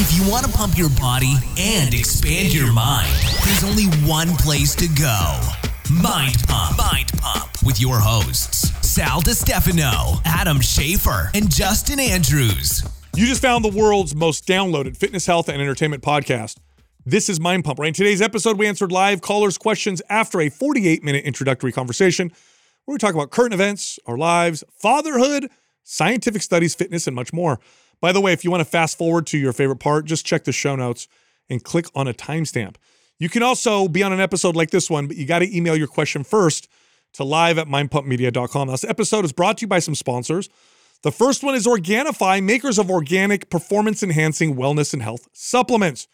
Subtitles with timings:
[0.00, 3.12] If you want to pump your body and expand your mind,
[3.44, 5.40] there's only one place to go
[5.92, 6.78] Mind Pump.
[6.78, 12.88] Mind Pump with your hosts, Sal DiStefano, Adam Schaefer, and Justin Andrews.
[13.16, 16.58] You just found the world's most downloaded fitness, health, and entertainment podcast.
[17.04, 17.80] This is Mind Pump.
[17.80, 22.30] Right in today's episode, we answered live callers' questions after a 48 minute introductory conversation
[22.84, 25.50] where we talk about current events, our lives, fatherhood,
[25.82, 27.58] scientific studies, fitness, and much more.
[28.00, 30.44] By the way, if you want to fast forward to your favorite part, just check
[30.44, 31.08] the show notes
[31.48, 32.76] and click on a timestamp.
[33.18, 35.76] You can also be on an episode like this one, but you got to email
[35.76, 36.68] your question first
[37.14, 38.68] to live at mindpumpmedia.com.
[38.68, 40.48] This episode is brought to you by some sponsors.
[41.02, 46.08] The first one is Organifi, makers of organic performance enhancing wellness and health supplements.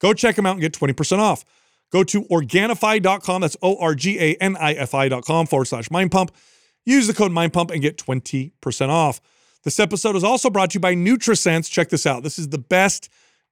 [0.00, 1.44] Go check them out and get 20% off.
[1.90, 3.40] Go to Organifi.com.
[3.40, 6.32] That's O R G A N I F I.com forward slash mind pump.
[6.84, 9.20] Use the code mind pump and get 20% off.
[9.64, 11.70] This episode is also brought to you by NutriSense.
[11.70, 12.22] Check this out.
[12.22, 13.08] This is the best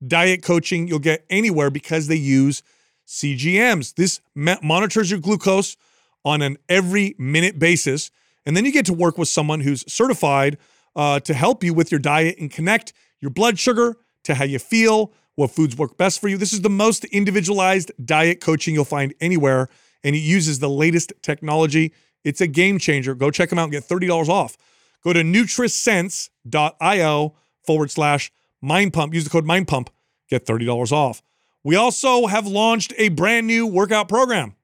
[0.06, 2.62] diet coaching you'll get anywhere because they use
[3.06, 3.94] CGMs.
[3.94, 5.76] This monitors your glucose
[6.24, 8.10] on an every minute basis.
[8.44, 10.58] And then you get to work with someone who's certified
[10.94, 14.58] uh, to help you with your diet and connect your blood sugar to how you
[14.58, 16.36] feel, what foods work best for you.
[16.36, 19.68] This is the most individualized diet coaching you'll find anywhere,
[20.02, 21.92] and it uses the latest technology.
[22.24, 23.14] It's a game changer.
[23.14, 24.56] Go check them out and get $30 off.
[25.02, 29.14] Go to nutrisense.io forward slash mind pump.
[29.14, 29.90] Use the code mind pump,
[30.28, 31.22] get $30 off.
[31.62, 34.54] We also have launched a brand new workout program.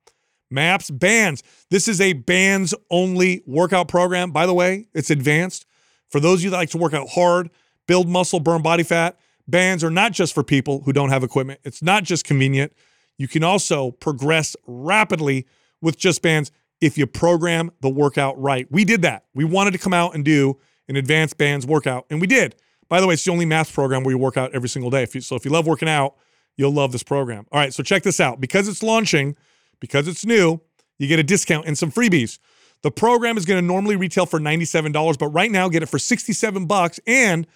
[0.50, 1.42] MAPS Bands.
[1.70, 4.30] This is a bands only workout program.
[4.30, 5.66] By the way, it's advanced.
[6.10, 7.50] For those of you that like to work out hard,
[7.86, 11.60] build muscle, burn body fat, bands are not just for people who don't have equipment.
[11.64, 12.72] It's not just convenient.
[13.16, 15.46] You can also progress rapidly
[15.80, 18.66] with just bands if you program the workout right.
[18.70, 19.24] We did that.
[19.34, 22.56] We wanted to come out and do an advanced bands workout, and we did.
[22.88, 25.04] By the way, it's the only MAPS program where you work out every single day.
[25.04, 26.16] If you, so if you love working out,
[26.56, 27.46] you'll love this program.
[27.52, 28.40] All right, so check this out.
[28.40, 29.36] Because it's launching,
[29.80, 30.60] because it's new,
[30.98, 32.38] you get a discount and some freebies.
[32.82, 36.00] The program is going to normally retail for $97, but right now get it for
[36.00, 37.46] 67 bucks and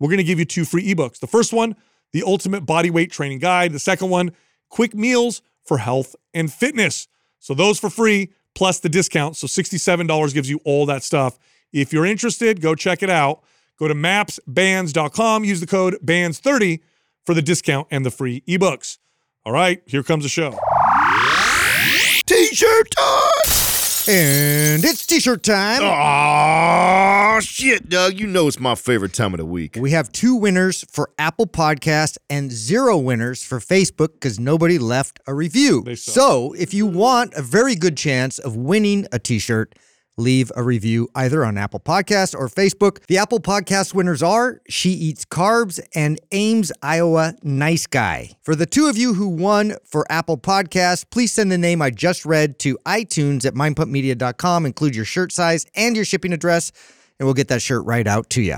[0.00, 1.20] we're going to give you two free ebooks.
[1.20, 1.76] The first one,
[2.10, 3.72] The Ultimate Body Weight Training Guide.
[3.72, 4.32] The second one,
[4.68, 7.06] Quick Meals for Health and Fitness.
[7.38, 9.36] So those for free plus the discount.
[9.36, 11.38] So $67 gives you all that stuff.
[11.72, 13.42] If you're interested, go check it out.
[13.78, 16.80] Go to mapsbands.com, use the code BANDS30
[17.24, 18.98] for the discount and the free ebooks.
[19.44, 20.56] All right, here comes the show.
[22.26, 23.31] T-shirt time!
[24.08, 25.80] And it's t-shirt time.
[25.82, 28.18] Oh shit, Doug!
[28.18, 29.76] You know it's my favorite time of the week.
[29.78, 35.20] We have two winners for Apple Podcast and zero winners for Facebook because nobody left
[35.26, 35.94] a review.
[35.94, 39.74] So if you want a very good chance of winning a t-shirt,
[40.16, 43.04] leave a review either on Apple Podcast or Facebook.
[43.06, 48.36] The Apple Podcast winners are She Eats Carbs and Ames, Iowa Nice Guy.
[48.42, 51.90] For the two of you who won for Apple Podcast, please send the name I
[51.90, 54.66] just read to iTunes at mindpumpmedia.com.
[54.66, 56.72] Include your shirt size and your shipping address,
[57.18, 58.56] and we'll get that shirt right out to you.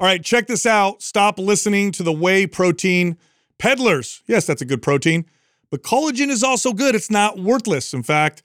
[0.00, 1.00] All right, check this out.
[1.02, 3.16] Stop listening to the whey protein
[3.58, 4.22] peddlers.
[4.26, 5.26] Yes, that's a good protein,
[5.70, 6.96] but collagen is also good.
[6.96, 7.94] It's not worthless.
[7.94, 8.42] In fact,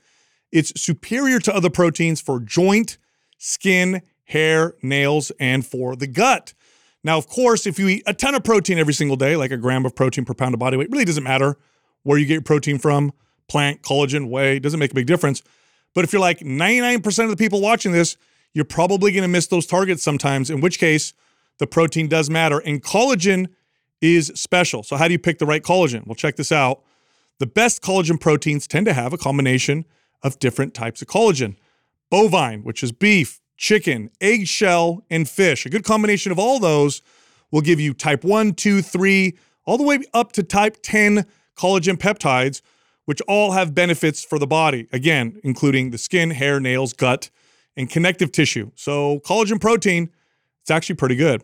[0.51, 2.97] it's superior to other proteins for joint,
[3.37, 6.53] skin, hair, nails, and for the gut.
[7.03, 9.57] Now, of course, if you eat a ton of protein every single day, like a
[9.57, 11.57] gram of protein per pound of body weight, really doesn't matter
[12.03, 13.11] where you get your protein from
[13.47, 15.41] plant, collagen, whey, doesn't make a big difference.
[15.93, 18.17] But if you're like 99% of the people watching this,
[18.53, 21.13] you're probably going to miss those targets sometimes, in which case
[21.59, 22.59] the protein does matter.
[22.59, 23.47] And collagen
[24.01, 24.83] is special.
[24.83, 26.05] So, how do you pick the right collagen?
[26.05, 26.81] Well, check this out.
[27.39, 29.85] The best collagen proteins tend to have a combination
[30.23, 31.55] of different types of collagen
[32.09, 35.65] bovine, which is beef, chicken, eggshell, and fish.
[35.65, 37.01] A good combination of all those
[37.51, 41.25] will give you type 1, 2, 3, all the way up to type 10
[41.57, 42.61] collagen peptides,
[43.05, 47.29] which all have benefits for the body, again, including the skin, hair, nails, gut,
[47.75, 48.71] and connective tissue.
[48.75, 50.09] So, collagen protein,
[50.61, 51.43] it's actually pretty good.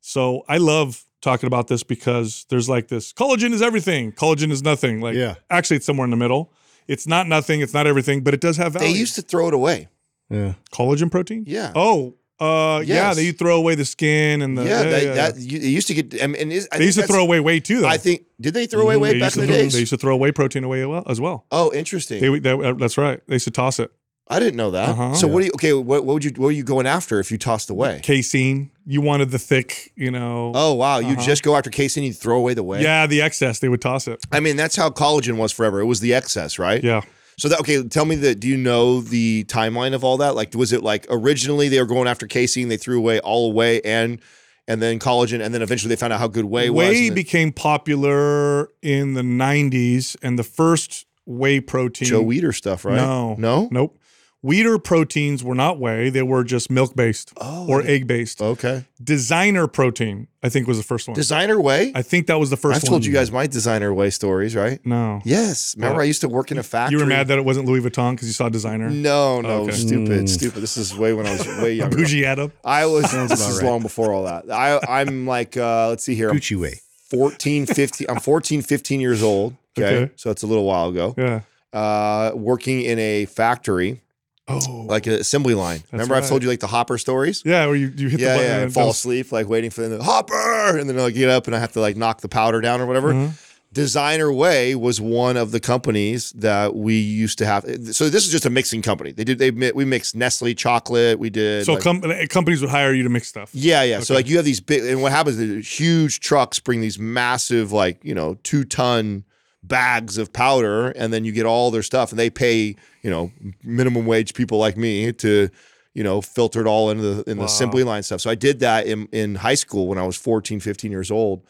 [0.00, 4.62] So, I love talking about this because there's like this collagen is everything, collagen is
[4.62, 5.00] nothing.
[5.00, 5.36] Like, Yeah.
[5.50, 6.52] actually, it's somewhere in the middle.
[6.88, 8.92] It's not nothing, it's not everything, but it does have value.
[8.92, 9.88] They used to throw it away.
[10.30, 10.54] Yeah.
[10.72, 11.44] collagen protein?
[11.46, 11.72] Yeah.
[11.74, 12.94] Oh, uh, yeah.
[13.08, 13.16] Yes.
[13.16, 14.64] They throw away the skin and the.
[14.64, 16.22] yeah, yeah, they, yeah, that you, it used to get.
[16.22, 17.88] I mean, and is, I They used to throw away weight too, though.
[17.88, 19.00] I think did they throw away Mhm.
[19.00, 19.72] weight back in the throw- days?
[19.72, 21.46] They used to throw away protein away as well- as well.
[21.50, 22.20] oh, interesting.
[22.20, 23.20] They, they, uh, that's right.
[23.26, 23.90] They used to toss it.
[24.28, 24.88] I didn't know that.
[24.88, 25.14] Uh-huh.
[25.14, 25.52] So what do you?
[25.54, 26.30] Okay, what, what would you?
[26.32, 28.00] What were you going after if you tossed away?
[28.02, 28.70] Casein.
[28.84, 30.52] You wanted the thick, you know.
[30.54, 31.22] Oh wow, you Uh-huh.
[31.22, 32.82] just go after casein, you throw away the whey.
[32.82, 33.58] Yeah, the excess.
[33.60, 34.20] They would toss it.
[34.32, 35.80] I mean that's how collagen was forever.
[35.80, 36.82] It was the excess, right?
[36.82, 37.02] Yeah.
[37.38, 38.40] So that okay, tell me that.
[38.40, 40.34] Do you know the timeline of all that?
[40.34, 43.80] Like, was it like originally they were going after casein, they threw away all away,
[43.82, 44.20] and
[44.66, 46.78] and then collagen, and then eventually they found out how good whey, was.
[46.88, 52.08] Whey and then became popular in the 90s, and the first whey protein.
[52.08, 52.96] Joe Weider stuff, right?
[52.96, 53.34] No.
[53.38, 53.68] no.
[53.70, 53.98] Nope.
[54.44, 58.40] Weider proteins were not whey, they were just milk based Oh, or egg based.
[58.40, 58.84] Okay.
[59.02, 61.14] Designer protein, I think, was the first one.
[61.16, 61.90] Designer whey.
[61.96, 62.90] I think that was the 1st I've one.
[62.90, 64.78] told you guys my designer whey stories, right?
[64.86, 65.20] No.
[65.24, 65.74] Yes.
[65.76, 66.00] Remember.
[66.00, 66.96] I used to work in a factory.
[66.98, 68.88] You were mad that it wasn't Louis Vuitton because you saw designer?
[68.88, 69.72] No, no, Okay.
[69.72, 70.60] stupid, stupid.
[70.62, 71.96] This is way when I was way younger.
[71.96, 72.52] Bougie Adam.
[72.64, 73.10] I was.
[73.28, 73.66] this is right.
[73.68, 74.48] long before all that.
[74.50, 76.30] I, I'm like, uh, let's see here.
[76.30, 76.80] I'm Gucci way.
[77.10, 78.06] 14, 15.
[78.10, 79.56] I'm 14, 15 years old.
[79.78, 79.96] Okay.
[80.04, 80.12] Okay.
[80.16, 81.14] So it's a little while ago.
[81.18, 81.40] Yeah.
[81.72, 84.00] Uh, working in a factory,
[84.48, 84.84] Oh.
[84.88, 85.82] like an assembly line.
[85.90, 87.42] Remember, I've told you like the hopper stories?
[87.44, 88.58] yeah, where you, you hit the Yeah, button yeah.
[88.62, 91.56] and fall goes- asleep, like waiting for the hopper, and then I get up and
[91.56, 93.12] I have to like knock the powder down or whatever.
[93.12, 93.32] Mhm.
[93.72, 97.64] Designer Whey was one of the companies that we used to have.
[97.92, 99.12] So this is just a mixing company.
[99.12, 101.18] They did they we mixed Nestle chocolate.
[101.18, 103.50] We did So like- com- companies would hire you to mix stuff.
[103.52, 104.00] yeah, yeah.
[104.00, 107.72] So like you have these big, and what happens is huge trucks bring these massive,
[107.72, 109.24] like you know, two ton
[109.62, 112.76] bags of powder, and then you get all their stuff, and they pay
[113.06, 113.30] you know
[113.62, 115.48] minimum wage people like me to
[115.94, 117.46] you know filter it all into the in the Wow.
[117.46, 118.20] assembly line stuff.
[118.20, 121.42] So I did that in in high school when I was 14, 15 years old.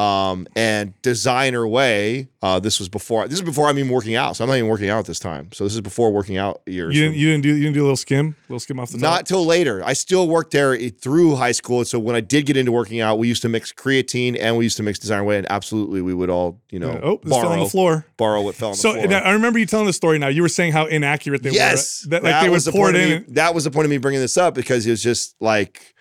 [0.00, 2.28] Um, and designer whey.
[2.40, 3.28] Uh, this was before.
[3.28, 4.34] This is before I'm even working out.
[4.34, 5.52] So I'm not even working out at this time.
[5.52, 6.96] So this is before working out years.
[6.96, 8.92] You didn't, you didn't do you didn't do a little skim, a little skim off
[8.92, 9.02] the top.
[9.02, 9.82] Not till later.
[9.84, 11.84] I still worked there through high school.
[11.84, 14.64] So when I did get into working out, we used to mix creatine and we
[14.64, 15.36] used to mix designer whey.
[15.36, 18.06] and absolutely we would all, you know, oh, borrow, fell on the floor.
[18.16, 19.22] borrow what fell on So the floor.
[19.22, 20.18] I remember you telling the story.
[20.18, 22.10] Now you were saying how inaccurate they yes, were.
[22.10, 23.22] That, like they was would the pour point it of in.
[23.26, 25.94] me- that was the point of me bringing this up because it was just like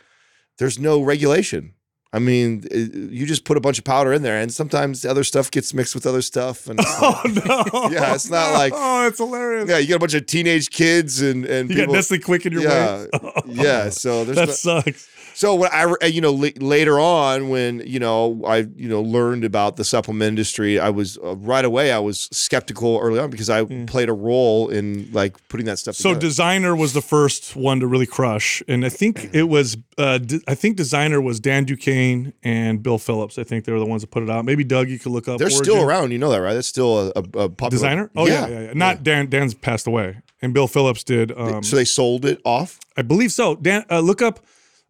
[0.58, 1.74] there's no regulation.
[2.12, 5.24] I mean, you just put a bunch of powder in there, and sometimes the other
[5.24, 7.90] stuff gets mixed with other stuff, and oh not- no!
[7.92, 9.70] Yeah, it's not like- oh, it's hilarious.
[9.70, 12.48] yeah, you got a bunch of teenage kids and and you people, got Nestle Quik
[12.48, 13.32] in your yeah, whey.
[13.46, 13.90] yeah.
[13.90, 15.08] So there's that no- sucks.
[15.40, 19.02] So when I, uh, you know, la- later on when you know I, you know,
[19.02, 23.30] learned about the supplement industry, I was uh, right away I was skeptical early on
[23.30, 25.96] because I played a role in like putting that stuff.
[25.96, 26.20] So together.
[26.20, 29.78] designer was the first one to really crush, and I think it was.
[29.98, 33.40] Uh, D- I think designer was Dan Duchaine and Bill Phillips.
[33.40, 34.44] I think they were the ones that put it out.
[34.44, 35.40] Maybe Doug, you could look up.
[35.40, 35.64] they're Origin.
[35.64, 36.12] still around.
[36.12, 36.54] You know that, right?
[36.54, 38.12] That's still a, a, popular Designer?
[38.14, 38.74] Oh yeah, yeah, yeah.
[38.74, 39.30] Not Dan.
[39.30, 41.32] Dan's passed away, and Bill Phillips did.
[41.32, 42.78] Um, so they sold it off.
[42.98, 43.56] I believe so.
[43.56, 44.42] Dan, uh, look up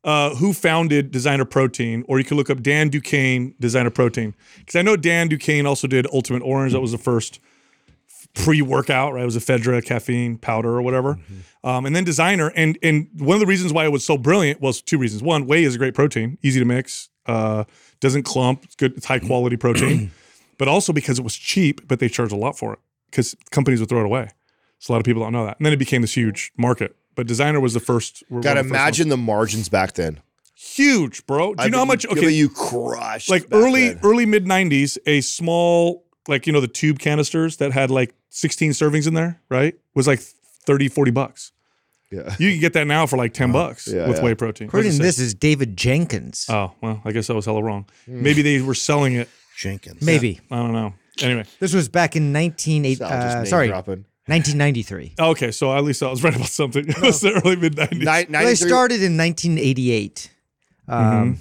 [0.03, 4.75] uh, who founded Designer Protein, or you can look up Dan Duchaine Designer Protein, because
[4.75, 6.73] I know Dan Duchaine also did Ultimate Orange.
[6.73, 7.39] That was the first
[8.35, 9.23] pre-workout, right?
[9.23, 11.19] It was a ephedra caffeine powder or whatever,
[11.63, 12.51] um, and then Designer.
[12.55, 15.21] And and one of the reasons why it was so brilliant was two reasons.
[15.21, 17.65] One, whey is a great protein, easy to mix, uh,
[17.99, 20.11] doesn't clump, it's good, it's high quality protein,
[20.57, 22.79] but also because it was cheap, but they charged a lot for it
[23.11, 24.29] because companies would throw it away.
[24.79, 25.57] So a lot of people don't know that.
[25.57, 26.95] And then it became this huge market.
[27.15, 28.23] But Designer was the first.
[28.29, 28.81] were Got to one first ones.
[28.81, 30.21] imagine the margins back then.
[30.55, 31.53] huge, bro.
[31.55, 32.03] Do you I know how much?
[32.03, 33.99] you- Okay, bet you crushed like back early, then.
[34.03, 38.71] early mid '90s, a small, like you know, the tube canisters that had like 16
[38.71, 39.75] servings in there, right?
[39.95, 41.51] Was like 30, 40 bucks.
[42.11, 42.35] Yeah.
[42.39, 44.23] You can get that now for like 10 bucks yeah, with yeah.
[44.23, 44.67] whey protein.
[44.67, 46.45] According to this is David Jenkins.
[46.49, 47.85] Oh well, I guess I was hella wrong.
[48.05, 48.23] Hmm.
[48.23, 49.29] Maybe they were selling it.
[49.57, 50.01] Jenkins.
[50.01, 50.39] Maybe.
[50.49, 50.93] I don't know.
[51.21, 54.05] Anyway, This was back in 1980, Sal just uh, name sorry, dropping.
[54.29, 55.15] 1993.
[55.19, 56.85] okay, so at least I was right about something.
[56.89, 57.99] It was the early mid 90s.
[57.99, 60.31] Ni- Well, they started in 1988.
[60.87, 61.37] Um,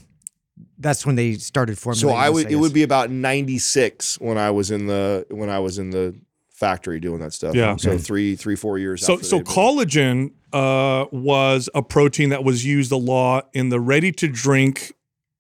[0.79, 2.11] That's when they started formulating.
[2.11, 2.61] So I this, would it guess.
[2.61, 6.15] would be about 96 when I was in the when I was in the
[6.53, 7.55] factory doing that stuff.
[7.55, 7.77] Yeah.
[7.77, 9.05] So three three four years.
[9.05, 13.81] So after so collagen uh, was a protein that was used a lot in the
[13.81, 14.93] ready to drink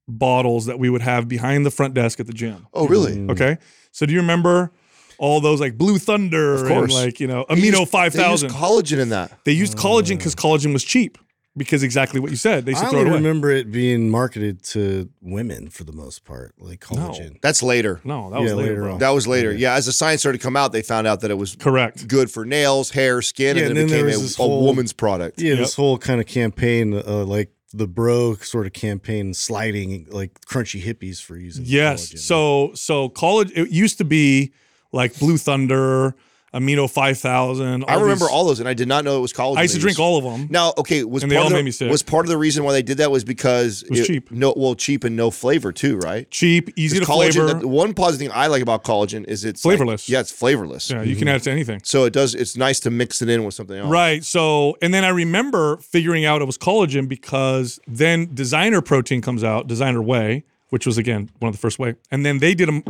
[0.06, 2.66] bottles that we would have behind the front desk at the gym.
[2.72, 3.16] Oh really?
[3.16, 3.30] Mm.
[3.30, 3.58] Okay,
[3.92, 4.72] so do you remember
[5.18, 8.30] all those like Blue Thunder Of and like you know They Amino used- Five they
[8.30, 9.32] used collagen in that.
[9.44, 11.18] They used collagen because collagen was cheap.
[11.56, 13.16] Because exactly what you said, they used I to throw it away.
[13.16, 17.40] remember it being marketed to women for the most part, like collagen.
[17.42, 18.00] That's later.
[18.04, 18.92] no, that was later, later bro.
[18.92, 18.98] on.
[19.00, 19.52] That was later.
[19.52, 22.06] Yeah, as the science started to come out, they found out that it was Correct.
[22.06, 24.38] good for nails, hair, skin, Yeah, and and then it then there became was this
[24.38, 25.40] a, a woman's product.
[25.40, 25.58] Yeah, Yep.
[25.58, 30.80] this whole kind of campaign, uh, like the bro sort of campaign, sliding like crunchy
[30.80, 31.64] hippies for using.
[31.66, 32.10] Yes.
[32.12, 32.18] collagen.
[32.20, 34.52] So so college it used to be
[34.92, 36.14] like Blue Thunder,
[36.54, 37.84] Amino Five Thousand.
[37.86, 39.58] I remember all those, and I did not know it was collagen.
[39.58, 40.48] I used to drink all of them.
[40.50, 41.90] Now, okay, was And they part all of the, made me sick.
[41.90, 44.30] was part of the reason why they did that was because it was cheap.
[44.30, 46.30] No, well, cheap and no flavor too, right?
[46.30, 47.34] Cheap, easy to Collagen.
[47.34, 47.60] flavor.
[47.60, 50.08] The one positive thing I like about collagen is it's like- Flavorless.
[50.08, 50.90] yeah, it's flavorless.
[50.90, 51.34] yeah, you can mm-hmm.
[51.34, 51.80] add it to anything.
[51.84, 52.34] So it does.
[52.34, 53.90] It's nice to mix it in with something else.
[53.90, 54.24] Right.
[54.24, 59.44] So, and then I remember figuring out it was collagen because then designer protein comes
[59.44, 61.96] out, designer whey, which was again one of the first whey.
[62.10, 62.84] And then they did a m-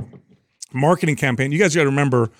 [0.73, 1.53] marketing campaign.
[1.53, 2.31] You guys got to remember,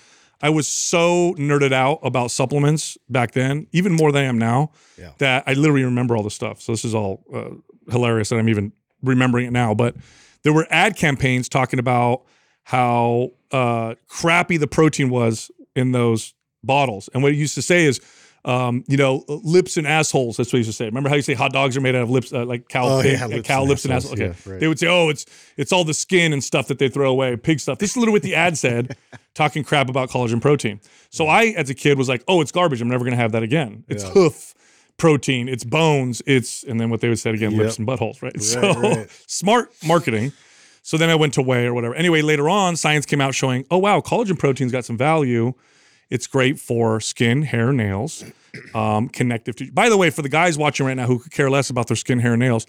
[0.41, 4.71] I was so nerded out about supplements back then, even more than I am now,
[4.97, 5.11] Yeah.
[5.17, 6.61] that I literally remember all this stuff.
[6.61, 7.49] So this is all uh,
[7.91, 8.71] hilarious that I'm even
[9.03, 9.95] remembering it now, but
[10.43, 12.23] there were ad campaigns talking about
[12.63, 16.33] how uh, crappy the protein was in those
[16.63, 17.09] bottles.
[17.13, 17.99] And what it used to say is,
[18.49, 20.37] um, you know, lips and assholes.
[20.37, 20.85] That's what he used to say.
[20.85, 23.01] Remember how you say hot dogs are made out of lips, uh, like cow, Oh,
[23.01, 24.13] pig, yeah, lips cow and lips and assholes.
[24.19, 24.29] assholes.
[24.31, 24.59] Okay, Yeah, right.
[24.59, 25.25] they would say, oh, it's
[25.57, 27.77] it's all the skin and stuff that they throw away, pig stuff.
[27.77, 28.97] This is literally what the ad said,
[29.35, 30.79] talking crap about collagen protein.
[31.09, 32.81] So I, as a kid, was like, oh, it's garbage.
[32.81, 33.83] I'm never going to have that again.
[33.87, 34.11] It's Yeah.
[34.11, 34.53] hoof
[34.97, 38.33] protein, it's bones, it's and then what they would say again, lips and buttholes, right?
[38.33, 39.07] Right, so right.
[39.27, 40.33] smart marketing.
[40.81, 41.93] So then I went to whey or whatever.
[41.95, 45.53] Anyway, later on, science came out showing, oh wow, collagen protein's got some value.
[46.09, 48.23] It's great for skin, hair, nails,
[48.73, 49.71] um, connective tissue.
[49.71, 51.97] By the way, for the guys watching right now who could care less about their
[51.97, 52.65] skin, hair, and nails,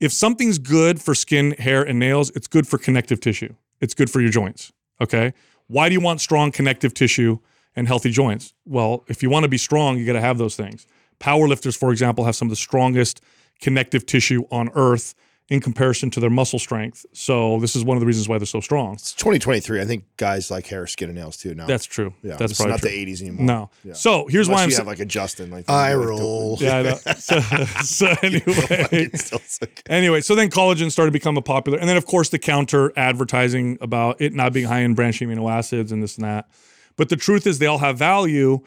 [0.00, 3.54] if something's good for skin, hair, and nails, it's good for connective tissue.
[3.80, 4.72] It's good for your joints.
[5.00, 5.34] Okay.
[5.68, 7.38] Why do you want strong connective tissue
[7.74, 8.54] and healthy joints?
[8.64, 10.86] Well, if you want to be strong, you got to have those things.
[11.20, 13.20] Powerlifters, for example, have some of the strongest
[13.60, 15.14] connective tissue on earth
[15.48, 17.06] in comparison to their muscle strength.
[17.12, 18.94] So this is one of the reasons why they're so strong.
[18.94, 19.80] It's 2023.
[19.80, 21.66] I think guys like hair, skin, and nails too now.
[21.66, 22.12] That's true.
[22.22, 22.36] yeah.
[22.36, 22.90] That's probably not true.
[22.90, 23.44] the 80s anymore.
[23.46, 23.70] No.
[23.84, 23.92] Yeah.
[23.92, 25.50] So here's why I'm you have like a Justin.
[25.52, 26.56] Like Eye like, roll.
[26.60, 26.98] yeah, I know.
[27.16, 29.82] So, so anyway, It's still sick.
[29.88, 32.92] anyway, so then collagen started to become a popular, and then of course the counter
[32.96, 36.48] advertising about it not being high in branched amino acids and this and that.
[36.96, 38.60] But the truth is, they all have value.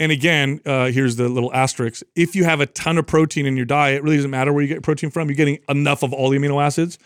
[0.00, 3.56] And again, uh, here's the little asterisk: if you have a ton of protein in
[3.56, 5.28] your diet, it really doesn't matter where you get protein from.
[5.28, 6.98] You're getting enough of all the amino acids.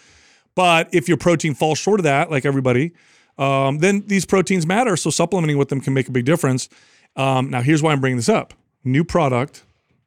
[0.54, 2.92] But if your protein falls short of that, like everybody,
[3.36, 4.96] um, then these proteins matter.
[4.96, 6.68] So supplementing with them can make a big difference.
[7.14, 8.54] Um, now, here's why I'm bringing this up:
[8.84, 9.64] new product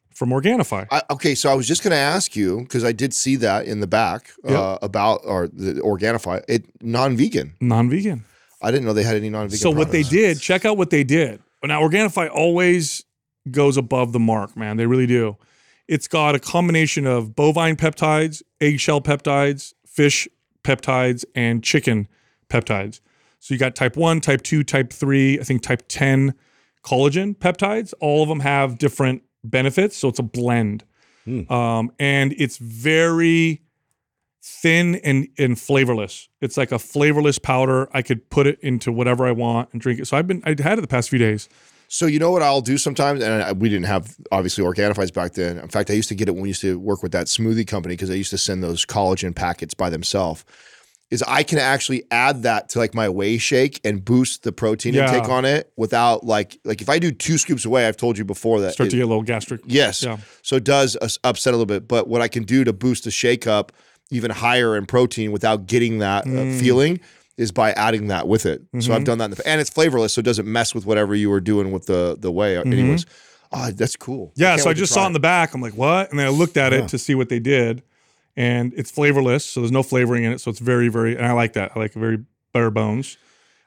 [0.09, 0.87] from Organifi.
[0.91, 3.65] I, okay, so I was just going to ask you because I did see that
[3.65, 4.79] in the back uh, Yep.
[4.81, 6.43] about or the Organifi.
[6.47, 7.53] It non-vegan.
[7.61, 8.25] non-vegan.
[8.61, 9.57] I didn't know they had any non-vegan.
[9.59, 11.41] So what they did, check out what they did.
[11.63, 13.05] Now Organifi always
[13.49, 14.77] goes above the mark, man.
[14.77, 15.37] They really do.
[15.87, 20.27] It's got a combination of bovine peptides, eggshell peptides, fish
[20.63, 22.07] peptides, and chicken
[22.49, 23.01] peptides.
[23.39, 26.33] So you got type 1, type 2, type 3, I think type 10
[26.83, 27.93] collagen peptides.
[27.99, 30.83] All of them have different benefits, so it's a blend.
[31.51, 33.61] Um, and it's very
[34.43, 36.27] thin and and flavorless.
[36.41, 37.89] It's like a flavorless powder.
[37.93, 40.07] I could put it into whatever I want and drink it.
[40.07, 41.47] So I've been I had it the past few days.
[41.87, 45.33] So you know what I'll do sometimes, and I, we didn't have obviously Organifi's back
[45.33, 45.57] then.
[45.59, 47.67] In fact, I used to get it when we used to work with that smoothie
[47.67, 50.45] company because I used to send those collagen packets by themselves.
[51.09, 54.93] Is I can actually add that to like my whey shake and boost the protein
[54.93, 55.13] Yeah.
[55.13, 58.23] intake on it without like like if I do two scoops away, I've told you
[58.23, 59.59] before that Start it- to get a little gastric.
[59.65, 60.01] Yes.
[60.01, 60.17] Yeah.
[60.41, 61.89] So it does uh, upset a little bit.
[61.89, 63.73] But what I can do to boost the shake up
[64.11, 66.55] even higher in protein without getting that Mm.
[66.55, 66.99] uh, feeling
[67.37, 68.61] is by adding that with it.
[68.73, 68.91] So Mm-hmm.
[68.91, 71.29] I've done that, in the, and it's flavorless, so it doesn't mess with whatever you
[71.29, 72.57] were doing with the the whey.
[72.57, 73.05] Anyways,
[73.51, 74.27] oh, that's cool.
[74.27, 74.41] Mm-hmm.
[74.41, 75.53] Yeah, can't so I just saw it in the back.
[75.55, 76.11] I'm like, what?
[76.11, 77.81] And then I looked at it to see what they did,
[78.35, 80.41] and it's flavorless, so there's no flavoring in it.
[80.41, 81.71] So it's very, very, and I like that.
[81.75, 82.19] I like very
[82.53, 83.17] bare bones.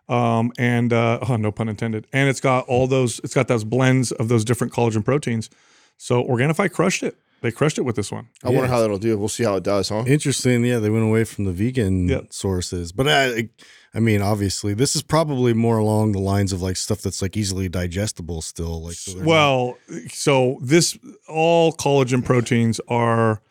[0.06, 2.06] Um, and uh, oh, no pun intended.
[2.12, 3.20] And it's got all those.
[3.24, 5.48] It's got those blends of those different collagen proteins.
[5.96, 7.16] So Organifi crushed it.
[7.44, 8.28] They crushed it with this one.
[8.42, 9.18] I wonder how that'll do.
[9.18, 10.04] We'll see how it does, huh?
[10.06, 10.64] Interesting.
[10.64, 12.20] Yeah, they went away from the vegan Yeah.
[12.30, 13.50] sources, but I,
[13.92, 17.36] I mean, obviously, this is probably more along the lines of like stuff that's like
[17.36, 18.82] easily digestible still.
[18.82, 20.96] Like, so they're not- Well, so this
[21.28, 23.42] all collagen proteins are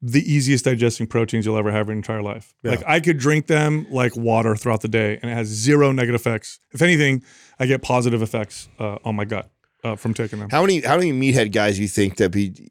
[0.00, 2.54] the easiest digesting proteins you'll ever have in your entire life.
[2.64, 6.18] Like I could drink them like water throughout the day, and it has zero negative
[6.22, 6.58] effects.
[6.72, 7.22] If anything,
[7.60, 9.50] I get positive effects uh, on my gut
[9.86, 10.50] uh, from taking them.
[10.50, 12.70] How many how many meathead guys you think that be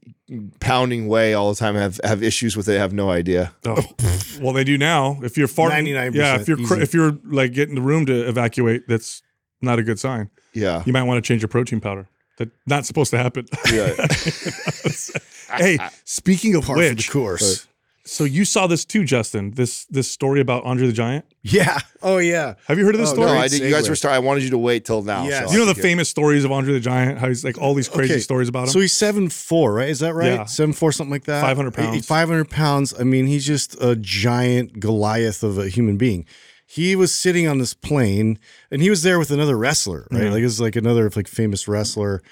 [0.60, 2.78] pounding whey all the time have have issues with it?
[2.78, 3.54] Have no idea.
[3.66, 3.82] Oh,
[4.42, 5.20] well, they do now.
[5.24, 6.40] If you're farting, 99% yeah.
[6.40, 6.82] If you're cr- easy.
[6.84, 9.22] if you're like getting the room to evacuate, that's
[9.62, 10.30] not a good sign.
[10.54, 10.84] Yeah.
[10.86, 12.08] You might want to change your protein powder.
[12.38, 13.46] That's not supposed to happen.
[13.72, 13.96] Yeah.
[15.58, 17.68] hey, speaking of par for the which, course.
[18.06, 19.52] So you saw this too, Justin.
[19.52, 21.26] This this story about Andre the Giant.
[21.42, 21.80] Yeah.
[22.02, 22.54] Oh yeah.
[22.68, 23.32] Have you heard of this Oh, story?
[23.32, 23.62] no, I did.
[23.62, 24.16] You guys were starting.
[24.16, 25.26] I wanted you to wait till now.
[25.28, 25.48] Yes.
[25.48, 27.20] so you know the could- famous stories of Andre the Giant?
[27.20, 28.70] How he's like all these crazy Okay, stories about him.
[28.70, 29.90] So he's seven four, right?
[29.90, 30.34] Is that right?
[30.34, 30.46] Yeah.
[30.46, 31.42] Seven four, something like that.
[31.42, 32.06] 500 pounds.
[32.06, 32.94] Five hundred pounds.
[33.00, 36.26] I mean, he's just a giant Goliath of a human being.
[36.68, 38.40] He was sitting on this plane,
[38.72, 40.32] and he was there with another wrestler, right?
[40.32, 42.24] Like it's like another like famous wrestler.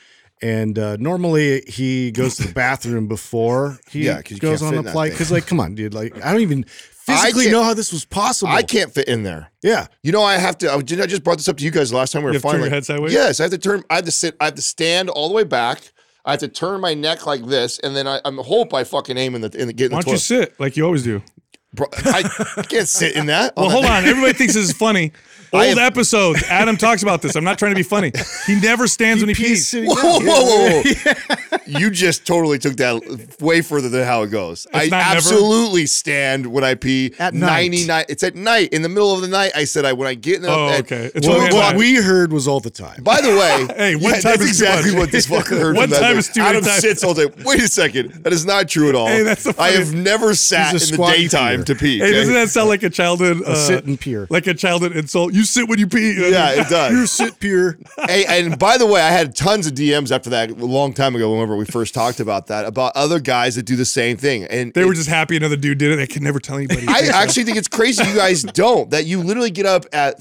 [0.44, 4.74] And uh, normally he goes to the bathroom before he Yeah, 'cause you goes on
[4.74, 5.12] fit a flight.
[5.12, 5.94] Because like, come on, dude.
[5.94, 8.52] Like, I don't even physically can't- know how this was possible.
[8.52, 9.50] I can't fit in there.
[9.62, 9.88] Yeah.
[10.04, 10.70] You know, I have to.
[10.72, 12.34] I, didn't I just brought this up to you guys the last time we were
[12.34, 12.64] have to turn flying.
[12.66, 13.14] your head sideways?
[13.14, 13.84] Yes, I have to turn.
[13.90, 14.36] I have to sit.
[14.42, 15.92] I have to stand all the way back.
[16.26, 19.18] I have to turn my neck like this, and then I, I hope I fucking
[19.18, 21.04] aim in the in the get in Why the don't you sit like you always
[21.04, 21.22] do?
[21.74, 22.22] Bro, I
[22.70, 23.56] can't sit in that.
[23.58, 24.06] Well, hold on.
[24.06, 25.12] Everybody thinks this is funny.
[25.54, 26.44] I Old have- episodes.
[26.50, 27.36] Adam talks about this.
[27.36, 28.12] I'm not trying to be funny.
[28.48, 29.68] He never stands when he He's pees.
[29.68, 31.58] sitting Whoa, whoa, whoa, whoa.
[31.68, 34.66] you just totally took that way further than how it goes.
[34.74, 35.18] I not never?
[35.18, 37.14] absolutely stand when I pee.
[37.20, 37.48] At night.
[37.72, 38.06] 99.
[38.10, 38.74] It's at night.
[38.74, 40.70] In the middle of the night, I said I when I get in the Oh,
[40.70, 41.12] at okay.
[41.14, 43.04] It's two only What we heard was all the time.
[43.04, 45.76] By the way, Hey, one yeah, time that's is too exactly what this fucker heard.
[45.76, 46.00] One from that.
[46.02, 46.82] time is too Adam times.
[46.82, 47.28] sits all day.
[47.46, 48.12] Wait a second.
[48.24, 49.08] That is not true at all.
[49.08, 51.66] Hey, that's the I have never sat in the daytime peer.
[51.66, 52.00] to pee.
[52.00, 52.14] Hey, okay?
[52.14, 54.28] doesn't that sound like a childhood uh, sit and peer.
[54.30, 55.34] Like a childhood insult.
[55.34, 56.14] You sit when you pee.
[56.32, 56.92] yeah, it does.
[56.94, 57.78] You're sit pure.
[58.08, 61.16] hey, and by the way, I had tons of DMs after that a long time
[61.16, 61.32] ago.
[61.34, 64.74] Whenever we first talked about that, about other guys that do the same thing, and
[64.74, 65.96] They were just happy another dude did it.
[65.98, 66.86] They could never tell anybody.
[66.88, 68.90] I actually think it's crazy you guys don't.
[68.92, 70.16] That you literally get up at,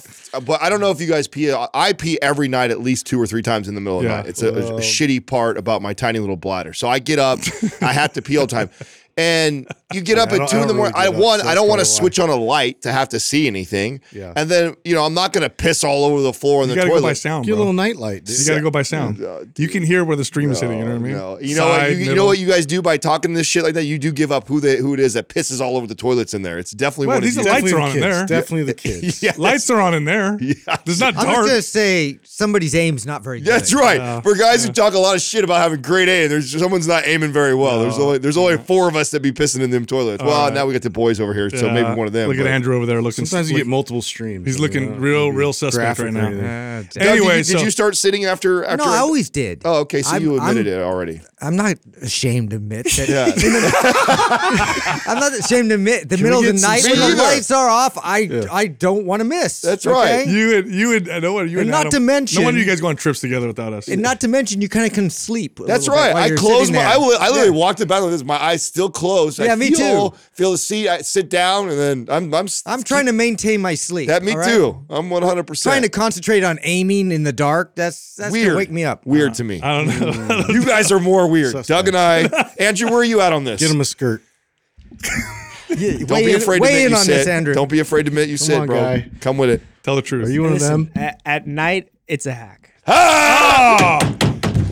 [0.45, 1.53] but I don't know if you guys pee.
[1.53, 4.11] I pee every night at least two or three times in the middle of Yeah.
[4.11, 4.27] the night.
[4.29, 6.73] It's a, a shitty part about my tiny little bladder.
[6.73, 7.39] So I get up,
[7.81, 8.71] I have to pee all the time.
[9.17, 10.95] And you get up I at two in the morning.
[10.97, 13.21] really I get one, I don't want to switch on a light to have to
[13.21, 14.01] see anything.
[14.11, 14.33] Yeah.
[14.35, 16.77] And then you know I'm not going to piss all over the floor in you
[16.77, 17.01] the toilet.
[17.01, 17.59] go by sound, Get a bro.
[17.59, 18.25] little nightlight.
[18.25, 18.39] dude.
[18.39, 19.23] You gotta go by sound.
[19.23, 20.79] Uh, you can hear where the stream is hitting.
[20.79, 21.13] You know what I mean?
[21.13, 21.39] No.
[21.41, 21.91] You know what?
[21.91, 23.85] You, you know what you guys do by talking this shit like that?
[23.85, 26.33] You do give up who they who it is that pisses all over the toilets
[26.35, 26.59] in there.
[26.59, 27.53] It's definitely Well, one these of are you.
[27.53, 28.27] lights Definitely are the on in there.
[28.27, 29.23] Definitely the kids.
[29.23, 30.39] Yeah, Lights are on in there.
[30.41, 30.55] Yeah.
[30.87, 31.47] It's not I was dark.
[31.47, 33.49] gonna say somebody's aim's not very good.
[33.53, 34.23] That's right.
[34.23, 37.07] For guys who talk a lot of shit about having great aim, there's someone's not
[37.07, 37.81] aiming very well.
[37.81, 40.23] There's only there's only four of us that be pissing in them toilets.
[40.23, 40.55] well, right.
[40.55, 42.29] now we got the boys over here, so maybe one of them.
[42.29, 43.27] Look at but- Andrew over there looking.
[43.27, 44.47] Sometimes you look- get multiple streams.
[44.47, 46.27] He's looking real, maybe real suspect graphic right or now.
[46.29, 46.47] anything.
[46.47, 48.85] Ah, Doug, did Anyway, you, did so- you start sitting after after?
[48.85, 49.63] no, I always did.
[49.65, 50.03] Oh, okay.
[50.03, 51.21] So I'm- you admitted I'm- it already.
[51.41, 53.09] I'm not ashamed to admit that.
[53.13, 53.27] Yeah.
[55.07, 57.05] I'm not ashamed to admit the Can middle of the get some night when the
[57.07, 57.17] either.
[57.17, 57.99] lights are off.
[58.03, 59.61] I I don't want to miss.
[59.61, 60.27] That's right.
[60.27, 62.45] You and you and I know what you and, And not Adam- to mention- no
[62.47, 63.89] wonder you guys go on trips together without us.
[63.89, 65.59] And not to mention, you kind of can sleep.
[65.61, 66.15] a That's little bit right.
[66.15, 66.83] while I you're closed sitting my.
[66.83, 66.93] there.
[66.93, 67.61] I, li- I literally Yeah.
[67.61, 68.25] walked about with this.
[68.25, 69.41] My eyes still closed.
[69.41, 70.17] I Yeah, me feel, too.
[70.33, 70.89] Feel the seat.
[70.89, 72.33] I sit down, and then I'm.
[72.35, 72.45] I'm.
[72.45, 74.09] s- I'm trying to maintain my sleep.
[74.09, 74.49] That me all right?
[74.49, 74.85] too.
[74.91, 75.45] I'm 100.
[75.47, 77.75] percent Trying to concentrate on aiming in the dark.
[77.75, 78.55] That's that's weird.
[78.57, 79.05] wake me up.
[79.07, 79.61] Weird to me.
[79.61, 80.45] I don't know.
[80.53, 81.53] You guys are more weird.
[81.53, 81.69] Suspect.
[81.69, 82.51] Doug and I.
[82.59, 83.61] Andrew, where are you at on this?
[83.61, 84.23] Get him a skirt.
[85.71, 87.13] Yeah, Don't weigh be in- afraid to weigh admit in you on sit.
[87.15, 87.55] this, Andrew.
[87.55, 88.79] Don't be afraid to admit you sit, on, bro.
[88.81, 89.09] guy.
[89.21, 89.63] Come with it.
[89.83, 90.29] Tell the truth.
[90.29, 90.91] Are you one of them?
[90.95, 92.73] At, at night, it's a hack.
[92.87, 93.99] Ah!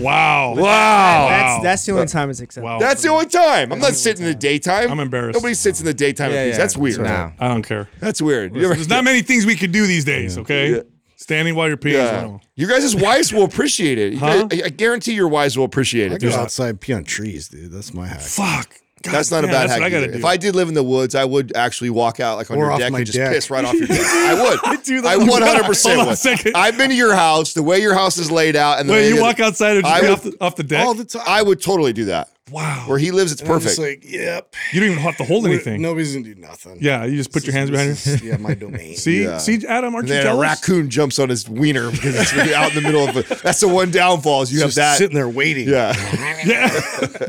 [0.03, 0.55] Wow.
[0.57, 1.29] Wow.
[1.29, 2.69] That's that's the only time it's acceptable.
[2.75, 2.79] Wow.
[2.79, 3.73] That's the only time.
[3.73, 4.91] I'm not sitting in the daytime.
[4.91, 5.37] I'm embarrassed.
[5.37, 6.31] Nobody sits in the daytime.
[6.33, 6.53] Yeah, at peace.
[6.55, 6.59] yeah.
[6.59, 6.99] That's weird.
[7.01, 7.33] No.
[7.39, 7.89] I don't care.
[8.01, 8.55] That's weird.
[8.55, 10.39] You ever- There's not many things we could do these days.
[10.39, 10.77] Okay.
[10.77, 10.83] Yeah.
[11.17, 11.93] Standing while you're peeing.
[11.93, 12.23] Yeah.
[12.23, 12.41] no.
[12.57, 14.15] You guys' wives will appreciate it.
[14.15, 14.45] You Huh?
[14.47, 16.21] guys- I, I guarantee your wives will appreciate I it.
[16.23, 17.71] go There's- outside pee on trees, dude.
[17.73, 18.21] That's my hack.
[18.21, 18.75] Fuck.
[19.03, 19.81] God That's not a bad that's hack.
[19.81, 20.19] what I gotta do.
[20.19, 22.67] If I did live in the woods, I would actually walk out like on Or
[22.69, 23.33] your deck and just deck.
[23.33, 24.01] piss right off your deck.
[24.01, 24.35] I
[24.69, 24.83] would.
[24.83, 25.13] do that.
[25.13, 26.19] I 100 percent Hold on a would.
[26.19, 26.55] second.
[26.55, 27.55] I've been to your house.
[27.55, 29.85] The way your house is laid out, and the Wait, way you walk outside and
[29.87, 30.87] just I would- off, the, off the deck?
[30.87, 31.23] All the time.
[31.27, 32.29] I would totally do that.
[32.51, 32.85] Wow.
[32.89, 33.77] Where he lives, it's I'm perfect.
[33.77, 34.55] just like, yep.
[34.73, 35.81] you don't even have to hold anything.
[35.83, 36.79] Nobody's gonna do nothing.
[36.81, 38.29] Yeah, you just put your hands behind you.
[38.31, 38.97] Yeah, my domain.
[38.97, 39.39] See, Yeah.
[39.39, 40.43] see, Adam, aren't and you then a jealous?
[40.43, 43.29] raccoon jumps on his wiener because it's out in the middle of it.
[43.43, 44.99] That's the one downfall is you have just that.
[44.99, 45.69] sitting there waiting.
[45.69, 45.95] Yeah.
[46.43, 46.69] Yeah,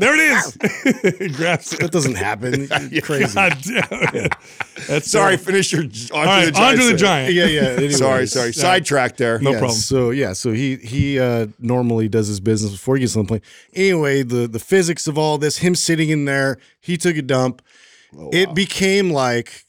[0.00, 1.32] there it is.
[1.36, 1.80] Grabs it.
[1.80, 2.66] That doesn't happen.
[2.90, 3.34] You're crazy.
[3.34, 4.32] God damn it.
[4.88, 5.44] That's Sorry, terrible.
[5.44, 6.56] finish your Andre All right, the Giant.
[6.80, 6.96] Andre the thing.
[6.98, 7.34] Giant.
[7.34, 7.60] Yeah, yeah.
[7.62, 7.98] anyways.
[7.98, 8.52] Sorry, sorry.
[8.54, 9.38] Sidetrack there.
[9.40, 9.78] No Yeah, problem.
[9.78, 13.28] So yeah, so he he uh, normally does his business before he gets on the
[13.28, 13.42] plane.
[13.74, 17.62] Anyway, the the physics of all this, him sitting in there, he took a dump.
[18.32, 19.64] It became like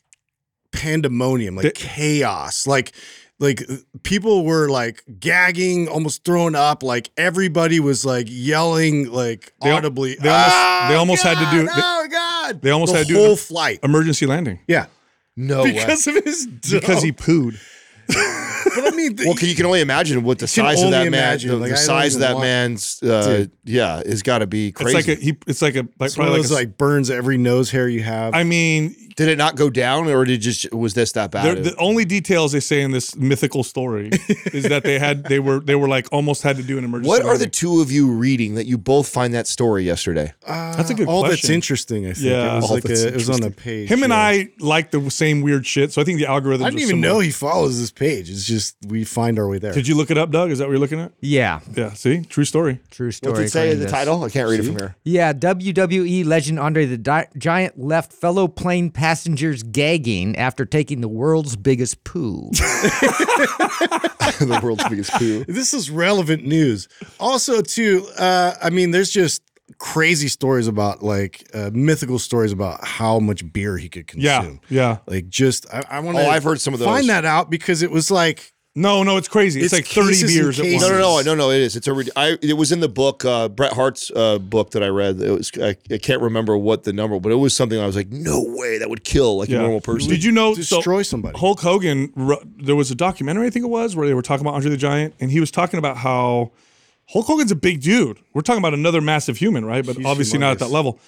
[0.71, 2.91] pandemonium, like The- chaos, like.
[3.39, 3.63] Like
[4.03, 6.81] people were like gagging, almost throwing up.
[6.81, 10.15] Like everybody was like yelling, like They audibly.
[10.15, 12.61] they almost- "Ah, they almost had to do- God, they- Oh God!
[12.61, 13.79] they almost the had to do whole flight.
[13.83, 14.85] Emergency landing Yeah,
[15.35, 15.73] No way.
[15.73, 17.21] because of his because he dump.
[17.27, 17.59] pooed.
[18.75, 21.49] But I mean, Well, can, you can only imagine what the size of that imagine.
[21.51, 23.51] man, the, Like, the size of that want- man's, uh, Dude.
[23.65, 24.95] yeah, has got to be It's crazy.
[24.95, 25.37] like a he.
[25.47, 27.87] It's like a like it's one probably of like, a, like burns every nose hair
[27.87, 28.33] you have.
[28.33, 31.63] I mean, Did it not go down, or did just was this that they're- bad?
[31.63, 34.09] the only details they say in this mythical story
[34.53, 37.07] is that they had they were they were like almost had to do an emergency.
[37.09, 40.33] what are the two of you reading that you both find that story yesterday?
[40.45, 42.05] Uh, that's a good all that's interesting.
[42.07, 42.53] I think Yeah.
[42.53, 43.89] it was All like a, it was on a page.
[43.89, 44.13] Him and.
[44.13, 46.65] I like the same weird shit, so I think the algorithm.
[46.65, 48.29] I didn't even know he follows this page.
[48.29, 49.73] It's just we find our way there.
[49.73, 50.51] Did you look it up, Doug?
[50.51, 51.11] Is that what you're looking at?
[51.19, 51.93] Yeah, Yeah.
[51.93, 52.79] See, true story.
[52.91, 53.33] true story.
[53.33, 53.91] What's it say in the this.
[53.91, 54.23] title?
[54.23, 54.95] I can't read it from here.
[55.03, 61.09] Yeah, WWE legend Andre the Di- Giant left fellow plane passengers gagging after taking the
[61.09, 62.49] world's biggest poo.
[62.53, 65.43] the world's biggest poo.
[65.43, 66.87] This is relevant news.
[67.19, 69.41] Also, too, uh, I mean, there's just
[69.77, 74.61] crazy stories about like uh, mythical stories about how much beer he could consume.
[74.69, 74.91] Yeah.
[74.91, 74.97] yeah.
[75.05, 76.27] Like just I, I want Oh, to.
[76.29, 76.87] I've heard some of those.
[76.87, 79.61] Find that out because it was like No, no, it's crazy.
[79.61, 80.81] It's, It's like 30 beers at once.
[80.81, 81.51] No, no, no, no, no.
[81.51, 81.75] It is.
[81.75, 81.93] It's a.
[81.93, 82.39] rid- I.
[82.41, 83.23] It was in the book.
[83.23, 85.21] Uh, Bret Hart's uh, book that I read.
[85.21, 85.51] It was.
[85.61, 87.79] I, I can't remember what the number, but it was something.
[87.79, 89.59] I was like, no way, that would kill like Yeah.
[89.59, 90.09] a normal person.
[90.09, 90.55] Did you know?
[90.55, 91.37] so Destroy somebody.
[91.37, 92.11] Hulk Hogan,
[92.57, 94.77] there was a documentary, I think it was, where they were talking about Andre the
[94.77, 96.51] Giant, and he was talking about how
[97.09, 98.17] Hulk Hogan's a big dude.
[98.33, 99.85] We're talking about another massive human, right?
[99.85, 100.99] But He's obviously not at that level.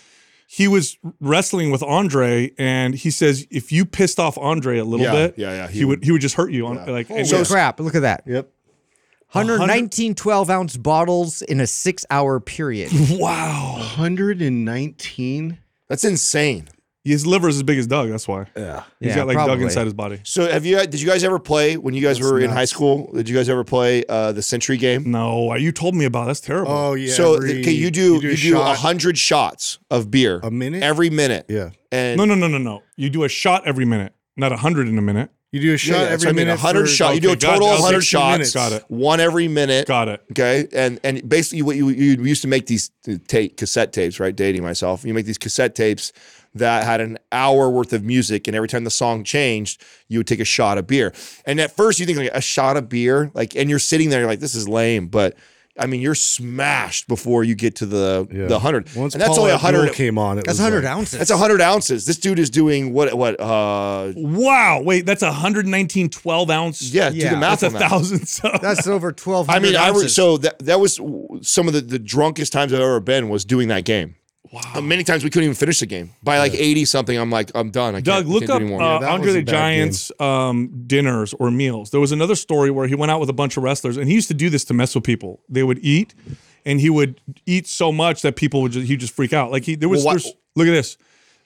[0.47, 5.05] He was wrestling with Andre, and he says if you pissed off Andre a little
[5.05, 7.09] Yeah, bit, yeah, yeah, he, he would would- he would just hurt you on like.
[7.09, 7.79] and- Holy crap!
[7.79, 8.23] Look at that.
[8.27, 8.49] Yep.
[9.31, 12.91] 119 12 ounce bottles in a six hour period.
[13.11, 15.57] wow, 119.
[15.89, 16.67] That's insane.
[17.05, 18.09] His liver is as big as Doug.
[18.09, 18.47] That's why.
[18.57, 18.83] Yeah.
[18.99, 19.63] He's Yeah, got like Doug probably.
[19.65, 20.19] inside his body.
[20.23, 20.77] So have you?
[20.85, 23.11] Did you guys ever play when you guys That's were in high school?
[23.13, 25.09] Did you guys ever play uh, the Century game?
[25.11, 26.23] No, you told me about.
[26.23, 26.27] it.
[26.27, 26.71] That's terrible.
[26.71, 27.13] Oh yeah.
[27.13, 30.51] so every- okay, you do you a do a shot hundred shots of beer a
[30.51, 30.83] minute.
[30.83, 31.45] every minute.
[31.47, 31.69] yeah.
[31.91, 32.83] And no, no, no, no, no.
[32.97, 35.29] You do a shot every minute, not a hundred in a minute.
[35.55, 36.61] You do a shot yeah, that's every what I mean, minute.
[36.63, 37.15] 100 for- shot.
[37.15, 38.31] You do a total of 100 60 shots.
[38.33, 38.53] minutes.
[38.53, 38.83] Got it.
[38.89, 39.87] One every minute.
[39.87, 40.21] Got it.
[40.31, 42.91] Okay, and and basically what you, you used to make these
[43.29, 44.35] tape cassette tapes, right?
[44.35, 46.11] Dating myself, you make these cassette tapes
[46.55, 50.27] that had an hour worth of music, and every time the song changed, you would
[50.27, 51.13] take a shot of beer.
[51.45, 54.19] And at first, you think like a shot of beer, like, and you're sitting there,
[54.19, 55.37] you're like, this is lame, but.
[55.77, 58.45] I mean, you're smashed before you get to the Yeah.
[58.47, 59.93] the hundred, Once and that's Paul only a hundred.
[59.93, 60.37] came on.
[60.39, 61.19] It That's was 100 like, ounces.
[61.19, 62.05] That's a hundred ounces.
[62.05, 63.13] This dude is doing what?
[63.13, 63.39] What?
[63.39, 64.81] Uh, Wow.
[64.83, 66.81] Wait, that's 119 12 ounce.
[66.93, 67.89] yeah, do Yeah, the math That's a on that.
[67.89, 68.25] thousand.
[68.27, 69.49] So That's over 12.
[69.49, 70.99] I mean, I re- so that that was
[71.41, 74.15] some of the, the drunkest times I've ever been was doing that game.
[74.55, 74.81] Wow.
[74.81, 76.13] many times we couldn't even finish the game.
[76.23, 77.93] By like 80 something, I'm like, I'm done.
[77.93, 81.91] I Doug, can't, look up uh, that Andre the Giant's um, dinners or meals.
[81.91, 84.13] There was another story where he went out with a bunch of wrestlers, and he
[84.13, 85.41] used to do this to mess with people.
[85.49, 86.15] They would eat,
[86.65, 89.51] and he would eat so much that people would just, he'd just freak out.
[89.51, 90.15] Like he, there was, Well,
[90.55, 90.97] look at this.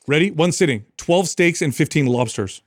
[0.08, 0.30] Ready?
[0.32, 2.62] One sitting, 12 steaks and 15 lobsters.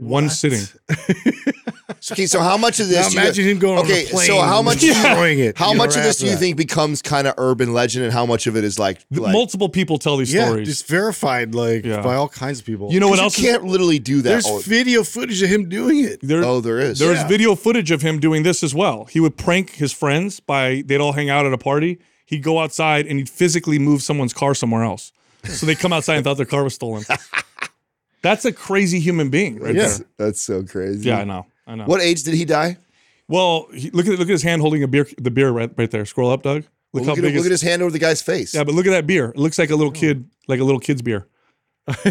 [0.00, 0.60] One sitting.
[2.12, 3.14] okay, so how much of Now this?
[3.14, 4.26] you- imagine him going Okay, on a plane.
[4.26, 4.80] so how and much?
[4.80, 5.56] destroying it?
[5.58, 6.38] How much of this after do you that.
[6.38, 9.04] think becomes kind of urban legend, and how much of it is like?
[9.10, 10.68] like Multiple people tell these Yeah, stories.
[10.68, 12.02] just verified like Yeah.
[12.02, 12.92] by all kinds of people.
[12.92, 13.38] you know what else?
[13.38, 14.28] you can't literally do that.
[14.28, 16.18] there's all- video footage of him doing it.
[16.22, 16.98] there- oh, there is.
[16.98, 17.28] There's Yeah.
[17.28, 19.06] video footage of him doing this as well.
[19.10, 21.98] He would prank his friends by they'd all hang out at a party.
[22.26, 25.12] He'd go outside and he'd physically move someone's car somewhere else.
[25.44, 27.04] So they come outside and thought their car was stolen.
[28.24, 29.86] That's a crazy human being, right Yeah.
[29.86, 30.06] there.
[30.18, 31.08] That's so crazy.
[31.08, 31.46] Yeah, I know.
[31.68, 31.84] I know.
[31.84, 32.78] What age did he die?
[33.28, 35.06] Well, he, look at look at his hand holding a beer.
[35.18, 36.04] The beer right, right there.
[36.04, 36.64] Scroll up, Doug.
[36.92, 37.36] Look Look, how at, big.
[37.36, 38.54] look at his hand over the guy's face.
[38.54, 39.30] yeah, but look at that beer.
[39.30, 41.26] It looks like a little kid, like a little kid's beer.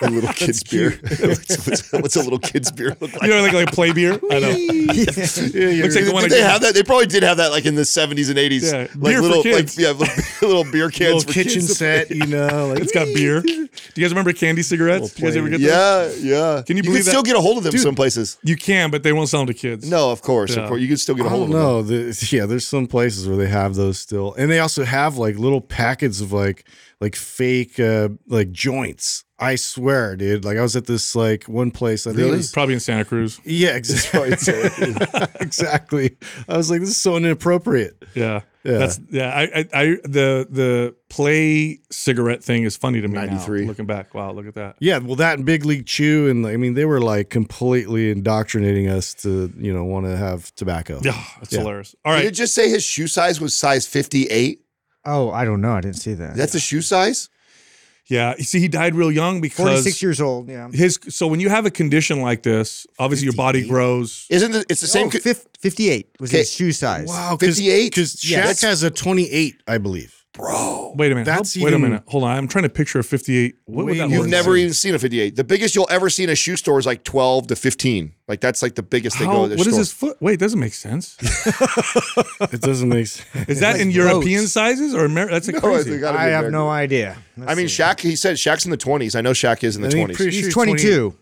[0.00, 0.90] That- a little kid's beer.
[1.02, 3.22] what's, what's- what's a little kid's beer look like?
[3.22, 4.14] you know, like like play beer.
[4.30, 4.50] I know.
[4.50, 6.74] Looks like the Did, one I they have that?
[6.74, 8.72] They probably did have that like in the 70s and 80s.
[8.72, 9.76] Yeah, like beer for little kids.
[9.78, 11.76] like yeah, little, little beer cans Little for kitchen kids.
[11.78, 13.40] set, you know, like It's got beer.
[13.40, 15.18] Do you guys remember candy cigarettes?
[15.18, 16.24] You guys ever get those?
[16.24, 16.62] Yeah, yeah.
[16.62, 18.38] Can you You believe can still get a hold of them some places.
[18.42, 19.88] You can, but they won't sell them to kids.
[19.88, 20.62] No, of course, Yeah.
[20.62, 20.80] of course.
[20.80, 21.96] You can still get a hold don't of them.
[22.00, 22.12] know.
[22.12, 25.36] The, yeah, there's some places where they have those still, and they also have like
[25.38, 26.64] little packets of like
[27.00, 29.24] like fake uh like joints.
[29.44, 30.44] I swear, dude.
[30.44, 32.06] Like I was at this like one place.
[32.06, 32.36] I think it Really?
[32.38, 33.40] was- Probably in Santa Cruz.
[33.44, 34.32] yeah, exactly.
[35.40, 36.16] exactly.
[36.48, 38.02] I was like, this is so inappropriate.
[38.14, 38.40] Yeah.
[38.64, 38.78] Yeah.
[38.78, 39.28] That's yeah.
[39.28, 43.66] I, I, I the the play cigarette thing is funny to me 93.
[43.66, 44.76] Looking back, wow, look at that.
[44.80, 48.88] Yeah, well, that and Big League Chew, and I mean, they were like completely indoctrinating
[48.88, 50.98] us to you know want to have tobacco.
[51.02, 51.58] Yeah, that's Yeah.
[51.60, 51.94] hilarious.
[52.06, 52.22] All right.
[52.22, 54.60] Did it just say his shoe size was size 58?
[55.04, 55.72] Oh, I don't know.
[55.74, 56.34] I didn't see that.
[56.34, 57.28] That's a shoe size?
[58.06, 58.34] Yeah.
[58.38, 60.48] You see, he died real young because 46 years old.
[60.48, 60.68] Yeah.
[60.72, 60.98] his.
[61.08, 64.26] So when you have a condition like this, obviously your body grows.
[64.30, 64.66] Isn't it?
[64.68, 65.06] It's the same.
[65.08, 66.38] Oh, co- fif- 58 was Okay.
[66.38, 67.08] his shoe size.
[67.08, 67.84] Wow, 58?
[67.90, 68.62] Because Shaq Yes.
[68.62, 70.23] has a 28, I believe.
[70.34, 70.94] Bro.
[70.96, 71.26] Wait a minute.
[71.26, 72.02] That's how- wait a minute.
[72.08, 72.36] Hold on.
[72.36, 73.54] I'm trying to picture a 58.
[73.66, 74.58] What would Way that You've never like?
[74.60, 75.36] even seen a 58.
[75.36, 78.12] The biggest you'll ever see in a shoe store is like 12 to 15.
[78.26, 79.78] Like that's like the biggest they How, go what to is the store.
[79.78, 80.16] his foot?
[80.20, 81.16] Wait, doesn't make sense.
[82.52, 83.48] It doesn't make sense.
[83.48, 83.96] Is that like in boats.
[83.96, 85.90] European sizes or Amer- that's a No, crazy?
[85.90, 87.16] they gotta I have no idea.
[87.36, 87.82] Let's I mean, see.
[87.82, 89.16] Shaq, he said Shaq's in the 20s.
[89.16, 90.16] I know Shaq is in the I think 20s.
[90.16, 91.14] pretty He's sure 22.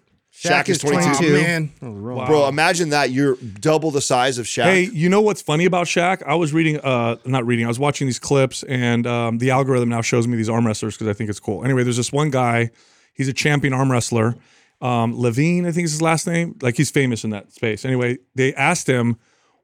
[0.42, 1.08] Shaq is 22.
[1.08, 1.32] Oh, 22.
[1.32, 1.72] man.
[1.80, 2.18] I was wrong.
[2.18, 2.26] Wow.
[2.26, 3.10] Bro, imagine that.
[3.10, 4.64] You're double the size of Shaq.
[4.64, 6.22] Hey, you know what's funny about Shaq?
[6.26, 9.88] I was reading, uh, not reading, I was watching these clips, and um, the algorithm
[9.88, 11.64] now shows me these arm wrestlers because I think it's cool.
[11.64, 12.70] Anyway, there's this one guy,
[13.14, 14.34] he's a champion arm wrestler.
[14.80, 16.56] Um, Levine, I think is his last name.
[16.60, 17.84] Like he's famous in that space.
[17.84, 19.16] Anyway, they asked him,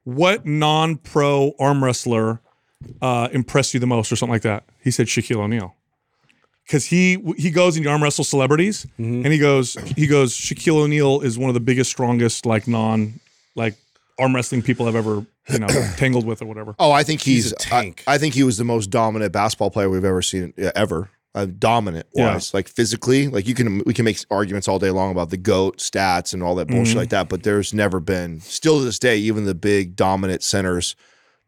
[0.05, 2.41] what non pro arm wrestler
[3.01, 4.63] uh, impressed you the most or something like that?
[4.81, 5.75] He said Shaquille O'Neal.
[6.69, 10.75] Because he he goes and he arm wrestle celebrities, and he goes he goes Shaquille
[10.83, 13.19] O'Neal is one of the biggest, strongest like non
[13.55, 13.73] like
[14.19, 16.75] arm wrestling people I've ever you know tangled with or whatever.
[16.77, 18.03] Oh, I think he's, He's a tank.
[18.05, 21.09] I, I think he was the most dominant basketball player we've ever seen uh, ever.
[21.33, 22.39] uh, dominant Yeah.
[22.53, 23.27] like physically.
[23.29, 26.43] Like you can we can make arguments all day long about the goat stats and
[26.43, 26.99] all that bullshit Mhm.
[26.99, 30.95] like that, but there's never been still to this day, even the big dominant centers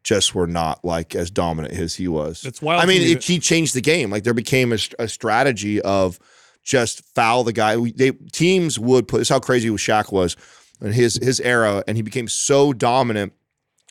[0.02, 2.44] just were not like as dominant as he was.
[2.44, 4.10] It's wild I mean, me it, he changed the game.
[4.10, 6.18] Like there became a, a strategy of
[6.62, 7.76] just foul the guy.
[7.76, 9.18] We, they teams would put.
[9.18, 10.36] This how crazy Shaq was
[10.80, 13.32] in his his era, and he became so dominant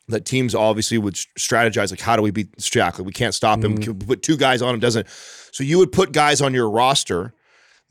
[0.08, 2.97] that teams obviously would strategize like, how do we beat Shaq?
[2.97, 3.76] Like we can't stop him.
[3.76, 3.84] Mm-hmm.
[3.84, 4.80] Can we Put two guys on him.
[4.80, 5.08] Doesn't.
[5.52, 7.34] So you would put guys on your roster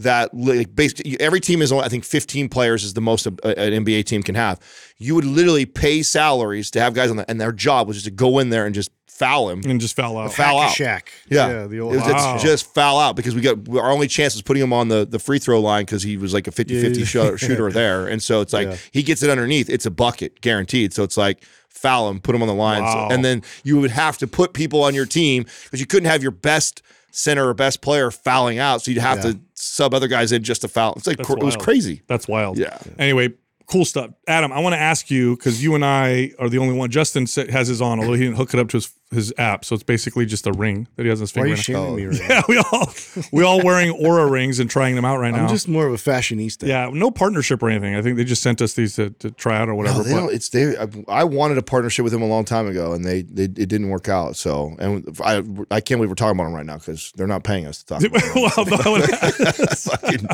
[0.00, 3.30] that like basically every team is only I think 15 players is the most a-
[3.58, 4.58] an NBA team can have.
[4.98, 8.06] You would literally pay salaries to have guys on that, and their job was just
[8.06, 9.60] to go in there and just foul him.
[9.68, 10.32] and just fell out.
[10.32, 10.72] Foul out.
[10.74, 11.02] Shaq.
[11.28, 12.38] Yeah, the It old was- it's Wow.
[12.38, 15.18] just foul out because we got our only chance was putting him on the, the
[15.18, 17.04] free throw line because he was like a 50 50 Yeah.
[17.06, 18.06] shooter, shooter there.
[18.08, 18.76] And so it's like Yeah.
[18.92, 20.94] he gets it underneath, it's a bucket guaranteed.
[20.94, 22.82] So it's like foul him, put him on the line.
[22.90, 26.08] So- and then you would have to put people on your team because you couldn't
[26.08, 26.80] have your best
[27.12, 28.80] center or best player fouling out.
[28.82, 29.32] So you'd have Yeah.
[29.32, 30.94] to sub other guys in just to foul.
[30.96, 32.02] It's like cr- it was crazy.
[32.06, 32.58] That's wild.
[32.58, 32.78] Yeah.
[32.98, 33.34] Anyway,
[33.66, 34.10] cool stuff.
[34.26, 36.90] Adam, I want to ask you because you and I are the only one.
[36.90, 39.74] Justin has his on, although he didn't hook it up to his, his app, so
[39.74, 41.48] it's basically just a ring that he has on his Why are finger.
[41.48, 42.28] you right shaming Oh, me right now?
[42.28, 42.34] now.
[42.36, 42.92] yeah, we all
[43.32, 45.42] we all wearing Oura rings and trying them out right now.
[45.44, 46.66] I'm just more of a fashionista.
[46.68, 47.96] yeah, no partnership or anything.
[47.96, 49.98] I think they just sent us these to, to try out or whatever.
[49.98, 50.76] No, they but- don't, it's they.
[50.76, 53.68] I, I wanted a partnership with him a long time ago, and they, they it
[53.68, 54.36] didn't work out.
[54.36, 55.38] So, and I
[55.70, 57.86] I can't believe we're talking about them right now because they're not paying us to
[57.86, 58.04] talk.
[58.04, 58.32] About them.
[58.36, 59.10] well, no, I would-
[59.80, 60.26] Fucking-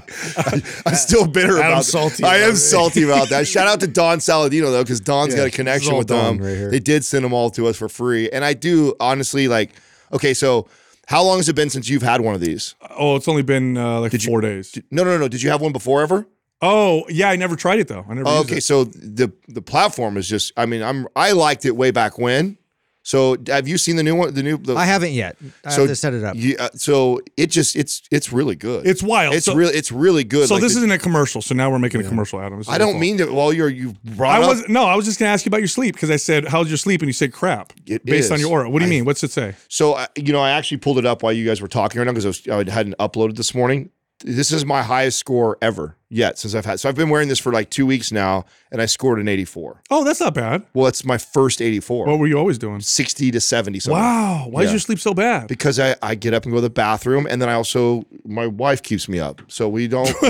[0.87, 2.11] I, am still bitter Adam's about.
[2.11, 3.47] salty I am salty about that.
[3.47, 6.47] Shout out to Don Saladino though, because Don's Yeah, got a connection with Don them.
[6.47, 9.71] right they did send them all to us for free, and I do honestly like.
[10.13, 10.69] Okay, so
[11.07, 12.75] how long has it been since you've had one of these?
[12.99, 14.79] oh, it's only been uh, like Did you- four days.
[14.91, 15.29] No, no, no, no.
[15.29, 16.27] Did you have one before ever?
[16.63, 18.05] Oh, yeah, I never tried it though.
[18.09, 18.29] I never.
[18.29, 20.53] Oh, okay, so the the platform is just.
[20.57, 22.57] I mean, I'm I liked it way back when.
[23.07, 24.35] So have you seen the new one?
[24.35, 24.57] The new.
[24.57, 25.37] The, I haven't yet.
[25.65, 26.35] I So have to set it up.
[26.35, 28.85] you- uh, so it just it's it's really good.
[28.85, 29.37] It's wild.
[29.37, 30.49] It's so, really it's really good.
[30.49, 31.41] So Like this the- isn't a commercial.
[31.41, 32.59] So now we're making a commercial, Adam.
[32.59, 33.27] This I don't mean to.
[33.33, 34.49] Well, you're you brought I up.
[34.51, 34.87] was no.
[34.87, 37.01] I was just gonna ask you about your sleep because I said, "How's your sleep?"
[37.01, 38.69] and you said, "Crap." It based on your Oura.
[38.73, 39.05] What do you I- mean?
[39.05, 39.55] What's it say?
[39.69, 42.07] So I- you know, I actually pulled it up while you guys were talking right
[42.07, 43.91] now because I, was- I hadn't uploaded this morning.
[44.25, 46.79] This is my highest score ever yet since I've had.
[46.81, 49.83] So I've been wearing this for like two weeks now, and I scored an 84.
[49.91, 50.63] Oh, that's not bad.
[50.75, 52.07] Well, it's my first 84.
[52.07, 52.81] What were you always doing?
[52.81, 54.01] 60 to 70 something.
[54.01, 54.47] Wow.
[54.49, 54.73] Why is Yeah.
[54.73, 55.49] your sleep so bad?
[55.49, 58.47] Because I, I get up and go to the bathroom, and then I also my
[58.47, 60.07] wife keeps me up, so we don't.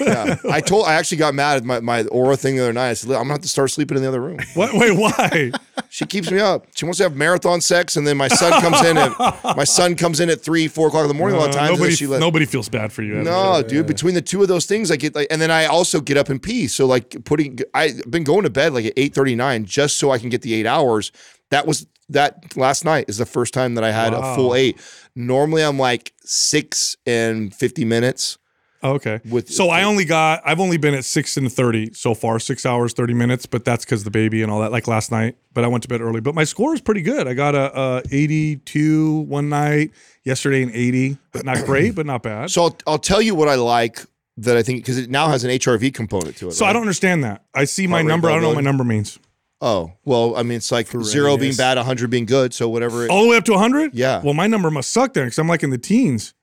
[0.00, 2.90] yeah, I told I actually got mad at my, my Oura thing the other night.
[2.90, 4.38] I said, I'm gonna have to start sleeping in the other room.
[4.54, 4.72] What?
[4.74, 5.52] Wait, why?
[5.90, 6.66] She keeps me up.
[6.74, 9.94] She wants to have marathon sex, and then my son comes in at my son
[9.94, 11.78] comes in at three, four o'clock in the morning a lot of Uh, times.
[11.78, 13.14] nobody, nobody feels bad for you.
[13.22, 13.86] No, dude.
[13.86, 16.28] Between the two of those things, I get like, and then I also get up
[16.28, 16.66] and pee.
[16.68, 20.10] So like putting, I've been going to bed like at eight thirty nine just so
[20.10, 21.12] I can get the eight hours.
[21.50, 24.32] That was that last night is the first time that I had Wow.
[24.32, 24.78] a full eight.
[25.14, 28.38] Normally I'm like six and fifty minutes.
[28.82, 29.20] Okay.
[29.30, 30.42] With- so I only got.
[30.44, 32.38] I've only been at six and thirty so far.
[32.38, 34.72] Six hours thirty minutes, but that's because the baby and all that.
[34.72, 36.20] Like last night, but I went to bed early.
[36.20, 37.26] But my score is pretty good.
[37.26, 39.90] I got a, a eighty-two one night.
[40.24, 42.50] Yesterday an eighty, but not great, but not bad.
[42.50, 44.00] So, So I'll, I'll tell you what I like
[44.38, 46.52] that I think because it now has an HRV component to it.
[46.52, 47.44] So I don't understand that.
[47.54, 48.28] I see my Heart rate number.
[48.28, 49.18] I don't know what my number means.
[49.60, 52.52] Oh well, I mean it's like zero being bad, hundred being good.
[52.52, 53.04] So whatever.
[53.04, 53.94] It, All the way up to hundred.
[53.94, 54.20] Yeah.
[54.22, 56.34] Well, my number must suck then because I'm like in the teens.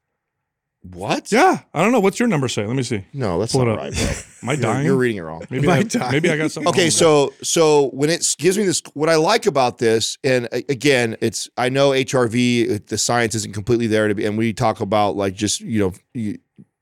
[0.81, 1.31] what?
[1.31, 1.59] Yeah.
[1.73, 1.99] I don't know.
[1.99, 2.65] What's your number say?
[2.65, 3.05] Let me see.
[3.13, 3.79] No, that's Pull it not up.
[3.81, 4.03] right, bro.
[4.43, 4.85] Am I You're, dying?
[4.85, 5.43] you're reading it wrong.
[5.51, 6.11] Maybe Am I I, dying?
[6.13, 6.69] maybe I got something.
[6.69, 10.49] Okay, wrong so so when it gives me this, what I like about this, and
[10.51, 14.79] again, it's I know HRV, the science isn't completely there to be, and we talk
[14.81, 15.79] about like just you
[16.15, 16.33] know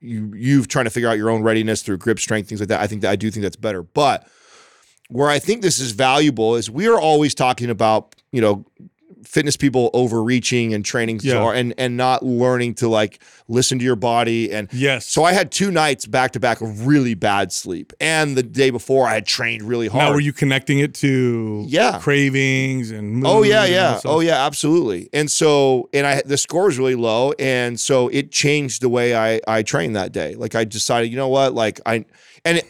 [0.02, 2.70] you you you've trying to figure out your own readiness through grip strength, things like
[2.70, 2.82] that.
[2.82, 4.28] I think that I do think that's better, but
[5.10, 8.66] where I think this is valuable is we are always talking about you know
[9.30, 11.36] fitness people overreaching and training Yeah.
[11.40, 15.06] hard and and not learning to like listen to your body and Yes.
[15.06, 18.72] so I had two nights back to back of really bad sleep, and the day
[18.72, 20.06] before I had trained really hard.
[20.06, 22.00] Now, were you connecting it to Yeah.
[22.02, 24.00] cravings and Oh yeah, yeah.
[24.04, 25.10] Oh yeah, absolutely.
[25.14, 29.16] And so, and I the score was really low, and so it changed the way
[29.16, 30.34] I I trained that day.
[30.36, 32.04] Like I decided, you know what, like I
[32.44, 32.66] and it,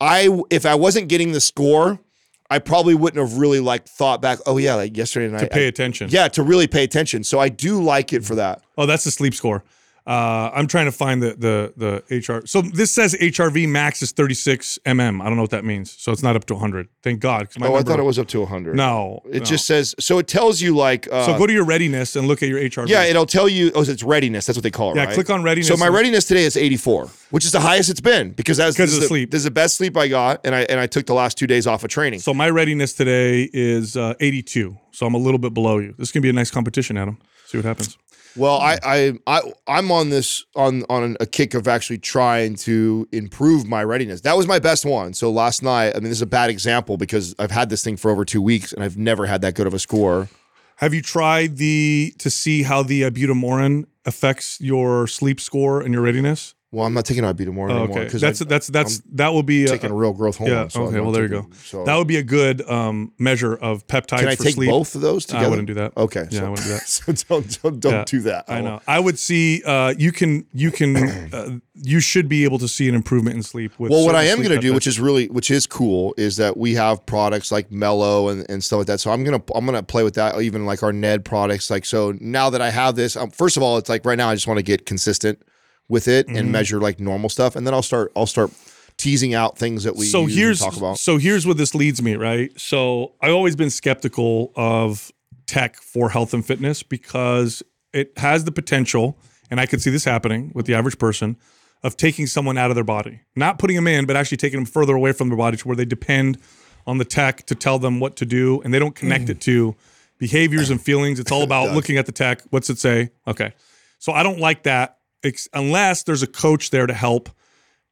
[0.00, 2.00] I if I wasn't getting the score,
[2.50, 4.38] I probably wouldn't have really like thought back.
[4.46, 5.40] Oh yeah, like yesterday night.
[5.40, 6.08] to pay I- attention.
[6.10, 7.24] yeah, to really pay attention.
[7.24, 8.62] So I do like it for that.
[8.76, 9.64] Oh, that's the sleep score.
[10.06, 12.46] Uh, I'm trying to find the the the HR.
[12.46, 15.22] So this says HRV max is 36 mm.
[15.22, 15.92] I don't know what that means.
[15.92, 16.88] So it's not up to 100.
[17.02, 17.48] Thank God.
[17.58, 18.76] my oh, I thought it was up to 100.
[18.76, 19.44] No, it no.
[19.44, 20.18] just says so.
[20.18, 21.08] It tells you like.
[21.10, 22.88] Uh, So go to your readiness and look at your HRV.
[22.88, 23.72] Yeah, it'll tell you.
[23.74, 24.44] Oh, it's readiness.
[24.44, 24.96] That's what they call it.
[24.96, 25.14] Yeah, right?
[25.14, 28.32] click on readiness So my readiness today is 84, which is the highest it's been
[28.32, 29.30] because that's Because of the sleep.
[29.30, 31.46] This is the best sleep I got, and I and I took the last two
[31.46, 32.20] days off of training.
[32.20, 34.76] So my readiness today is uh, 82.
[34.90, 35.94] So I'm a little bit below you.
[35.96, 37.16] This is gonna be a nice competition, Adam.
[37.46, 37.96] See what happens.
[38.36, 43.08] Well, I, I, I, I'm on this on on a kick of actually trying to
[43.12, 44.22] improve my readiness.
[44.22, 45.14] That was my best one.
[45.14, 47.96] So last night, I mean, this is a bad example because I've had this thing
[47.96, 50.28] for over two weeks and I've never had that good of a score.
[50.76, 55.94] Have you tried the to see how the uh, butamorin affects your sleep score and
[55.94, 56.53] your readiness?
[56.74, 59.66] Well, I'm not taking ibutamoren Oh, anymore okay, because that's that's that's that will be
[59.66, 60.56] taking a, real growth hormone.
[60.56, 60.68] yeah.
[60.68, 61.46] so okay, well there you go.
[61.64, 64.70] So That would be a good um, measure of peptides can I for take sleep.
[64.70, 65.46] both of those together?
[65.46, 65.96] I wouldn't do that.
[65.96, 66.88] Okay, Yeah, so, I wouldn't do that.
[66.88, 68.44] so don't don't, don't Yeah, do that.
[68.48, 68.80] I know.
[68.86, 69.62] I would see.
[69.64, 70.46] Uh, you can.
[70.52, 70.94] You can.
[71.34, 73.72] Uh, you should be able to see an improvement in sleep.
[73.78, 76.36] With Well, what I am going to do, which is really, which is cool, is
[76.36, 79.00] that we have products like Mellow and, and stuff like that.
[79.00, 81.70] So I'm gonna I'm gonna play with that, even like our Ned products.
[81.70, 84.28] Like so, now that I have this, um, first of all, it's like right now
[84.30, 85.42] I just want to get consistent
[85.88, 86.36] with it Mm-hmm.
[86.36, 88.50] and measure like normal stuff, and then I'll start I'll start
[88.96, 90.98] teasing out things that we so here's talk about.
[90.98, 92.52] so here's what this leads me right?
[92.58, 95.10] So i've always been skeptical of
[95.46, 97.60] tech for health and fitness because
[97.92, 99.18] it has the potential
[99.50, 101.36] and i could see this happening with the average person
[101.82, 103.20] of taking someone out of their body.
[103.36, 105.76] Not putting them in but actually taking them further away from their body to where
[105.76, 106.38] they depend
[106.86, 109.74] on the tech to tell them what to do and they don't connect it to
[110.18, 111.18] behaviors and feelings.
[111.18, 112.42] It's all about looking at the tech.
[112.50, 113.10] What's it say?
[113.26, 113.52] Okay.
[113.98, 117.30] So i don't like that ex- unless there's a coach there to help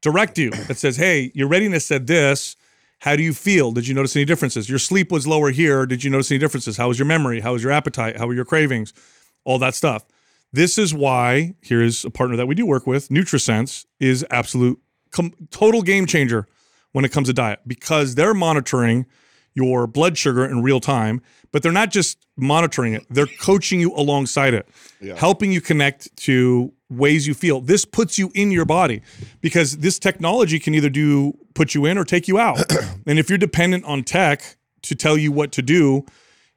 [0.00, 2.56] direct you that says, "Hey, your readiness said this.
[3.00, 3.72] How do you feel?
[3.72, 4.68] Did you notice any differences?
[4.68, 5.86] Your sleep was lower here.
[5.86, 6.76] Did you notice any differences?
[6.76, 7.40] How was your memory?
[7.40, 8.16] How was your appetite?
[8.16, 8.92] How were your cravings?
[9.44, 10.04] All that stuff."
[10.52, 14.78] This is why here's a partner that we do work with, NutriSense, is absolute
[15.10, 16.46] com- total game changer
[16.92, 19.06] when it comes to diet because they're monitoring
[19.54, 23.92] your blood sugar in real time, but they're not just monitoring it, they're coaching you
[23.94, 24.66] alongside it,
[25.16, 27.60] helping you connect to ways you feel.
[27.60, 29.02] This puts you in your body
[29.40, 32.60] because this technology can either do put you in or take you out.
[33.06, 36.04] and if you're dependent on tech to tell you what to do,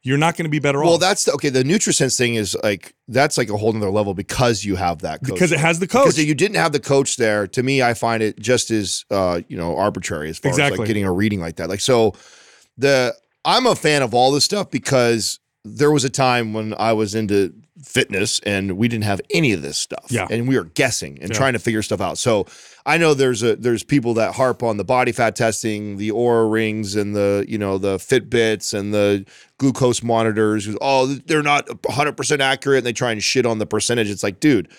[0.05, 1.49] you're not going to be better well, off Well, that's the, okay.
[1.49, 5.21] The NutriSense thing is like that's like a whole nother level because you have that
[5.21, 6.03] coach because it has the coach.
[6.03, 9.03] Because if you didn't have the coach there, to me, I find it just as
[9.09, 10.77] uh, you know arbitrary as far as Exactly.
[10.77, 11.69] like getting a reading like that.
[11.69, 12.13] Like so,
[12.77, 16.93] the I'm a fan of all this stuff because there was a time when I
[16.93, 20.07] was into fitness and we didn't have any of this stuff.
[20.09, 20.27] Yeah.
[20.29, 22.17] and we were guessing and trying to figure stuff out.
[22.17, 22.45] So
[22.85, 26.51] I know there's a there's people that harp on the body fat testing, the Oura
[26.51, 29.25] rings, and the you know the Fitbits and the
[29.57, 30.67] glucose monitors.
[30.81, 32.79] Oh, they're not 100 percent accurate.
[32.79, 34.09] And they try and shit on the percentage.
[34.09, 34.69] It's like, dude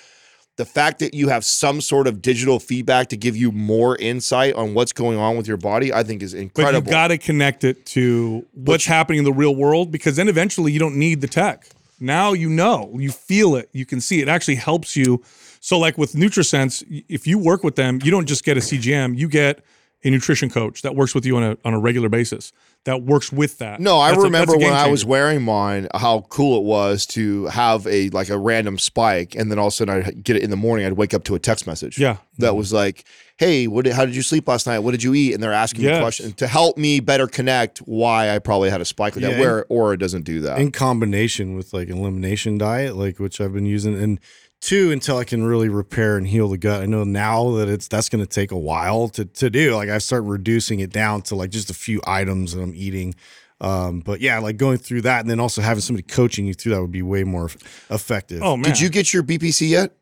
[0.57, 4.55] the fact that you have some sort of digital feedback to give you more insight
[4.55, 6.81] on what's going on with your body, I think is incredible.
[6.81, 10.29] But you got to connect it to what's happening in the real world because then
[10.29, 11.69] eventually you don't need the tech.
[12.01, 14.29] Now you know, you feel it, you can see it.
[14.29, 15.23] actually helps you.
[15.61, 19.17] So like with NutriSense, if you work with them, you don't just get a CGM,
[19.17, 19.65] you get
[20.05, 22.53] a nutrition coach that works with you on a on a regular basis.
[22.87, 23.79] That works with that.
[23.79, 26.65] no, I That's remember that's a when game I was wearing mine, how cool it
[26.65, 30.25] was to have a like a random spike, and then all of a sudden I'd
[30.25, 30.87] get it in the morning.
[30.87, 31.99] I'd wake up to a text message.
[31.99, 32.17] Yeah.
[32.39, 33.05] that was like,
[33.39, 33.85] "Hey, what?
[33.87, 34.81] Did, how did you sleep last night?
[34.81, 36.01] What did you eat?" And they're asking me Yes.
[36.03, 39.41] questions to help me better connect why I probably had a spike like Yeah, that.
[39.41, 40.59] Where Oura doesn't do that.
[40.59, 44.21] in combination with like elimination diet, like which I've been using, and
[44.61, 46.83] two until I can really repair and heal the gut.
[46.83, 49.75] I know now that it's that's going to take a while to to do.
[49.75, 53.15] Like I start reducing it down to like just a few items that I'm eating.
[53.61, 56.75] Um, but yeah, like going through that and then also having somebody coaching you through
[56.75, 57.47] that would be way more
[57.91, 58.43] effective.
[58.43, 58.65] Oh man.
[58.65, 59.93] did you get your BPC yet?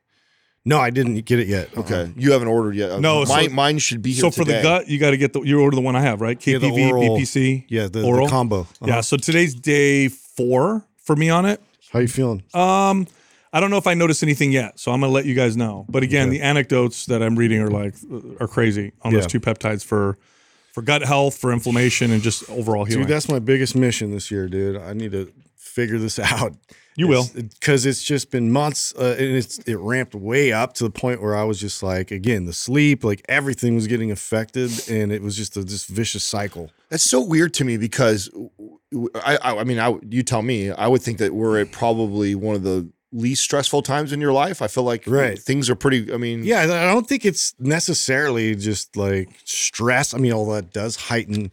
[0.67, 1.77] no, I didn't get it yet.
[1.77, 2.99] Okay, you haven't ordered yet.
[2.99, 4.23] No, so- mine, mine should be here.
[4.23, 6.21] So for the gut, you got to get the you order the one I have,
[6.23, 6.45] right?
[6.47, 8.29] Yeah, KPV, the oral- BPC, Yeah, the, the oral.
[8.29, 8.61] combo.
[8.61, 8.87] Uh-huh.
[8.87, 11.61] Yeah, so today's day 4 for me on it.
[11.93, 12.43] How you feeling?
[12.55, 13.07] Um,
[13.55, 15.87] I don't know if I noticed anything yet, so I'm gonna let you guys know.
[15.89, 17.95] But again, the anecdotes that I'm reading are like
[18.41, 20.19] are crazy on those two peptides for
[20.73, 23.05] for gut health, for inflammation, and just overall healing.
[23.05, 24.77] Dude, that's my biggest mission this year, dude.
[24.77, 26.57] I need to figure this out.
[26.97, 27.27] You will.
[27.35, 31.23] because it's just been months, uh, and it's it ramped way up to the point
[31.23, 35.23] where I was just like, again, the sleep, like everything was getting affected, and it
[35.23, 36.71] was just a this vicious cycle.
[36.89, 38.29] That's so weird to me because
[39.25, 42.35] I, I, I mean, I, you tell me, I would think that we're at probably
[42.35, 44.61] one of the least stressful times in your life.
[44.61, 45.39] I feel like Right.
[45.39, 46.13] things are pretty.
[46.13, 50.13] I mean, Yeah, I don't think it's necessarily just like stress.
[50.13, 51.53] I mean, all that does heighten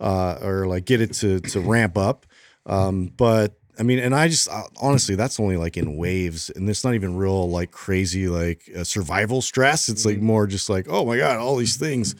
[0.00, 2.26] uh, or like get it to to ramp up,
[2.66, 3.54] um, but.
[3.78, 6.92] I mean, and I just uh, honestly, that's only like in waves, and it's not
[6.94, 9.88] even real like crazy like uh, survival stress.
[9.88, 12.14] It's like more just like, oh my god, all these things.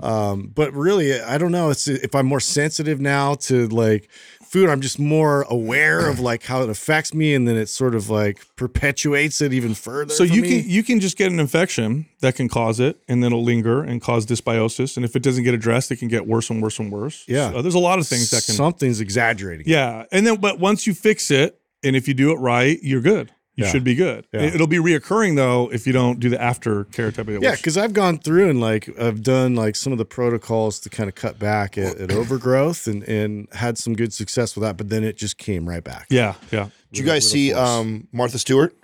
[0.00, 1.68] Um, but really, I don't know.
[1.68, 4.08] It's if I'm more sensitive now to like
[4.46, 7.94] food, I'm just more aware of like how it affects me, and then it sort
[7.94, 10.12] of like perpetuates it even further.
[10.14, 10.62] so you me.
[10.62, 13.82] can you can just get an infection that can cause it, and then it'll linger
[13.82, 14.96] and cause dysbiosis.
[14.96, 17.24] And if it doesn't get addressed, it can get worse and worse and worse.
[17.28, 17.50] Yeah.
[17.52, 18.54] So there's a lot of things that can.
[18.54, 19.66] something's exaggerating.
[19.68, 23.00] yeah, and then but once you fix it, and if you do it right, you're
[23.00, 23.32] good.
[23.56, 23.70] You Yeah.
[23.72, 24.26] should be good.
[24.32, 24.42] Yeah.
[24.42, 27.42] It- It'll be reoccurring though if you don't do the aftercare type of thing.
[27.42, 30.90] Yeah, because I've gone through and like I've done like some of the protocols to
[30.90, 34.76] kind of cut back at, at overgrowth and and had some good success with that,
[34.76, 36.06] but then it just came right back.
[36.10, 36.68] yeah, yeah.
[36.92, 38.74] Did you guys see um, Martha Stewart?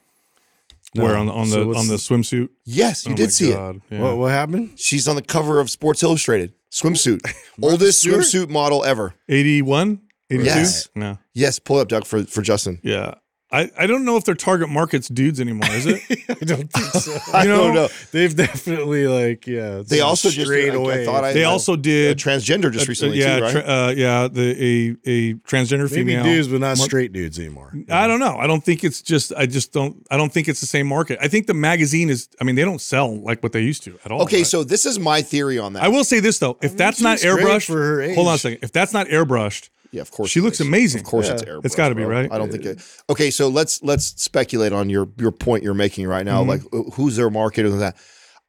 [0.95, 2.51] Where on the on the what's on the swimsuit?
[2.67, 3.77] Yes, you Oh did my see it.
[3.91, 4.01] Yeah.
[4.01, 4.79] What what happened?
[4.79, 7.21] She's on the cover of Sports Illustrated swimsuit,
[7.63, 8.21] oldest Stewart?
[8.25, 9.15] swimsuit model ever.
[9.29, 10.01] 81?
[10.31, 10.45] 82?
[10.45, 10.89] Yes.
[10.95, 11.19] No.
[11.33, 12.79] Yes, pull it up, Doug, for for Justin.
[12.83, 13.15] Yeah.
[13.53, 16.01] I, I don't know if their target market's dudes anymore, is it?
[16.31, 17.19] I don't think so.
[17.35, 17.89] I You don't know, know.
[18.11, 19.83] They've definitely like yeah.
[19.87, 21.05] They also just strayed I, I away.
[21.05, 23.53] thought I, They I- also a did transgender just uh, recently yeah, too, right?
[23.53, 26.25] tra- uh, yeah, the a a transgender maybe female.
[26.25, 27.75] dudes, but not Mar- straight dudes anymore.
[27.91, 28.37] I don't know.
[28.39, 29.33] I don't think it's just.
[29.37, 30.07] I just don't.
[30.11, 31.19] I don't think it's the same market.
[31.21, 32.29] I think the magazine is.
[32.41, 34.23] I mean, they don't sell like what they used to at all.
[34.23, 34.47] okay, right?
[34.47, 35.83] so this is my theory on that.
[35.83, 38.15] I will say this though: if that's not airbrushed, for her age.
[38.15, 38.61] hold on a second.
[38.63, 40.67] If that's not airbrushed, yeah, of course she looks is.
[40.67, 41.01] amazing.
[41.03, 41.35] Of course, Yeah.
[41.35, 41.65] it's airbrush.
[41.67, 42.31] It's gotta be, right?
[42.33, 42.81] I don't think it.
[43.11, 46.43] Okay, so let's let's speculate on your your point you're making right now.
[46.43, 46.49] Mhm.
[46.49, 47.97] Like, who's their market and that.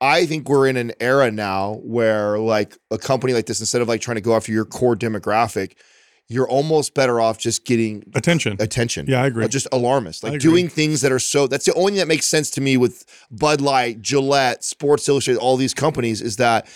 [0.01, 3.87] I think we're in an era now where like a company like this, instead of
[3.87, 5.73] like trying to go after your core demographic,
[6.34, 8.57] you're almost better off just getting attention.
[8.59, 9.05] attention.
[9.07, 9.47] Yeah, I agree.
[9.47, 10.23] Just alarmist.
[10.23, 12.75] Like doing things that are so that's the only thing that makes sense to me
[12.77, 16.67] with Bud Light, Gillette, Sports Illustrated, all these companies is that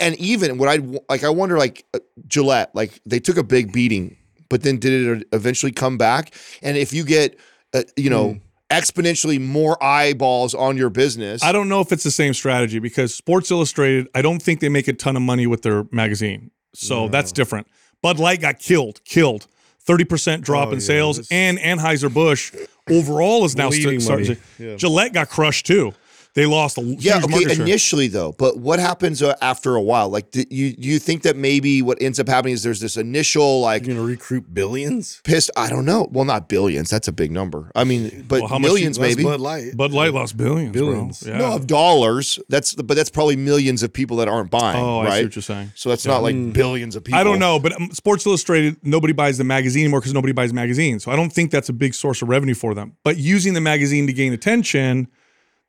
[0.00, 3.72] and even what I like I wonder like uh, Gillette, like they took a big
[3.72, 4.16] beating,
[4.48, 6.34] but then did it eventually come back?
[6.62, 7.38] And if you get
[7.72, 8.38] uh, you know Hmm.
[8.70, 13.14] exponentially more eyeballs on your business, I don't know if it's the same strategy because
[13.14, 16.50] Sports Illustrated, I don't think they make a ton of money with their magazine.
[16.74, 17.68] So that's different.
[18.04, 19.46] Bud Light got killed, killed.
[19.88, 21.16] 30% drop Oh, in yeah, sales.
[21.16, 22.52] this- And Anheuser-Busch
[22.90, 24.36] overall is now st- starting to.
[24.58, 24.76] Yeah.
[24.76, 25.94] Gillette got crushed too.
[26.34, 27.62] They lost a Yeah, okay, market share.
[27.64, 30.08] initially though, but what happens uh, after a while?
[30.08, 32.96] Like, do you do you think that maybe what ends up happening is there's this
[32.96, 35.20] initial like You're gonna recruit billions.
[35.22, 35.50] pissed.
[35.56, 36.08] I don't know.
[36.10, 36.90] Well, not billions.
[36.90, 37.70] That's a big number.
[37.76, 39.22] I mean, but Well, how millions maybe.
[39.22, 39.76] Bud Light.
[39.76, 40.72] Bud Light lost billions.
[40.72, 40.86] bro.
[40.86, 41.22] Billions.
[41.24, 41.38] Yeah.
[41.38, 42.40] No, of dollars.
[42.48, 44.76] That's but that's probably millions of people that aren't buying.
[44.82, 45.70] oh, I see what you're saying.
[45.76, 47.20] So that's not like billions of people.
[47.20, 50.52] I don't know, but um, Sports Illustrated, nobody buys the magazine anymore because nobody buys
[50.52, 51.04] magazines.
[51.04, 52.96] So I don't think that's a big source of revenue for them.
[53.04, 55.06] But using the magazine to gain attention,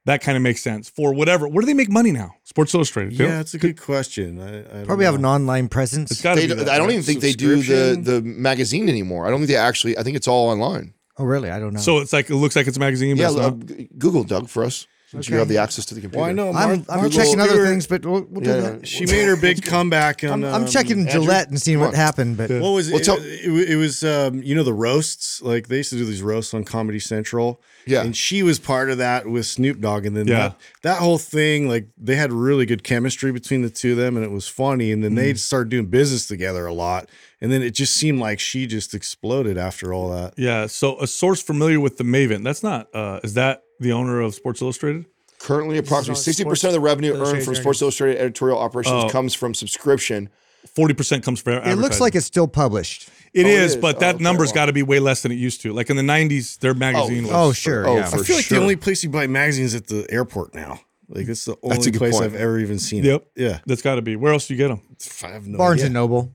[0.05, 1.47] that kind of makes sense for whatever.
[1.47, 2.35] Where do they make money now?
[2.43, 3.13] Sports Illustrated.
[3.13, 4.39] Yeah, it's a good question.
[4.39, 6.11] I, I don't Probably have an online presence.
[6.11, 6.53] It's got to They, be.
[6.53, 6.93] that, I don't right?
[6.93, 9.25] even think they do the the magazine anymore.
[9.25, 9.97] I don't think they actually.
[9.97, 10.93] I think it's all online.
[11.17, 11.49] oh, really?
[11.49, 11.79] I don't know.
[11.79, 13.15] So it's like it looks like it's a magazine.
[13.15, 13.99] But Yeah, it's uh, not.
[13.99, 15.39] Google Doug for us since you Okay.
[15.39, 16.21] have the access to the computer.
[16.21, 16.49] Well, I know.
[16.49, 18.73] I'm, I'm Martha checking other things, but we'll, we'll do Yeah, that.
[18.79, 18.85] yeah.
[18.85, 20.23] She made her big comeback.
[20.23, 22.89] On, I'm, I'm um, checking Andrew, Gillette and seeing come what happened, but What was
[22.89, 23.03] Well, it?
[23.05, 26.05] tell- it, it, it was um, you know the roasts like they used to do
[26.05, 27.61] these roasts on Comedy Central.
[27.87, 28.01] Yeah.
[28.01, 30.37] and she was part of that with Snoop Dogg, and then Yeah.
[30.49, 34.15] that, that whole thing like they had really good chemistry between the two of them,
[34.17, 34.91] and it was funny.
[34.91, 35.15] And then Mm.
[35.15, 37.09] they started doing business together a lot,
[37.41, 40.33] and then it just seemed like she just exploded after all that.
[40.37, 40.67] Yeah.
[40.67, 42.43] So a source familiar with the Maven.
[42.43, 42.87] That's not.
[42.93, 45.05] Uh, is that the owner of Sports Illustrated?
[45.37, 47.55] Currently, approximately on sixty Sports percent of the revenue earned from Journey.
[47.57, 49.09] Sports Illustrated editorial operations Oh.
[49.09, 50.29] comes from subscription.
[50.75, 51.53] Forty percent comes from.
[51.63, 53.09] it looks like it's still published.
[53.35, 53.77] It Oh, it is, is.
[53.77, 54.55] but Oh, that okay, number's well.
[54.55, 55.73] got to be way less than it used to.
[55.73, 57.23] Like in the '90s, their magazine.
[57.23, 57.87] was, Oh, sure.
[57.87, 58.05] Oh, yeah.
[58.05, 58.57] for I feel like sure.
[58.57, 60.79] the only place you buy magazines at the airport now.
[61.09, 62.25] Like it's the only place point.
[62.25, 63.27] I've ever even seen Yep.
[63.35, 63.41] it.
[63.43, 64.15] Yeah, That's got to be.
[64.15, 64.81] Where else do you get them?
[65.23, 65.85] I have no Barnes idea.
[65.87, 66.33] and Noble.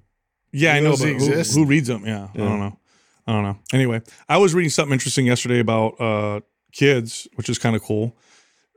[0.52, 2.04] Yeah, I know, but who, who reads them?
[2.06, 2.78] Yeah, I don't know.
[3.26, 3.58] I don't know.
[3.72, 6.40] Anyway, I was reading something interesting yesterday about uh,
[6.72, 8.16] kids, which is kind of cool.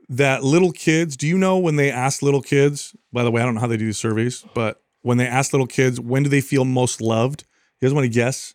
[0.08, 2.94] That little kids, do you know when they ask little kids?
[3.12, 5.52] By the way, I don't know how they do these surveys, but when they ask
[5.52, 7.44] little kids, when do they feel most loved?
[7.84, 8.54] You guys want to guess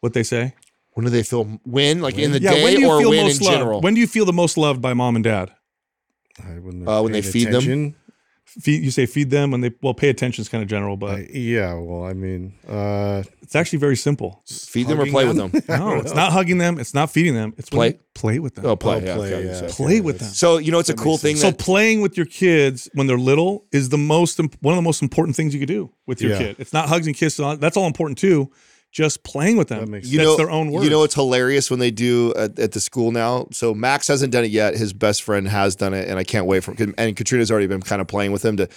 [0.00, 0.52] what they say?
[0.94, 2.00] When do they feel when?
[2.00, 3.52] Like in the yeah, day when do you or feel win in most loved?
[3.56, 3.80] general?
[3.80, 5.52] When do you feel the most loved by mom and dad?
[6.44, 7.54] I wouldn't Uh, when they paid feed them?
[7.62, 7.94] attention.
[8.48, 11.16] Feed, you say feed them, and they well pay attention is kind of general, but
[11.18, 14.40] I- yeah, well, I mean, uh, it's actually very simple.
[14.46, 15.50] Feed them or hugging play with them?
[15.50, 15.62] them?
[15.80, 16.78] No, it's not hugging them.
[16.78, 17.54] It's not feeding them.
[17.58, 18.00] It's when Play?
[18.14, 18.64] play with them.
[18.64, 18.96] Oh, play.
[18.96, 19.54] Oh, yeah, play, okay, yeah.
[19.54, 20.28] so- play with them.
[20.28, 21.34] So you know, it's a cool thing.
[21.36, 24.82] So playing with your kids when they're little is the most imp- one of the
[24.82, 26.38] most important things you could do with your Yeah.
[26.38, 26.56] kid.
[26.60, 27.58] It's not hugs and kisses.
[27.58, 28.50] That's all important too.
[28.96, 29.80] Just playing with them.
[29.80, 30.84] That makes you That's know, their own words.
[30.86, 33.46] You know, it's hilarious when they do at, at the school now.
[33.52, 34.74] So Max hasn't done it yet.
[34.74, 36.72] His best friend has done it, and I can't wait for.
[36.72, 36.94] him.
[36.96, 38.68] And Katrina's already been kind of playing with him to.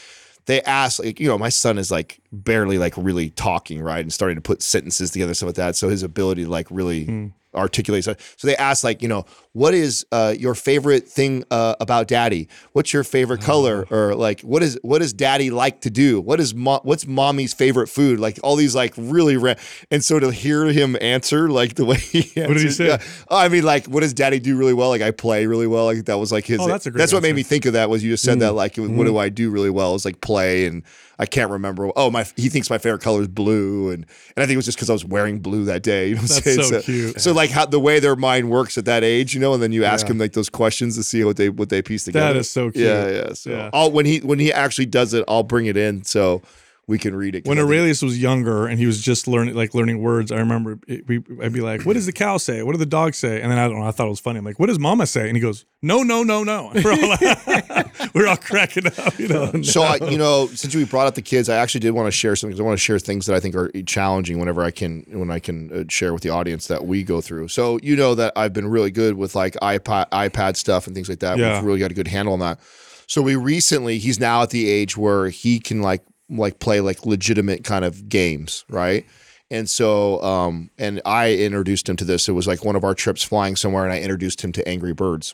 [0.45, 4.11] They ask, like, you know, my son is like barely like really talking, right, and
[4.11, 5.77] starting to put sentences together, stuff like that.
[5.77, 7.27] So his ability to like really Hmm.
[7.55, 8.03] articulate.
[8.03, 9.25] So, so they ask, like, you know,
[9.59, 12.47] what is uh, your favorite thing uh, about Daddy?
[12.71, 13.85] What's your favorite color?
[13.91, 13.95] Oh.
[13.95, 16.21] Or like, what is what does Daddy like to do?
[16.21, 18.21] What is mo- what's Mommy's favorite food?
[18.21, 19.55] Like all these like really, ra-
[19.91, 22.87] and so to hear him answer like the way he answered, What did he say?
[22.87, 23.01] yeah.
[23.27, 24.87] Oh, I mean, like, what does Daddy do really well?
[24.87, 25.83] Like, I play really well.
[25.83, 26.61] Like that was like his.
[26.61, 27.89] Oh, that's a great That's what made me think of that.
[27.89, 29.93] Was you just said that like, what do I do really well?
[29.93, 30.85] Is like play and
[31.19, 31.91] I can't remember.
[31.97, 34.05] Oh, my he thinks my favorite color is blue, and
[34.35, 36.07] and I think it was just because I was wearing blue that day.
[36.09, 36.63] You know what I'm That's saying?
[36.63, 37.21] so cute.
[37.21, 39.71] So like how the way their mind works at that age, you know, and then
[39.71, 40.09] you ask Yeah.
[40.09, 42.33] them like those questions to see what they what they piece together.
[42.33, 42.85] That is so cute.
[42.85, 43.33] Yeah, yeah.
[43.33, 43.69] So Yeah.
[43.73, 46.41] I'll when he when he actually does it, I'll bring it in so
[46.89, 47.45] we can read it.
[47.47, 51.07] When Aurelius was younger and he was just learning, like learning words, I remember it,
[51.07, 52.63] we, I'd be like, "What does the cow say?
[52.63, 53.85] What do the dogs say?" And then I don't know.
[53.87, 54.39] I thought it was funny.
[54.39, 57.83] I'm like, "What does Mama say?" And he goes, "No, no, no, no." We're all,
[58.13, 59.61] we're all cracking up, you know.
[59.61, 62.11] so I, you know, since we brought up the kids, I actually did want to
[62.11, 62.53] share something.
[62.55, 65.29] 'cause I want to share things that I think are challenging whenever I can, when
[65.31, 67.49] I can uh, share with the audience that we go through.
[67.49, 71.07] So you know that I've been really good with like iPad, iPad stuff and things
[71.09, 71.37] like that.
[71.37, 71.55] Yeah.
[71.57, 72.59] We've really got a good handle on that.
[73.07, 77.05] So we recently, he's now at the age where he can like like play like
[77.05, 79.05] legitimate kind of games, right?
[79.51, 82.29] And so, um, and I introduced him to this.
[82.29, 84.93] It was like one of our trips flying somewhere, and I introduced him to Angry
[84.93, 85.33] Birds.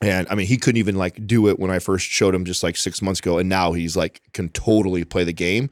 [0.00, 2.62] And I mean, he couldn't even like do it when I first showed him just
[2.62, 5.70] like six months ago, and now he's like can totally play the game.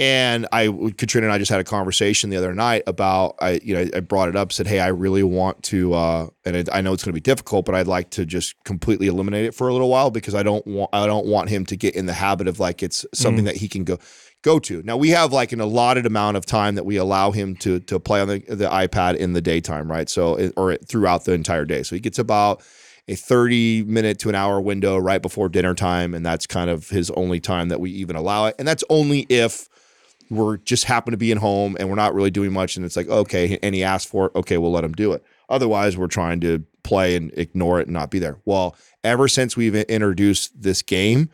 [0.00, 3.74] And I, Katrina and I just had a conversation the other night about I, you
[3.74, 6.82] know, I brought it up, said, "Hey, I really want to, uh, and it, I
[6.82, 9.66] know it's going to be difficult, but I'd like to just completely eliminate it for
[9.66, 12.12] a little while because I don't want, I don't want him to get in the
[12.12, 13.98] habit of like it's something that he can go."
[14.42, 14.82] go to.
[14.84, 17.98] Now we have like an allotted amount of time that we allow him to to
[17.98, 20.08] play on the, the iPad in the daytime, right?
[20.08, 21.82] So or throughout the entire day.
[21.82, 22.62] So he gets about
[23.08, 26.90] a 30 minute to an hour window right before dinner time and that's kind of
[26.90, 28.54] his only time that we even allow it.
[28.58, 29.68] And that's only if
[30.30, 32.96] we're just happen to be in home and we're not really doing much and it's
[32.96, 36.06] like okay and he asked for it okay we'll let him do it otherwise we're
[36.06, 40.60] trying to play and ignore it and not be there well ever since we've introduced
[40.60, 41.30] this game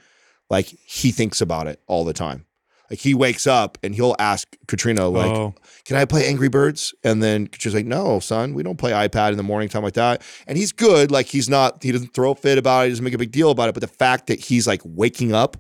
[0.51, 2.45] like he thinks about it all the time
[2.91, 5.55] like he wakes up and he'll ask Katrina like Oh.
[5.87, 6.95] can I play Angry Birds?
[7.03, 9.95] And then she's like, no, son, we don't play iPad in the morning time like
[9.95, 10.21] that.
[10.47, 11.11] And he's good.
[11.11, 12.85] Like he's not, he doesn't throw a fit about it.
[12.85, 13.73] He doesn't make a big deal about it.
[13.73, 15.57] But the fact that he's like waking up,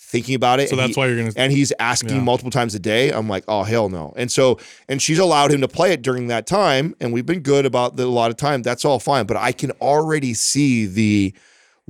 [0.00, 0.70] thinking about it.
[0.70, 2.20] So that's he- why you're gonna- And he's asking Yeah.
[2.22, 3.10] multiple times a day.
[3.10, 4.14] I'm like, oh, hell no.
[4.16, 6.94] And so, and she's allowed him to play it during that time.
[7.00, 8.62] And we've been good about the, a lot of time.
[8.62, 9.26] That's all fine.
[9.26, 11.34] But I can already see the,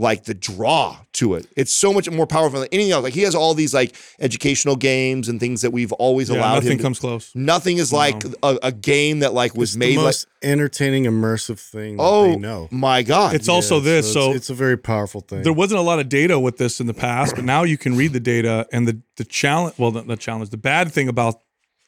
[0.00, 1.44] like the draw to it.
[1.56, 3.02] It's so much more powerful than anything else.
[3.02, 6.54] Like he has all these like educational games and things that we've always Yeah, allowed
[6.54, 6.76] nothing him.
[6.78, 7.32] to- comes close.
[7.34, 11.02] Nothing is like a, a game that like was It's made the like most entertaining,
[11.04, 12.68] immersive thing that oh they know.
[12.70, 13.34] my god.
[13.34, 14.10] It's also Yeah, this.
[14.10, 15.42] it's- So, it's, a very powerful thing.
[15.42, 17.96] there wasn't a lot of data with this in the past, but now you can
[17.96, 19.74] read the data and the the challenge.
[19.78, 21.40] Well, the, the challenge, the bad thing about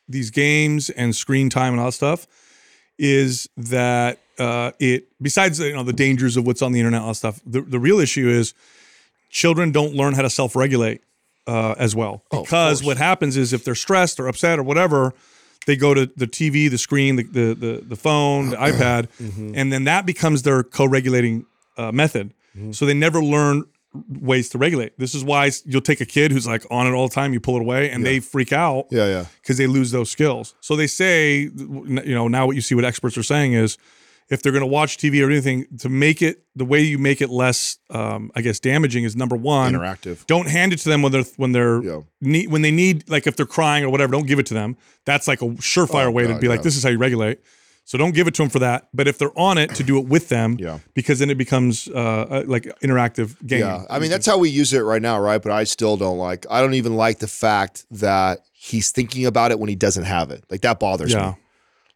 [0.09, 2.27] these games and screen time and all that stuff
[2.99, 5.07] is that uh, it.
[5.22, 7.41] Besides, you know, the dangers of what's on the internet, and all that stuff.
[7.47, 8.55] The the real issue is
[9.30, 11.03] children don't learn how to self regulate
[11.47, 12.86] uh, as well Oh, because course.
[12.86, 15.14] what happens is if they're stressed or upset or whatever.
[15.66, 19.53] They go to the TV, the screen, the the the, the phone, the iPad, Mm-hmm.
[19.55, 21.45] and then that becomes their co-regulating
[21.76, 22.32] uh, method.
[22.57, 22.72] Mm-hmm.
[22.72, 23.64] So they never learn
[24.09, 24.99] ways to regulate.
[24.99, 27.41] This is why you'll take a kid who's like on it all the time, you
[27.41, 29.24] pull it away, and they freak out yeah, yeah.
[29.43, 30.55] because they lose those skills.
[30.61, 33.76] So they say, you know, now what you see what experts are saying is
[34.31, 37.20] if they're going to watch TV or anything, to make it the way you make
[37.20, 39.72] it less, um, I guess, damaging is number one.
[39.74, 40.24] Interactive.
[40.26, 42.01] Don't hand it to them when they're when they're Yeah.
[42.20, 44.12] need when they need like if they're crying or whatever.
[44.12, 44.76] Don't give it to them.
[45.05, 47.41] That's like a surefire Oh, way to God, be like, this is how you regulate.
[47.87, 48.87] So don't give it to them for that.
[48.95, 50.78] But if they're on it, to do it with them, Yeah.
[50.95, 51.93] because then it becomes uh,
[52.31, 53.61] uh, like interactive game.
[53.61, 53.83] Yeah.
[53.91, 55.43] I mean, that's how we use it right now, right?
[55.43, 59.51] But I still don't like I don't even like the fact that he's thinking about
[59.51, 60.45] it when he doesn't have it.
[60.51, 61.31] Like that bothers Yeah.
[61.31, 61.37] me.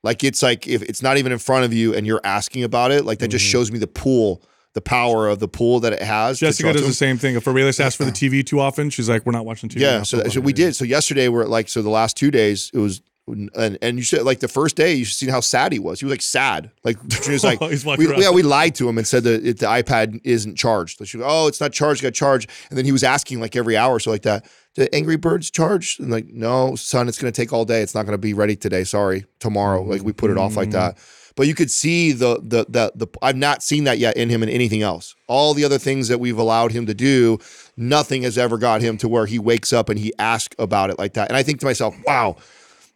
[0.04, 2.92] Like it's like if it's not even in front of you and you're asking about
[2.92, 3.52] it, like that just mm-hmm.
[3.52, 4.42] shows me the pool,
[4.74, 6.38] the power of the pool that it has.
[6.38, 7.36] Jessica does the same thing.
[7.36, 10.02] If Aurelius asks for the TV too often, she's like, "We're not watching TV." Yeah,
[10.02, 10.76] so, so off." we did.
[10.76, 14.24] So yesterday we're like, so the last two days it was, and and you said
[14.24, 16.00] like the first day you seen how sad he was.
[16.00, 17.58] He was like sad, like he was like,
[17.98, 21.00] we, yeah, we lied to him and said that it, the iPad isn't charged.
[21.00, 23.56] Like, she goes, oh, it's not charged, got charged, and then he was asking like
[23.56, 24.44] every hour, so like that.
[24.74, 25.98] Do Angry Birds charge?
[25.98, 27.80] And like, no, son, it's going to take all day.
[27.80, 28.84] It's not going to be ready today.
[28.84, 29.82] Sorry, tomorrow.
[29.82, 30.96] Like we put it off like that.
[30.96, 31.20] Mm.
[31.36, 33.06] But you could see the the the the.
[33.20, 35.14] I've not seen that yet in him in anything else.
[35.26, 37.38] All the other things that we've allowed him to do,
[37.76, 40.98] nothing has ever got him to where he wakes up and he asks about it
[40.98, 41.28] like that.
[41.28, 42.36] And I think to myself, wow,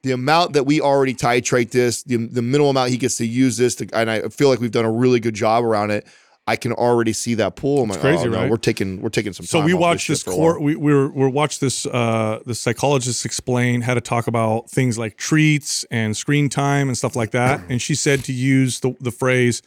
[0.03, 3.57] the amount that we already titrate this, the, the minimal amount he gets to use
[3.57, 6.07] this, to, and I feel like we've done a really good job around it.
[6.49, 7.82] I can already see that pool.
[7.82, 8.51] I'm like, crazy, oh, no, right?
[8.51, 9.44] We're taking we're taking some.
[9.44, 10.62] So time we watched shit this court.
[10.62, 11.84] We we were, we watched this.
[11.84, 16.96] Uh, the psychologist explain how to talk about things like treats and screen time and
[16.96, 17.61] stuff like that.
[17.68, 19.61] And she said to use the the phrase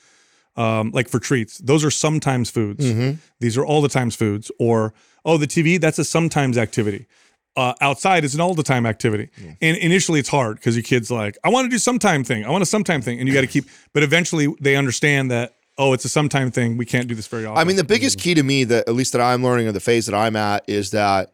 [0.55, 1.59] um, like for treats.
[1.59, 2.83] Those are sometimes foods.
[2.83, 3.19] Mm-hmm.
[3.39, 4.51] These are all the times foods.
[4.59, 7.05] Or oh, the TV that's a sometimes activity.
[7.55, 9.29] Uh, outside is an all the time activity.
[9.61, 12.45] And initially it's hard because your kid's like, I want to do sometime thing.
[12.45, 13.19] I want a sometime thing.
[13.19, 16.77] And you got to keep, but eventually they understand that, oh, it's a sometime thing.
[16.77, 17.59] We can't do this very often.
[17.59, 18.21] I mean, the biggest mm.
[18.21, 20.63] key to me that at least that I'm learning or the phase that I'm at
[20.67, 21.31] is that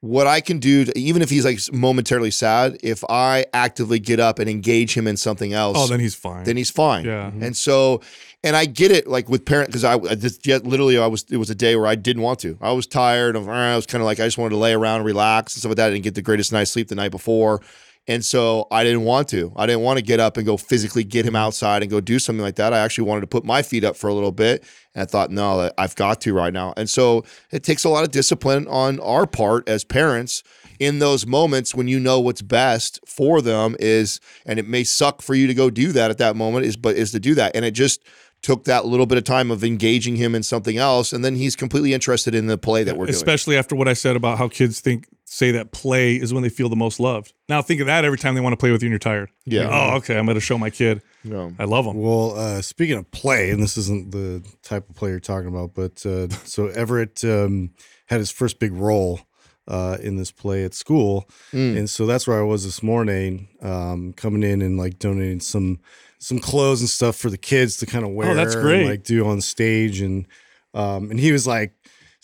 [0.00, 4.20] what I can do, to, even if he's like momentarily sad, if I actively get
[4.20, 6.44] up and engage him in something else, Oh, then he's fine.
[6.44, 7.06] then he's fine.
[7.06, 7.28] Yeah.
[7.28, 7.52] And mm-hmm.
[7.52, 8.02] so,
[8.44, 11.24] and I get it, like with parent, because I, I just yet literally, I was
[11.30, 12.58] it was a day where I didn't want to.
[12.60, 13.34] I was tired.
[13.34, 15.54] Of, uh, I was kind of like I just wanted to lay around and relax
[15.54, 15.88] and stuff like that.
[15.90, 17.62] Didn't get the greatest night's sleep the night before,
[18.08, 19.52] and so I didn't want to.
[19.56, 22.18] I didn't want to get up and go physically get him outside and go do
[22.18, 22.72] something like that.
[22.72, 25.30] I actually wanted to put my feet up for a little bit, and I thought,
[25.30, 26.72] no, I've got to right now.
[26.76, 30.42] And so it takes a lot of discipline on our part as parents
[30.78, 35.22] in those moments when you know what's best for them is and it may suck
[35.22, 37.54] for you to go do that at that moment is but is to do that
[37.56, 38.04] and it just
[38.42, 41.56] took that little bit of time of engaging him in something else and then he's
[41.56, 44.48] completely interested in the play that we're doing Especially after what I said about how
[44.48, 47.34] kids think say that play is when they feel the most loved.
[47.46, 49.28] Now think of that every time they want to play with you and you're tired.
[49.44, 49.64] Yeah.
[49.68, 50.16] Like, oh, okay.
[50.16, 51.02] I'm going to show my kid.
[51.24, 51.52] No.
[51.58, 52.00] I love them.
[52.00, 55.74] Well, uh, speaking of play, and this isn't the type of play you're talking about,
[55.74, 57.72] but uh, so Everett um,
[58.06, 59.20] had his first big role
[59.68, 61.76] uh, in this play at school, Mm.
[61.76, 65.80] and so that's where I was this morning, um, coming in and like donating some
[66.18, 68.30] some clothes and stuff for the kids to kind of wear.
[68.30, 68.86] Oh, that's and, great.
[68.86, 70.26] like do on stage, and
[70.72, 71.72] um, and he was like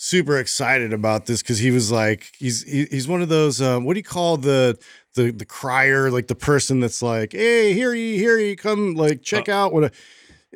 [0.02, 3.84] super excited about this because he was like he's he, he's one of those um,
[3.84, 4.76] what do you call the
[5.14, 9.22] the the crier like the person that's like hey here you here ye come like
[9.22, 9.92] check Uh, out what a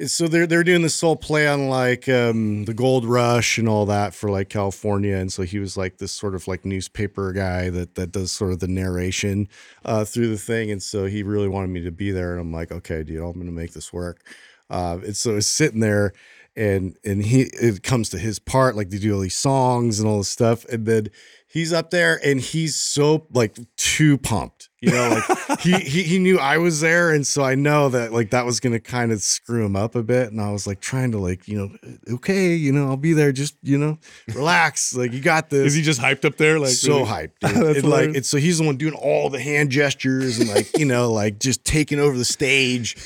[0.09, 3.87] so they're they're doing this whole play on like um, the gold rush and all
[3.87, 7.71] that for like California, and so he was like this sort of like newspaper guy
[7.71, 9.49] that that does sort of the narration
[9.87, 12.53] uh, through the thing, and so he really wanted me to be there, and I'm
[12.53, 14.21] like, okay, dude, I'm gonna make this work.
[14.69, 16.13] Uh, and so it's sitting there,
[16.57, 20.09] and and he it comes to his part, like they do all these songs and
[20.09, 21.09] all this stuff, and then
[21.57, 24.69] he's up there and he's so like too pumped.
[24.81, 28.13] You know, like he, he he knew I was there, and so I know that
[28.13, 30.31] like that was gonna kind of screw him up a bit.
[30.31, 33.33] And I was like trying to like, you know, okay, you know, I'll be there.
[33.33, 33.99] Just you know,
[34.35, 34.95] relax.
[34.95, 36.59] Like you got this Is he just hyped up there?
[36.59, 37.05] Like so really?
[37.05, 37.39] hyped.
[37.55, 37.77] Dude.
[37.79, 40.85] And like it's so he's the one doing all the hand gestures and like, you
[40.85, 42.97] know, like just taking over the stage.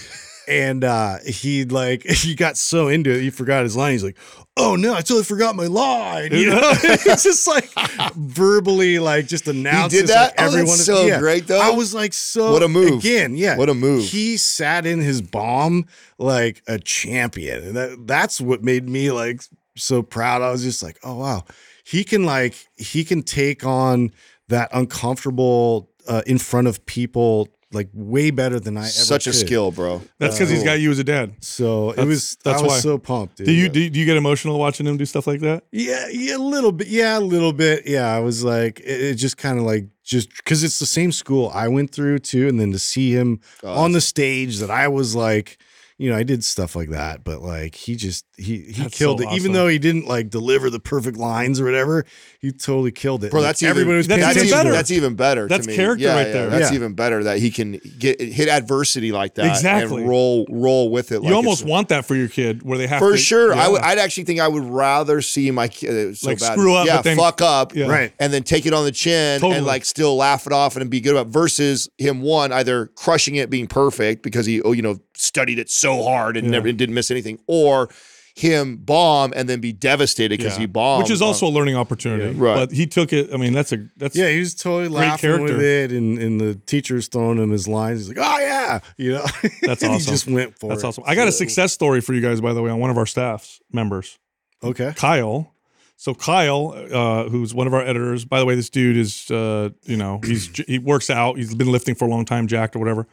[0.50, 3.92] And uh he like he got so into it, he forgot his line.
[3.92, 4.18] He's like,
[4.56, 7.70] "Oh no, I totally forgot my line." You know, it's just like
[8.16, 9.94] verbally like just announced.
[9.94, 10.42] did this, like, that?
[10.42, 11.20] Oh, everyone is- so yeah.
[11.20, 11.60] great, though.
[11.60, 12.98] I was like, so What a move.
[12.98, 13.36] again.
[13.36, 14.04] Yeah, What a move.
[14.04, 15.86] He sat in his bomb
[16.18, 19.42] like a champion, and that that's what made me like
[19.76, 20.42] so proud.
[20.42, 21.44] I was just like, oh wow,
[21.84, 24.10] he can like he can take on
[24.48, 28.88] that uncomfortable uh, in front of people like way better than I ever.
[28.90, 29.38] such a could.
[29.38, 31.34] skill bro That's uh, because he's got you as a dad.
[31.40, 32.36] So it That's- was.
[32.44, 32.78] that's I was why.
[32.80, 33.36] so pumped.
[33.36, 33.46] Dude.
[33.46, 35.64] Do you do, you- do you get emotional watching him do stuff like that?
[35.72, 36.88] Yeah, yeah, a little bit.
[36.88, 37.86] Yeah, a little bit.
[37.86, 41.12] Yeah, I was like, it, it just kind of like just because it's the same
[41.12, 44.70] school I went through too, and then to see him Oh, on the stage that
[44.70, 45.58] I was like,
[46.00, 49.18] you know, I did stuff like that, but like he just he he That's killed
[49.18, 49.26] so it.
[49.26, 49.36] awesome.
[49.36, 52.06] Even though he didn't like deliver the perfect lines or whatever,
[52.40, 53.30] he totally killed it.
[53.30, 54.72] Bro, Like, that's even, everybody was that's that's even even better.
[54.72, 55.46] That's even better.
[55.48, 55.76] That's to me.
[55.76, 56.48] character Yeah, right yeah, there.
[56.50, 56.76] That's Yeah.
[56.76, 60.00] even better that he can get hit adversity like that Exactly.
[60.00, 61.22] and roll roll with it.
[61.22, 63.54] you almost want that for your kid, where they have for to, sure.
[63.54, 63.64] Yeah.
[63.64, 63.82] I would.
[63.82, 66.52] I'd actually think I would rather see my kid uh, so Like, bad.
[66.54, 67.88] screw up, yeah, then- fuck up, Yeah.
[67.88, 68.12] Right.
[68.18, 69.58] and then take it on the chin Totally.
[69.58, 71.26] and like still laugh it off and be good about.
[71.26, 75.58] it, Versus him, one either crushing it, being perfect because he, oh, you know, studied
[75.58, 76.52] it so hard and Yeah.
[76.52, 77.88] never didn't miss anything, or
[78.36, 80.60] him bomb and then be devastated because Yeah.
[80.60, 82.24] he bombed, which is also a learning opportunity.
[82.36, 82.42] Yeah.
[82.42, 82.54] Right.
[82.54, 83.28] But he took it.
[83.34, 85.56] I mean, that's a that's Yeah, he was totally laughing character.
[85.56, 88.00] with it, and, and the teacher's throwing him his lines.
[88.06, 89.24] He's like, "Oh yeah," you know.
[89.62, 89.98] That's awesome.
[89.98, 90.86] He just went for That's it.
[90.86, 91.04] awesome.
[91.06, 93.04] I got a success story for you guys, by the way, on one of our
[93.06, 94.18] staff's members,
[94.62, 94.92] Okay.
[94.96, 95.52] Kyle.
[95.96, 99.68] So Kyle, uh, who's one of our editors, by the way, this dude is, uh,
[99.84, 101.36] you know, he's he works out.
[101.36, 103.06] He's been lifting for a long time, jacked or whatever.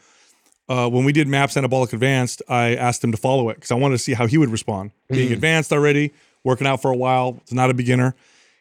[0.70, 3.76] Uh, when we did Maps Anabolic Advanced, I asked him to follow it because I
[3.76, 4.91] wanted to see how he would respond.
[5.09, 6.11] Being advanced already,
[6.43, 8.15] working out for a while, it's not a beginner.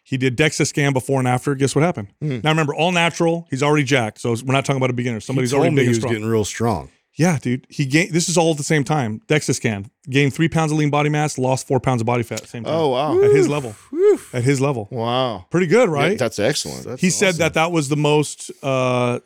[0.05, 1.55] He did DEXA scan before and after.
[1.57, 2.09] Guess what happened?
[2.21, 3.49] Now remember, all natural.
[3.51, 5.19] He's already jacked, so we're not talking about a beginner.
[5.19, 6.13] Somebody's already me big he was strong.
[6.13, 6.91] getting real strong.
[7.19, 7.67] Yeah, dude.
[7.71, 8.13] He gained.
[8.13, 9.21] This is all at the same time.
[9.27, 12.35] DEXA scan gained three pounds of lean body mass, lost four pounds of body fat.
[12.39, 12.75] at the Same time.
[12.75, 13.75] Oh wow, At his level.
[14.33, 14.87] At his level.
[14.93, 16.19] wow, Pretty good, Yeah, right?
[16.19, 16.85] that's excellent.
[16.85, 19.19] That's he said that that was the most, uh,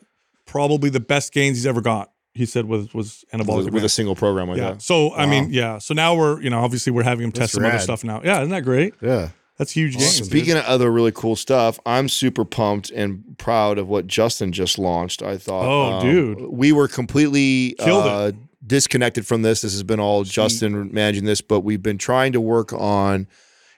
[0.45, 2.11] probably the best gains he's ever got.
[2.33, 3.65] He said was was anabolic.
[3.65, 4.71] with, with a single program like yeah.
[4.71, 4.81] that.
[4.81, 5.79] So I mean, yeah.
[5.79, 8.21] So now we're you know obviously we're having him test That's some other stuff now.
[8.23, 8.93] Yeah, isn't that great?
[9.01, 9.29] Yeah.
[9.57, 10.17] That's huge gains.
[10.17, 10.25] dude.
[10.27, 14.79] Speaking of other really cool stuff, I'm super pumped and proud of what Justin just
[14.79, 15.21] launched.
[15.21, 16.41] I thought, Oh, um, dude.
[16.49, 18.31] we were completely Killed uh,
[18.65, 19.61] disconnected from this.
[19.61, 23.27] This has been all Justin managing this, but we've been trying to work on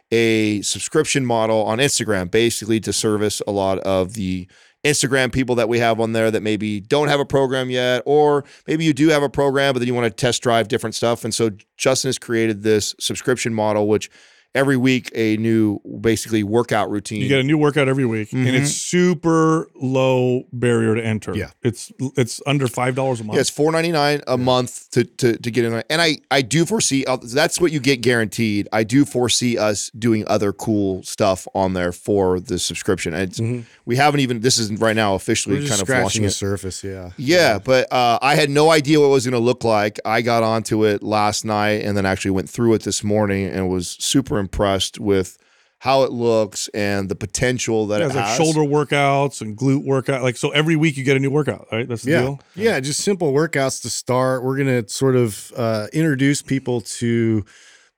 [0.10, 4.47] a subscription model on Instagram, basically to service a lot of the
[4.84, 8.43] Instagram people that we have on there that maybe don't have a program yet, or
[8.67, 11.23] maybe you do have a program, but then you want to test drive different stuff.
[11.23, 14.09] And so Justin has created this subscription model, which
[14.56, 17.22] every week a new basically workout routine.
[17.22, 21.36] You get a new workout every week, and it's super low barrier to enter.
[21.36, 21.51] Yeah.
[21.62, 23.36] it's it's under five dollars a month.
[23.36, 26.41] Yeah, it's four ninety nine a month to, to to get in, and I I
[26.41, 28.68] do foresee uh, that's what you get guaranteed.
[28.72, 33.14] I do foresee us doing other cool stuff on there for the subscription.
[33.14, 36.04] And it's, we haven't even this is right now officially We're just kind of scratching
[36.04, 36.32] launching the it.
[36.32, 36.84] surface.
[36.84, 37.12] Yeah.
[37.18, 39.99] Yeah, but uh, I had no idea what it was going to look like.
[40.06, 43.70] I got onto it last night and then actually went through it this morning and
[43.70, 45.38] was super impressed with
[45.80, 48.38] how it looks and the potential that Yeah, it it's like has.
[48.38, 50.22] shoulder workouts and glute workout.
[50.24, 51.68] Like so, every week you get a new workout.
[51.72, 52.22] Right, that's the Yeah.
[52.22, 52.39] deal.
[52.56, 54.44] Yeah, just simple workouts to start.
[54.46, 57.44] We're going to sort of uh, introduce people to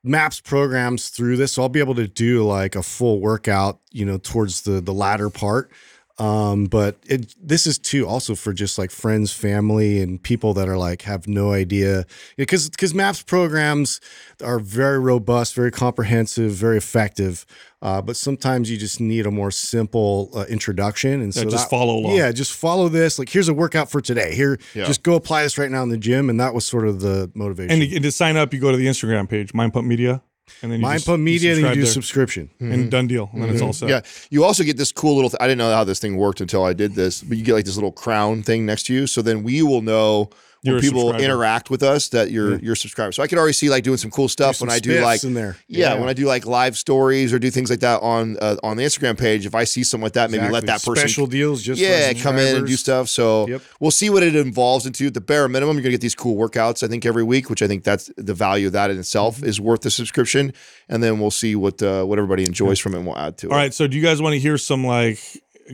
[0.02, 1.52] maps programs through this.
[1.52, 4.94] So I'll be able to do like a full workout, you know, towards the the
[4.94, 5.70] latter part.
[6.18, 10.66] Um, but it this is too also for just like friends, family, and people that
[10.68, 12.06] are like have no idea
[12.38, 14.00] because because maps programs
[14.42, 17.44] are very robust, very comprehensive, very effective.
[17.82, 21.64] Uh, but sometimes you just need a more simple uh, introduction, and Yeah, so just
[21.64, 22.16] that- follow along.
[22.16, 23.18] Yeah, just follow this.
[23.18, 24.34] Like, here's a workout for today.
[24.34, 24.86] Here, Yeah.
[24.86, 27.30] just go apply this right now in the gym, and that was sort of the
[27.34, 27.82] motivation.
[27.82, 30.22] And to sign up, you go to the Instagram page, Mind Pump Media,
[30.62, 31.90] and then you Mind just- Pump Media, and you do there.
[31.90, 32.50] subscription.
[32.60, 32.88] and mm-hmm.
[32.88, 33.66] done deal, and then it's mm-hmm.
[33.66, 33.88] all set.
[33.88, 35.30] Yeah, you also get this cool little.
[35.30, 37.54] Th- I didn't know how this thing worked until I did this, but you get
[37.54, 39.06] like this little crown thing next to you.
[39.06, 40.30] So then we will know
[40.62, 43.14] when people interact with us that you're you're subscribed.
[43.14, 45.22] So I can already see like doing some cool stuff Some when I do like
[45.24, 45.56] in there.
[45.68, 48.76] Yeah, when I do like live stories or do things like that on uh, on
[48.76, 49.46] the Instagram page.
[49.46, 52.12] If I see something like that, maybe let that person special deals just for yeah,
[52.14, 53.08] come in and do stuff.
[53.08, 53.62] So Yep.
[53.80, 55.10] we'll see what it involves into.
[55.10, 56.82] The bare minimum, you're gonna get these cool workouts.
[56.82, 59.46] I think every week, which I think that's the value of that in itself Mm-hmm.
[59.46, 60.52] is worth the subscription.
[60.88, 62.98] And then we'll see what uh, what everybody enjoys from it.
[62.98, 63.50] and We'll add to it.
[63.52, 63.74] All right.
[63.74, 65.18] So, do you guys want to hear some like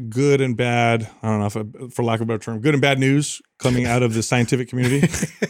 [0.09, 1.09] good and bad?
[1.23, 3.41] I don't know if, I, for lack of a better term, good and bad news
[3.59, 5.09] coming out of the scientific community.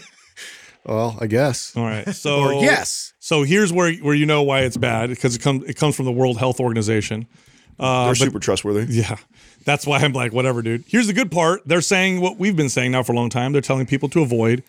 [0.84, 1.76] Well, I guess.
[1.76, 2.08] All right.
[2.14, 3.12] So, yes.
[3.20, 6.06] So here's where where you know why it's bad because it comes it comes from
[6.06, 7.28] the World Health Organization.
[7.78, 8.92] Uh, They're but- super trustworthy.
[8.92, 9.16] Yeah.
[9.64, 10.82] That's why I'm like, whatever, dude.
[10.88, 11.60] Here's the good part.
[11.66, 13.52] They're saying what we've been saying now for a long time.
[13.52, 14.64] They're telling people to avoid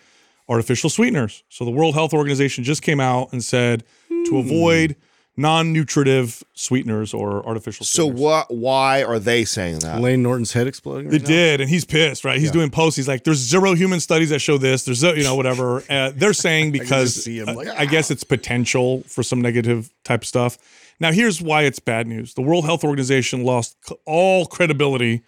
[0.48, 1.44] artificial sweeteners.
[1.50, 4.24] So the World Health Organization just came out and said Hmm.
[4.26, 4.96] to avoid
[5.36, 7.90] non-nutritive sweeteners or artificial sweeteners.
[7.90, 8.22] So sweeteners.
[8.50, 8.54] what?
[8.56, 10.00] Why are they saying that?
[10.02, 11.10] Layne Norton's head exploding.
[11.10, 11.28] They Right now?
[11.28, 12.40] did, and he's pissed, right?
[12.40, 12.98] He's doing posts.
[12.98, 14.86] He's like, "There's zero human studies that show this.
[14.86, 18.24] There's, zero, you know, whatever." Uh, they're saying because see him uh, I guess it's
[18.24, 20.58] potential for some negative type stuff.
[21.00, 25.22] Now, here's why it's bad news: the World Health Organization lost c- all credibility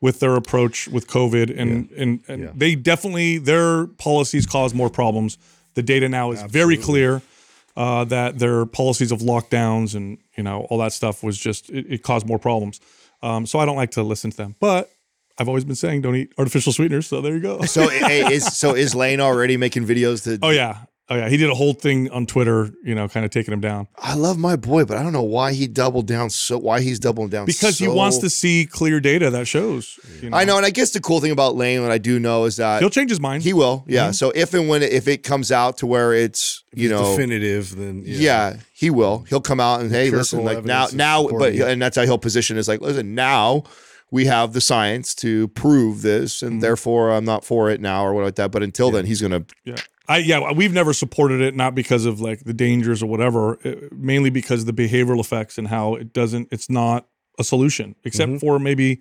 [0.00, 5.38] with their approach with COVID, and and, and they definitely their policies cause more problems.
[5.74, 7.22] The data now is very clear
[7.76, 11.86] uh, that their policies of lockdowns and you know all that stuff was just it,
[11.88, 12.80] it caused more problems.
[13.22, 14.90] Um, so I don't like to listen to them, but
[15.38, 17.06] I've always been saying don't eat artificial sweeteners.
[17.06, 17.62] So there you go.
[17.62, 20.38] So is so is Layne already making videos to?
[20.42, 21.28] oh yeah, oh yeah.
[21.28, 24.14] He did a whole thing on Twitter, you know, kind of taking him down I
[24.14, 26.30] love my boy, but I don't know why he doubled down.
[26.30, 27.46] So why he's doubling down?
[27.46, 29.98] because he wants to see clear data that shows.
[30.20, 32.18] You know, I know, and I guess the cool thing about Layne, what I do
[32.18, 33.42] know, is that he'll change his mind.
[33.42, 33.84] he will.
[33.86, 34.04] Yeah.
[34.04, 34.12] Mm-hmm.
[34.12, 37.76] So if and when if it comes out to where it's you know definitive.
[37.76, 38.56] Then Yeah.
[38.72, 39.24] he will.
[39.28, 42.56] He'll come out and hey, listen, like now, now, but and that's how he'll position
[42.56, 43.64] is like, listen, now
[44.10, 46.60] we have the science to prove this, and mm-hmm.
[46.60, 48.50] therefore I'm not for it now or what like that.
[48.50, 49.44] But until then, he's gonna.
[49.64, 49.76] Yeah.
[50.08, 53.88] I yeah, we've never supported it not because of like the dangers or whatever, uh,
[53.92, 57.06] mainly because of the behavioral effects and how it doesn't it's not
[57.38, 59.00] a solution except for maybe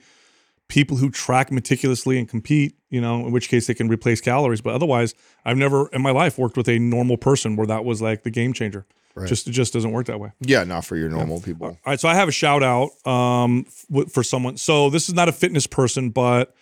[0.68, 4.62] people who track meticulously and compete, you know, in which case they can replace calories,
[4.62, 8.02] but otherwise I've never in my life worked with a normal person where that was
[8.02, 8.86] like the game changer.
[9.14, 9.28] Right.
[9.28, 10.32] Just it just doesn't work that way.
[10.39, 11.68] Yeah, not for your normal people.
[11.68, 13.66] All right, so I have a shout out um,
[14.10, 14.56] for someone.
[14.56, 16.56] So this is not a fitness person, but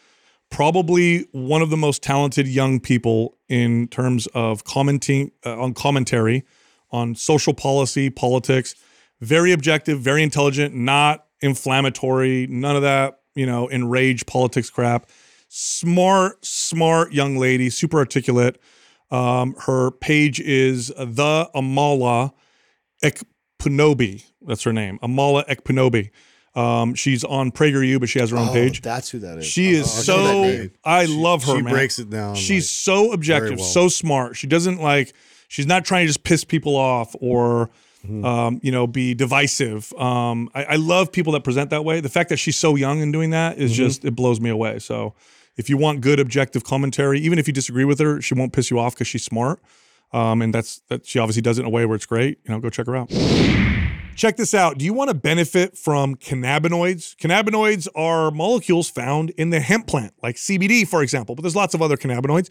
[0.49, 6.43] probably one of the most talented young people in terms of commenting uh, on commentary
[6.91, 8.75] on social policy, politics.
[9.21, 15.07] Very objective, very intelligent, not inflammatory, none of that, you know, enraged politics crap.
[15.49, 18.59] Smart, smart young lady, super articulate.
[19.11, 22.31] Um, her page is the Amala
[23.03, 24.23] Ekpunobi.
[24.41, 26.11] That's her name, Amala Ekpunobi.
[26.60, 28.82] Um, she's on PragerU, but she has her own Oh, page.
[28.82, 29.45] that's who that is.
[29.45, 30.70] She is Oh, I know so.
[30.84, 31.55] I love her.
[31.55, 31.74] she man.
[31.74, 33.66] breaks it down, She's like, so objective, well.
[33.68, 34.36] so smart.
[34.36, 35.14] She doesn't like.
[35.47, 37.70] She's not trying to just piss people off or,
[38.05, 38.24] Mm-hmm.
[38.24, 39.91] um, you know, be divisive.
[39.93, 41.99] Um, I, I love people that present that way.
[41.99, 43.68] The fact that she's so young and doing that Mm-hmm.
[43.74, 44.80] just it blows me away.
[44.80, 45.14] So,
[45.57, 48.72] if you want good objective commentary, even if you disagree with her, she won't piss
[48.72, 49.60] you off because she's smart.
[50.14, 51.05] Um, and that's that.
[51.05, 52.39] She obviously does it in a way where it's great.
[52.45, 53.10] You know, go check her out.
[54.20, 54.78] Check this out.
[54.78, 57.15] Do you want to benefit from cannabinoids?
[57.15, 61.74] Cannabinoids are molecules found in the hemp plant, like CBD, for example, but there's lots
[61.74, 62.49] of other cannabinoids.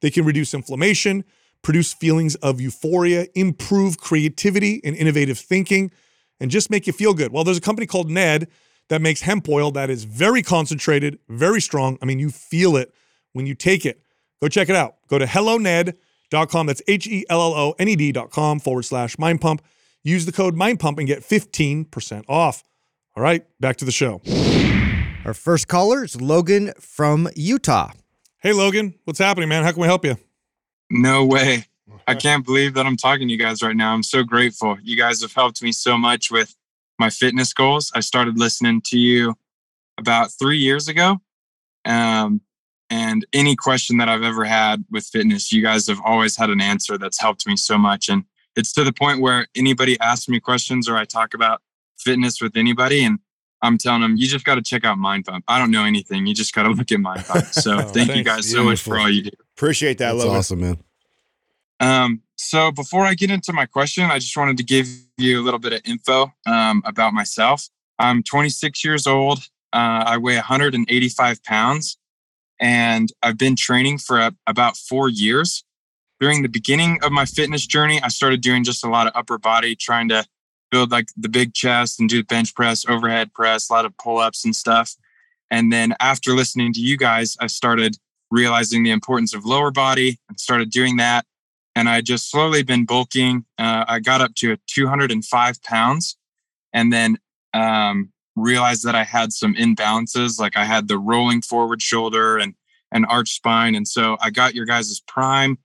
[0.00, 1.24] They can reduce inflammation,
[1.60, 5.90] produce feelings of euphoria, improve creativity and innovative thinking,
[6.38, 7.32] and just make you feel good.
[7.32, 8.46] Well, there's a company called Ned
[8.88, 11.98] that makes hemp oil that is very concentrated, very strong.
[12.00, 12.94] I mean, you feel it
[13.32, 14.00] when you take it.
[14.40, 14.94] Go check it out.
[15.08, 16.66] Go to helloned.com.
[16.68, 19.62] That's H E L L O N E D.com forward slash mind pump.
[20.04, 22.64] Use the code mind pump and get 15% off.
[23.16, 24.20] All right, back to the show.
[25.24, 27.92] Our first caller is Logan from Utah.
[28.40, 29.64] Hey, Logan, what's happening, man?
[29.64, 30.16] How can we help you?
[30.90, 31.66] No way.
[32.06, 33.92] I can't believe that I'm talking to you guys right now.
[33.92, 34.78] I'm so grateful.
[34.82, 36.54] You guys have helped me so much with
[36.98, 37.92] my fitness goals.
[37.94, 39.34] I started listening to you
[39.98, 41.18] about three years ago.
[41.84, 42.40] Um,
[42.90, 46.60] and any question that I've ever had with fitness, you guys have always had an
[46.60, 48.08] answer that's helped me so much.
[48.08, 48.24] And
[48.56, 51.62] it's to the point where anybody asks me questions or I talk about
[51.98, 53.18] fitness with anybody and
[53.60, 55.44] I'm telling them, you just got to check out Mind Pump.
[55.48, 56.26] I don't know anything.
[56.26, 57.44] You just got to look at Mind Pump.
[57.46, 58.30] So Oh, thank you thanks.
[58.30, 59.30] guys so much for all you do.
[59.56, 60.36] Appreciate that, That's Logan.
[60.36, 60.78] awesome, man.
[61.80, 64.86] Um, so before I get into my question, I just wanted to give
[65.16, 67.68] you a little bit of info um, about myself.
[67.98, 69.38] I'm 26 years old.
[69.72, 71.98] Uh, I weigh 185 pounds,
[72.60, 75.64] and I've been training for a, about four years.
[76.20, 79.38] During the beginning of my fitness journey, I started doing just a lot of upper
[79.38, 80.24] body, trying to
[80.70, 84.18] build like the big chest and do bench press, overhead press, a lot of pull
[84.18, 84.94] ups and stuff.
[85.50, 87.96] And then after listening to you guys, I started
[88.30, 91.24] realizing the importance of lower body and started doing that
[91.78, 93.44] and I just slowly been bulking.
[93.56, 96.16] Uh, I got up to 205 pounds,
[96.72, 97.18] and then
[97.54, 100.40] um, realized that I had some imbalances.
[100.40, 102.54] Like I had the rolling forward shoulder and
[102.90, 105.56] an arch spine, and so I got your guys' prime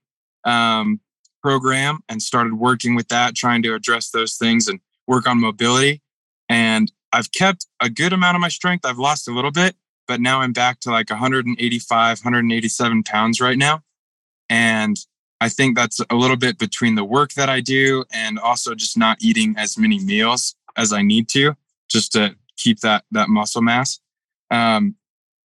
[0.45, 0.99] um,
[1.41, 6.01] program and started working with that, trying to address those things and work on mobility.
[6.49, 8.85] And I've kept a good amount of my strength.
[8.85, 9.75] I've lost a little bit,
[10.07, 13.81] but now I'm back to like 185, 187 pounds right now,
[14.49, 14.97] and
[15.43, 18.97] I think that's a little bit between the work that I do and also just
[18.97, 21.55] not eating as many meals as I need to,
[21.89, 23.99] just to keep that that muscle mass.
[24.49, 24.95] Um,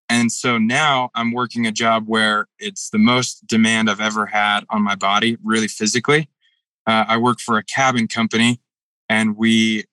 [0.10, 4.62] and so now I'm working a job where it's the most demand I've ever had
[4.70, 6.30] on my body, really physically.
[6.86, 8.62] Uh, I work for a cabin company,
[9.10, 9.86] and we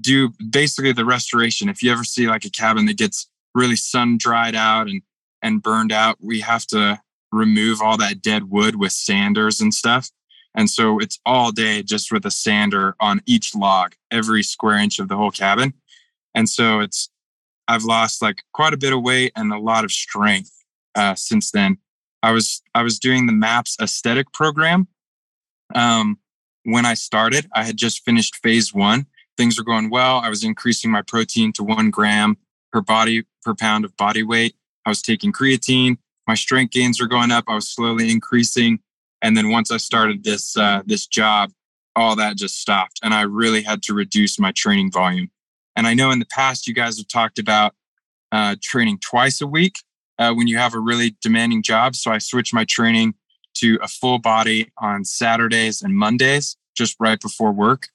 [0.00, 1.68] do basically the restoration.
[1.68, 5.02] If you ever see like a cabin that gets really sun dried out and
[5.42, 7.00] and burned out, we have to
[7.30, 10.10] remove all that dead wood with sanders and stuff.
[10.54, 14.98] And so it's all day just with a sander on each log, every square inch
[14.98, 15.74] of the whole cabin.
[16.34, 17.10] And so it's,
[17.68, 20.52] I've lost like quite a bit of weight and a lot of strength
[20.94, 21.78] uh, since then.
[22.22, 24.88] I was, I was doing the MAPS aesthetic program.
[25.74, 26.18] Um,
[26.64, 29.06] when I started, I had just finished phase one.
[29.36, 30.18] Things were going well.
[30.18, 32.36] I was increasing my protein to one gram
[32.72, 34.54] per body per pound of body weight.
[34.86, 37.44] I was taking creatine my strength gains were going up.
[37.48, 38.80] I was slowly increasing,
[39.22, 41.52] and then once I started this uh, this job,
[41.94, 45.30] all that just stopped, and I really had to reduce my training volume.
[45.76, 47.74] And I know in the past you guys have talked about
[48.32, 49.76] uh, training twice a week
[50.18, 51.94] uh, when you have a really demanding job.
[51.94, 53.14] So I switched my training
[53.54, 57.88] to a full body on Saturdays and Mondays, just right before work,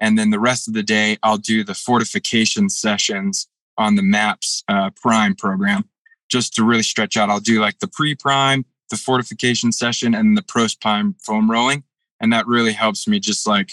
[0.00, 3.48] and then the rest of the day I'll do the fortification sessions
[3.78, 5.88] on the MAPS uh, Prime program
[6.28, 7.30] just to really stretch out.
[7.30, 11.84] I'll do like the pre prime, the fortification session, and the post prime foam rolling,
[12.20, 13.72] and that really helps me just like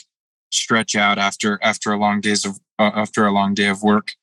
[0.51, 4.14] stretch out after after a long days of uh, after a long day of work.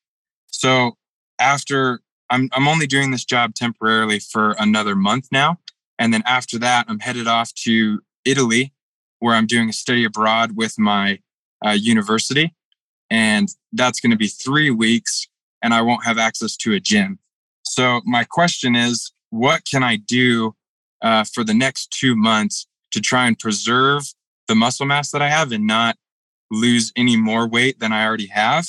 [0.46, 0.96] So
[1.38, 2.00] after
[2.30, 5.58] I'm I'm only doing this job temporarily for another month now,
[5.98, 8.72] and then after that I'm headed off to Italy,
[9.18, 11.20] where I'm doing a study abroad with my
[11.64, 12.54] uh, university,
[13.10, 15.28] and that's going to be three weeks,
[15.62, 17.18] and I won't have access to a gym.
[17.62, 20.54] So my question is, what can I do
[21.00, 24.02] uh, for the next two months to try and preserve
[24.48, 25.96] the muscle mass that I have and not
[26.52, 28.68] lose any more weight than I already have?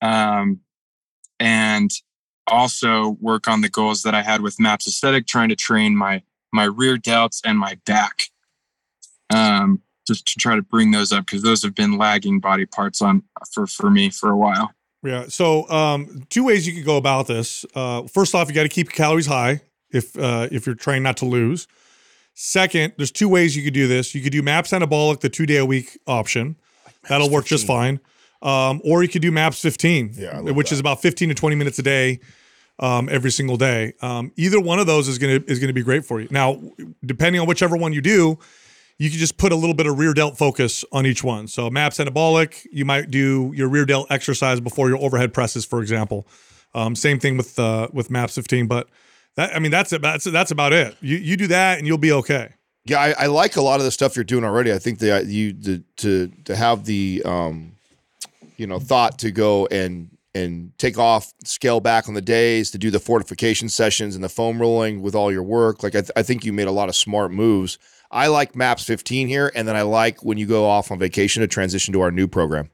[0.00, 0.60] Um,
[1.40, 1.90] and
[2.46, 6.22] also work on the goals that I had with Maps Aesthetic, trying to train my
[6.52, 8.28] my rear delts and my back,
[9.30, 13.02] um, just to try to bring those up because those have been lagging body parts
[13.02, 13.22] on
[13.52, 14.70] for for me for a while.
[15.02, 15.26] Yeah.
[15.28, 17.66] So, um, two ways you could go about this.
[17.74, 19.60] Uh, first off, you got to keep your calories high
[19.90, 21.66] if uh, if you're trying not to lose.
[22.34, 24.14] Second, there's two ways you could do this.
[24.14, 26.56] You could do MAPS Anabolic, the two day a week option.
[27.08, 28.00] That'll work just fine.
[28.42, 30.74] Um, or you could do MAPS 15, Yeah, which that.
[30.74, 32.20] is about 15 to 20 minutes a day,
[32.78, 33.94] um, every single day.
[34.02, 36.28] Um, either one of those is gonna is gonna be great for you.
[36.30, 36.60] Now,
[37.04, 38.38] depending on whichever one you do,
[38.98, 41.46] you can just put a little bit of rear delt focus on each one.
[41.48, 45.80] So MAPS anabolic, you might do your rear delt exercise before your overhead presses, for
[45.80, 46.26] example.
[46.74, 48.88] Um, same thing with uh, with MAPS 15, but
[49.36, 50.02] that I mean that's it.
[50.02, 50.96] that's, that's about it.
[51.00, 52.50] You you do that and you'll be okay.
[52.86, 54.72] Yeah, I, I like a lot of the stuff you're doing already.
[54.72, 57.72] I think that uh, you the, to to have the um
[58.56, 62.78] you know thought to go and and take off, scale back on the days to
[62.78, 65.82] do the fortification sessions and the foam rolling with all your work.
[65.82, 67.78] Like I, th- I think you made a lot of smart moves.
[68.10, 71.40] I like Maps 15 here, and then I like when you go off on vacation
[71.42, 72.70] to transition to our new program.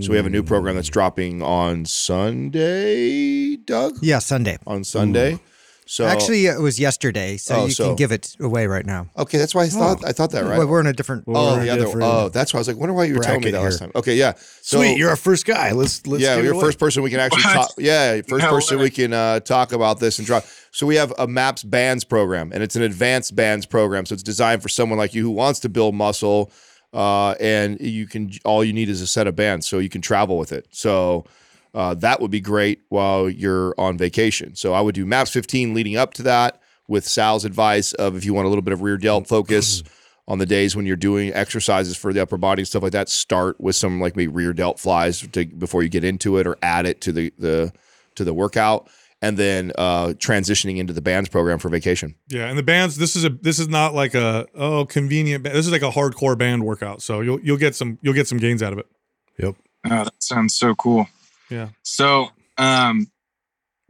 [0.00, 0.94] So we have a new program that's mm.
[0.94, 3.98] dropping on Sunday, Doug.
[4.02, 4.58] Yeah, Sunday.
[4.66, 5.34] On Sunday.
[5.34, 5.40] Mm.
[5.86, 9.08] So Actually, it was yesterday, so Oh, you so- can give it away right now.
[9.18, 10.56] okay, that's why I thought I thought that right.
[10.58, 11.24] Well, we're in a different.
[11.26, 12.02] Oh, we're the other.
[12.02, 13.78] Oh, that's why I was like, wonder why you were telling me bracket that last
[13.80, 13.92] time.
[13.94, 14.32] Okay, yeah.
[14.62, 15.72] So, Sweet, you're our first guy.
[15.72, 17.54] Let's let's yeah, give you're first person we can actually What?
[17.54, 17.70] talk.
[17.76, 20.44] Yeah, first person we can uh, talk about this and drop.
[20.70, 24.06] So we have a MAPS bands program, and it's an advanced bands program.
[24.06, 26.50] So it's designed for someone like you who wants to build muscle,
[26.94, 30.00] uh, and you can all you need is a set of bands, so you can
[30.00, 30.66] travel with it.
[30.70, 31.26] So.
[31.74, 34.54] Uh, that would be great while you're on vacation.
[34.54, 38.24] So I would do MAPS 15 leading up to that with Sal's advice of if
[38.24, 39.82] you want a little bit of rear delt focus
[40.26, 43.08] on the days when you're doing exercises for the upper body and stuff like that,
[43.08, 46.56] start with some like maybe rear delt flies to, before you get into it, or
[46.62, 47.72] add it to the the
[48.14, 48.88] to the workout,
[49.20, 52.14] and then uh, transitioning into the bands program for vacation.
[52.28, 52.96] Yeah, and the bands.
[52.96, 55.44] This is a this is not like a oh convenient.
[55.44, 57.02] This is like a hardcore band workout.
[57.02, 58.86] So you'll you'll get some you'll get some gains out of it.
[59.38, 59.56] Yep.
[59.86, 61.06] Oh, that sounds so cool.
[61.54, 61.68] Yeah.
[61.82, 63.06] So, um,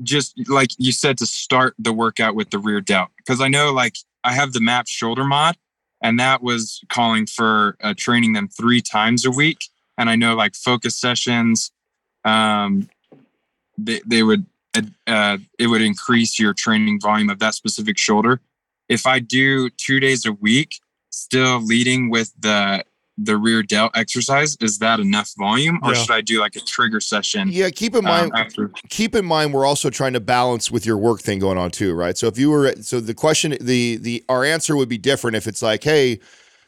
[0.02, 3.72] just like you said, to start the workout with the rear delt, because I know
[3.72, 5.56] like I have the MAP shoulder mod,
[6.02, 9.58] and that was calling for uh, training them three times a week.
[9.96, 11.72] And I know like focus sessions,
[12.24, 12.90] um,
[13.78, 14.44] they they would
[15.06, 18.40] uh, it would increase your training volume of that specific shoulder.
[18.88, 22.84] If I do two days a week, still leading with the
[23.16, 26.02] the rear delt exercise, is that enough volume, or Yeah.
[26.02, 27.48] should I do like a trigger session?
[27.50, 30.84] Yeah, keep in um, mind after keep in mind we're also trying to balance with
[30.84, 32.18] your work thing going on too, right?
[32.18, 35.46] So if you were so the question the the our answer would be different if
[35.46, 36.18] it's like, hey,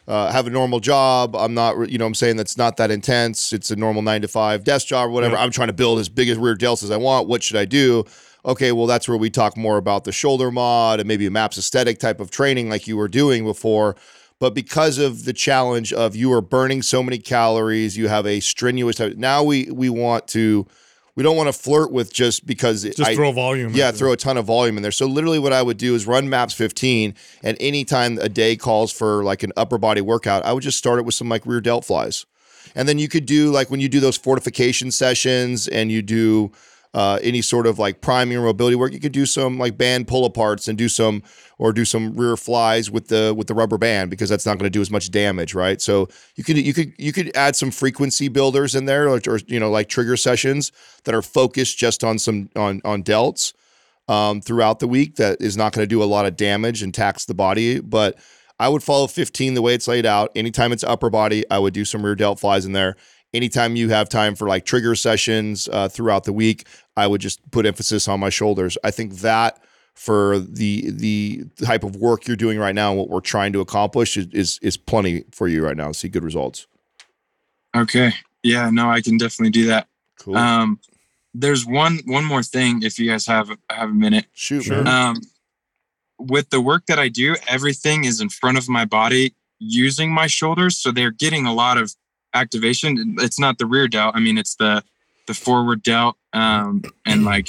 [0.06, 1.34] uh, have a normal job.
[1.34, 3.52] I'm not, you know, what I'm saying that's not that intense.
[3.52, 5.34] It's a normal nine to five desk job or whatever.
[5.34, 5.42] Yeah.
[5.42, 7.26] I'm trying to build as big as rear delts as I want.
[7.26, 8.04] What should I do?
[8.44, 11.58] Okay, well, that's where we talk more about the shoulder mod and maybe a MAPS
[11.58, 13.96] aesthetic type of training like you were doing before.
[14.38, 18.40] But because of the challenge of you are burning so many calories, you have a
[18.40, 19.00] strenuous.
[19.00, 20.66] Now we we want to,
[21.14, 23.72] we don't want to flirt with just because Just I, throw volume.
[23.74, 24.92] yeah, throw a ton of volume in there.
[24.92, 28.92] So literally what I would do is run maps 15 and anytime a day calls
[28.92, 31.62] for like an upper body workout, I would just start it with some like rear
[31.62, 32.26] delt flies.
[32.74, 36.52] And then you could do like when you do those fortification sessions and you do
[36.96, 40.08] uh, any sort of like priming or mobility work, you could do some like band
[40.08, 41.22] pull aparts and do some
[41.58, 44.64] or do some rear flies with the with the rubber band because that's not going
[44.64, 45.82] to do as much damage, right?
[45.82, 49.38] So you could you could you could add some frequency builders in there or, or
[49.46, 50.72] you know like trigger sessions
[51.04, 53.52] that are focused just on some on on delts
[54.08, 56.94] um, throughout the week that is not going to do a lot of damage and
[56.94, 57.78] tax the body.
[57.78, 58.18] But
[58.58, 60.32] I would follow 15 the way it's laid out.
[60.34, 62.96] Anytime it's upper body, I would do some rear delt flies in there.
[63.36, 66.66] Anytime you have time for like trigger sessions uh, throughout the week,
[66.96, 68.78] I would just put emphasis on my shoulders.
[68.82, 69.60] I think that
[69.94, 73.60] for the the type of work you're doing right now and what we're trying to
[73.60, 75.92] accomplish is is, is plenty for you right now.
[75.92, 76.66] See good results.
[77.76, 78.12] okay,
[78.42, 79.88] yeah, no, I can definitely do that.
[80.18, 80.36] Cool.
[80.36, 80.80] Um,
[81.34, 84.26] there's one one more thing if you guys have have a minute.
[84.32, 84.86] Shoot, sure.
[84.86, 85.16] Um,
[86.18, 90.26] with the work that I do, everything is in front of my body using my
[90.26, 91.94] shoulders, so they're getting a lot of
[92.36, 93.16] activation.
[93.18, 94.14] It's not the rear delt.
[94.14, 94.82] I mean, it's the
[95.26, 97.48] the forward delt um, and like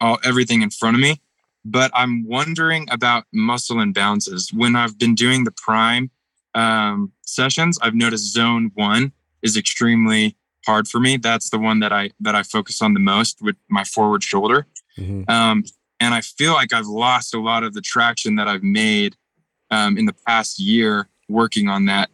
[0.00, 1.20] all everything in front of me.
[1.64, 4.52] But I'm wondering about muscle imbalances.
[4.52, 6.10] When I've been doing the prime
[6.54, 9.12] um, sessions, I've noticed zone one
[9.42, 11.18] is extremely hard for me.
[11.18, 14.66] That's the one that I that I focus on the most with my forward shoulder.
[14.98, 15.28] Mhm.
[15.28, 15.64] Um,
[16.00, 19.16] and I feel like I've lost a lot of the traction that I've made
[19.70, 22.10] um, in the past year working on that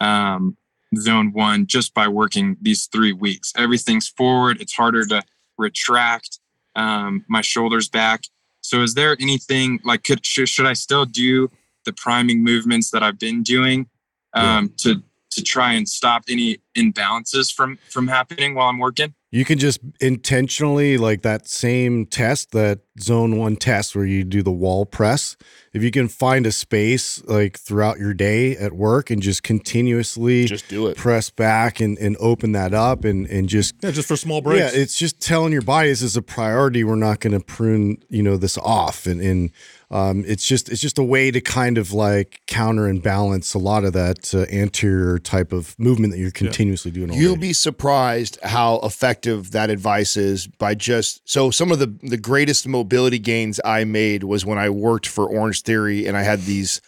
[0.00, 0.56] um,
[0.98, 3.52] zone one just by working these three weeks.
[3.56, 4.60] Everything's forward.
[4.60, 5.22] It's harder to
[5.58, 6.38] retract
[6.76, 8.22] um, my shoulders back.
[8.60, 11.50] So, is there anything like could should, should I still do
[11.84, 13.88] the priming movements that I've been doing
[14.34, 19.14] um, to to try and stop any imbalances from from happening while I'm working?
[19.32, 24.42] You can just intentionally like that same test, that zone one test where you do
[24.42, 25.36] the wall press.
[25.72, 30.46] If you can find a space like throughout your day at work and just continuously
[30.46, 30.96] Just do it.
[30.96, 34.74] press back and, and open that up and, and just yeah, just for small breaks.
[34.74, 36.82] yeah, it's just telling your body this is a priority.
[36.82, 39.52] We're not going to prune, you know, this off, and and
[39.92, 43.58] um, it's just it's just a way to kind of like counter and balance a
[43.58, 47.10] lot of that uh, anterior type of movement that you're continuously doing.
[47.10, 47.40] All You'll day.
[47.40, 52.68] be surprised how effective that advice is by just so some of the the greatest
[52.68, 56.80] mobility gains I made was when I worked for Orangetheory and I had these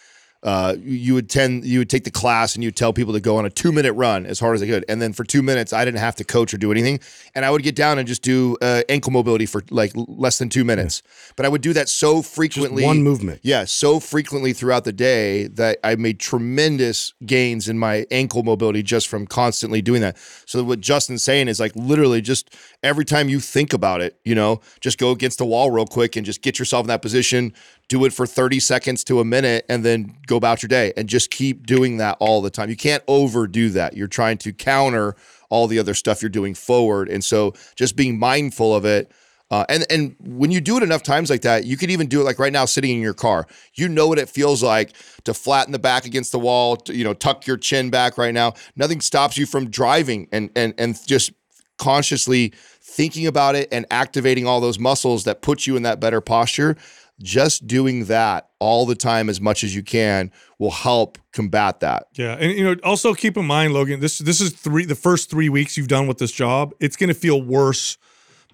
[0.43, 3.20] uh, you would tend you would take the class and you would tell people to
[3.20, 5.43] go on a two minute run as hard as they could, and then for two
[5.43, 7.01] minutes I didn't have to coach or do anything,
[7.34, 10.49] and I would get down and just do uh, ankle mobility for like less than
[10.49, 11.03] two minutes.
[11.36, 13.40] But I would do that so Just frequently, one movement.
[13.43, 18.82] yeah, so frequently throughout the day that I made tremendous gains in my ankle mobility
[18.82, 20.16] just from constantly doing that.
[20.47, 24.34] So what Justin's saying is like literally just every time you think about it, you
[24.34, 27.53] know, just go against the wall real quick and just get yourself in that position,
[27.93, 31.11] do it for 30 seconds to a minute and then go about your day and
[31.11, 32.70] just keep doing that all the time.
[32.70, 33.95] You can't overdo that.
[33.95, 35.14] You're trying to counter
[35.51, 37.11] all the other stuff you're doing forward.
[37.11, 39.12] And so just being mindful of it
[39.51, 42.22] uh, and and when you do it enough times like that, you could even do
[42.22, 43.47] it like right now, sitting in your car.
[43.74, 46.76] You know what it feels like to flatten the back against the wall.
[46.78, 48.55] To, you know, tuck your chin back right now.
[48.76, 51.32] Nothing stops you from driving and and and just
[51.76, 56.22] consciously thinking about it and activating all those muscles that put you in that better
[56.22, 56.78] posture.
[57.20, 62.06] Just doing that all the time as much as you can will help combat that.
[62.14, 65.30] Yeah, and you know, also keep in mind, Logan, this this is three the first
[65.30, 66.74] three weeks you've done with this job.
[66.80, 67.98] It's going to feel worse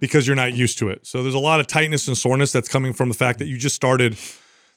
[0.01, 1.07] because you're not used to it.
[1.07, 3.57] So there's a lot of tightness and soreness that's coming from the fact that you
[3.57, 4.19] just started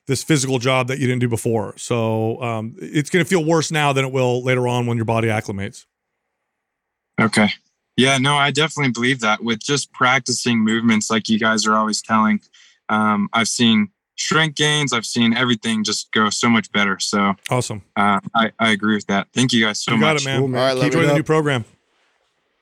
[0.08, 1.78] this physical job that you didn't do before.
[1.78, 5.06] So um, it's going to feel worse now than it will later on when your
[5.06, 5.86] body acclimates.
[7.20, 7.50] Okay.
[7.98, 9.44] Yeah, no, I definitely believe that.
[9.44, 12.42] With just practicing movements like you guys are always telling,
[12.92, 14.94] um, I've seen strength gains.
[14.94, 17.00] I've seen everything just go so much better.
[17.00, 17.82] So Awesome.
[17.96, 19.28] uh, I, I agree with that.
[19.34, 20.22] Thank you guys so you got much.
[20.22, 20.40] it, man.
[20.40, 20.62] Cool, man.
[20.62, 21.16] All right, love Keep it the up.
[21.18, 21.66] new program.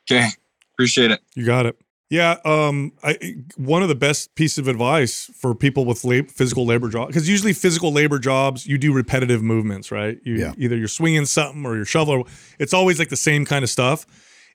[0.10, 0.28] Okay.
[0.74, 1.20] Appreciate it.
[1.36, 1.78] You got it.
[2.12, 6.66] Yeah, um, I, one of the best pieces of advice for people with lab, physical
[6.66, 10.18] labor jobs, because usually physical labor jobs, you do repetitive movements, right?
[10.24, 10.54] You, Yeah.
[10.58, 12.24] Either you're swinging something or you're shoveling.
[12.58, 14.08] It's always like the same kind of stuff.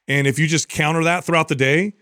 [0.09, 1.93] And if you just counter that throughout the day,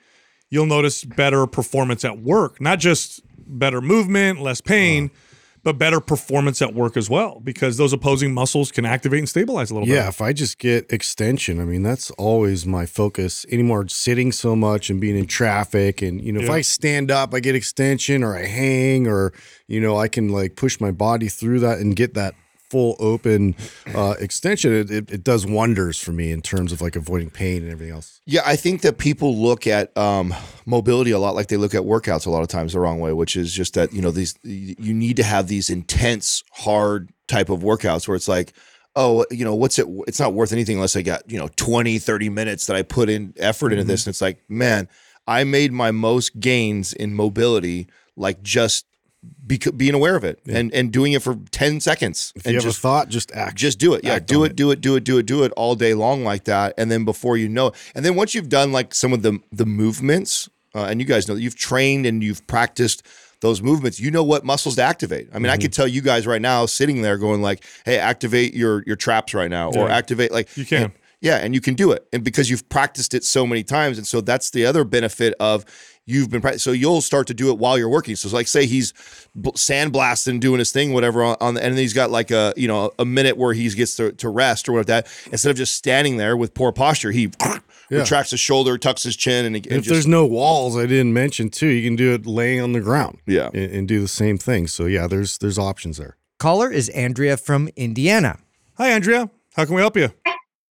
[0.49, 2.59] you'll notice better performance at work.
[2.59, 5.59] Not just better movement, less pain, uh-huh.
[5.63, 9.71] but better performance at work as well, because those opposing muscles can activate and stabilize
[9.71, 10.01] a little Yeah, bit.
[10.03, 13.47] Yeah, if I just get extension, I mean, that's always my focus.
[13.51, 16.03] Anymore sitting so much and being in traffic.
[16.03, 19.33] And, you know, if I stand up, I get extension or I hang or,
[19.69, 22.35] you know, I can like push my body through that and get that
[22.73, 23.55] full open
[23.95, 24.73] uh, extension.
[24.73, 27.95] It, it, it does wonders for me in terms of like avoiding pain and everything
[27.95, 28.23] else.
[28.25, 31.83] Yeah, I think that people look at um, mobility a lot like they look at
[31.83, 34.39] workouts a lot of times the wrong way, which is just that you know these
[34.43, 38.55] you need to have these intense, hard type of workouts where it's like,
[38.97, 39.87] oh, you know, what's it?
[40.09, 43.11] It's not worth anything unless I got you know 20, 30 minutes that I put
[43.11, 44.89] in effort into this, and it's like, man,
[45.27, 48.87] I made my most gains in mobility like just
[49.23, 52.59] bec- being aware of it and and doing it for ten seconds If and you
[52.59, 53.57] have just a thought, just act.
[53.57, 54.05] just do it.
[54.05, 56.25] Yeah, do on it, do it, do it, do it, do it all day long
[56.25, 56.75] like that.
[56.79, 59.39] And then before you know it, and then once you've done like some of the
[59.53, 63.03] the movements, uh, and you guys know that you've trained and you've practiced
[63.41, 65.29] those movements, you know what muscles to activate.
[65.35, 68.55] I mean, I could tell you guys right now, sitting there, going like, "Hey, activate
[68.55, 70.83] your your traps right now," or activate like You can.
[70.85, 73.97] and- yeah, and you can do it, and because you've practiced it so many times,
[73.97, 75.65] and so that's the other benefit of
[76.07, 76.71] you've been practicing.
[76.71, 78.17] So you'll start to do it while you're working.
[78.17, 78.93] So it's like, say he's
[79.37, 82.69] sandblasting, doing his thing, whatever, on, on the, and then he's got like a you
[82.69, 85.27] know a minute where he gets to, to rest or whatever that.
[85.31, 87.31] Instead of just standing there with poor posture, he
[87.91, 91.13] retracts his shoulder, tucks his chin, and, and if just, there's no walls, I didn't
[91.13, 93.19] mention too, you can do it laying on the ground.
[93.27, 93.51] Yeah.
[93.55, 94.67] And, and do the same thing.
[94.67, 96.17] So yeah, there's there's options there.
[96.39, 98.39] Caller is Andrea from Indiana.
[98.77, 99.31] Hi, Andrea.
[99.55, 100.09] How can we help you?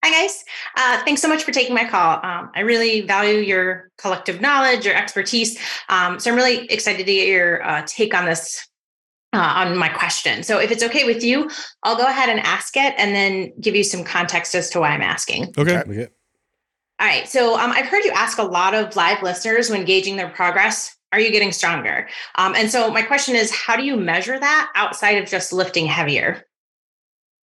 [0.04, 0.44] Hi, guys.
[0.76, 2.20] Uh, thanks so much for taking my call.
[2.26, 5.60] Um, I really value your collective knowledge, your expertise.
[5.90, 8.68] Um, so I'm really excited to get your uh, take on this,
[9.32, 10.42] uh, on my question.
[10.42, 11.52] So if it's okay with you,
[11.84, 14.90] I'll go ahead and ask it and then give you some context as to why
[14.90, 15.54] I'm asking.
[15.56, 15.78] Okay.
[15.78, 16.08] Okay.
[17.00, 17.28] All right.
[17.28, 20.96] So um, I've heard you ask a lot of live listeners when gauging their progress.
[21.12, 22.08] Are you getting stronger?
[22.36, 25.86] Um, and so my question is, how do you measure that outside of just lifting
[25.86, 26.44] heavier?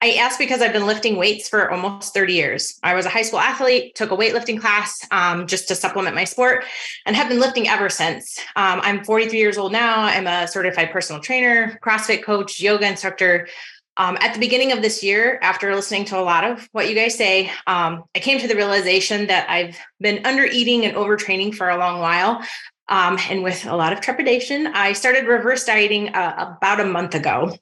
[0.00, 2.78] I ask because I've been lifting weights for almost 30 years.
[2.84, 6.22] I was a high school athlete, took a weightlifting class um, just to supplement my
[6.22, 6.64] sport,
[7.04, 8.38] and have been lifting ever since.
[8.54, 10.02] Um, I'm 43 years old now.
[10.02, 13.48] I'm a certified personal trainer, CrossFit coach, yoga instructor.
[13.96, 16.94] Um, at the beginning of this year, after listening to a lot of what you
[16.94, 21.52] guys say, um, I came to the realization that I've been under eating and overtraining
[21.52, 22.40] for a long while.
[22.88, 27.16] Um, and with a lot of trepidation, I started reverse dieting uh, about a month
[27.16, 27.52] ago.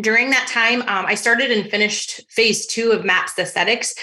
[0.00, 3.94] During that time, um, I started and finished phase two of MAPS Aesthetics.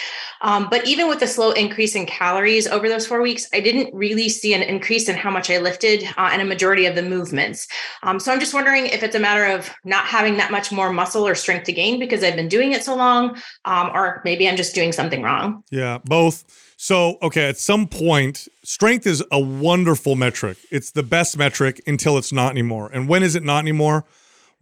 [0.41, 3.93] Um, but even with the slow increase in calories over those four weeks, I didn't
[3.93, 7.01] really see an increase in how much I lifted uh, and a majority of the
[7.01, 7.68] movements.
[8.01, 10.91] Um, so I'm just wondering if it's a matter of not having that much more
[10.91, 14.47] muscle or strength to gain because I've been doing it so long, um, or maybe
[14.47, 15.64] I'm just doing something wrong.
[15.69, 16.45] Yeah, both.
[16.77, 20.57] So, okay, at some point, strength is a wonderful metric.
[20.72, 22.89] It's the best metric until it's not anymore.
[22.91, 24.05] And when is it not anymore?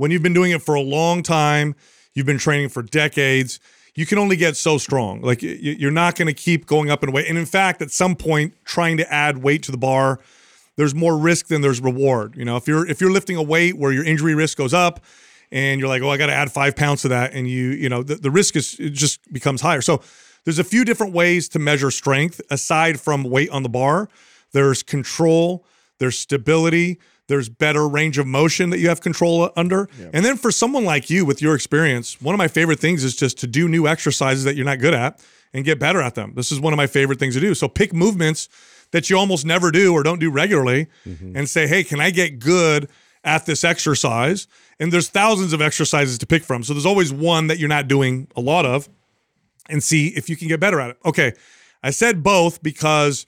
[0.02, 1.76] When you've been doing it for a long time,
[2.16, 3.60] you've been training for decades.
[3.94, 5.22] You can only get so strong.
[5.22, 7.28] Like you're not going to keep going up in weight.
[7.30, 10.20] And in fact, at some point, trying to add weight to the bar,
[10.76, 12.36] there's more risk than there's reward.
[12.36, 15.06] You know, if you're if you're lifting a weight where your injury risk goes up,
[15.52, 17.88] and you're like, oh, I got to add five pounds to that, and you you
[17.88, 19.82] know the, the risk is it just becomes higher.
[19.82, 20.02] So
[20.46, 24.10] there's a few different ways to measure strength aside from weight on the bar.
[24.52, 25.64] There's control,
[26.00, 26.98] there's stability,
[27.32, 29.88] there's better range of motion that you have control under.
[30.14, 33.16] And then for someone like you with your experience, one of my favorite things is
[33.16, 36.34] just to do new exercises that you're not good at and get better at them.
[36.36, 37.56] This is one of my favorite things to do.
[37.56, 38.50] So pick movements
[38.92, 41.38] that you almost never do or don't do regularly mm-hmm.
[41.38, 42.90] and say, "Hey, can I get good
[43.24, 44.48] at this exercise?"
[44.78, 46.64] And there's thousands of exercises to pick from.
[46.64, 48.90] So there's always one that you're not doing a lot of
[49.70, 50.98] and see if you can get better at it.
[51.06, 51.32] Okay.
[51.82, 53.26] I said both because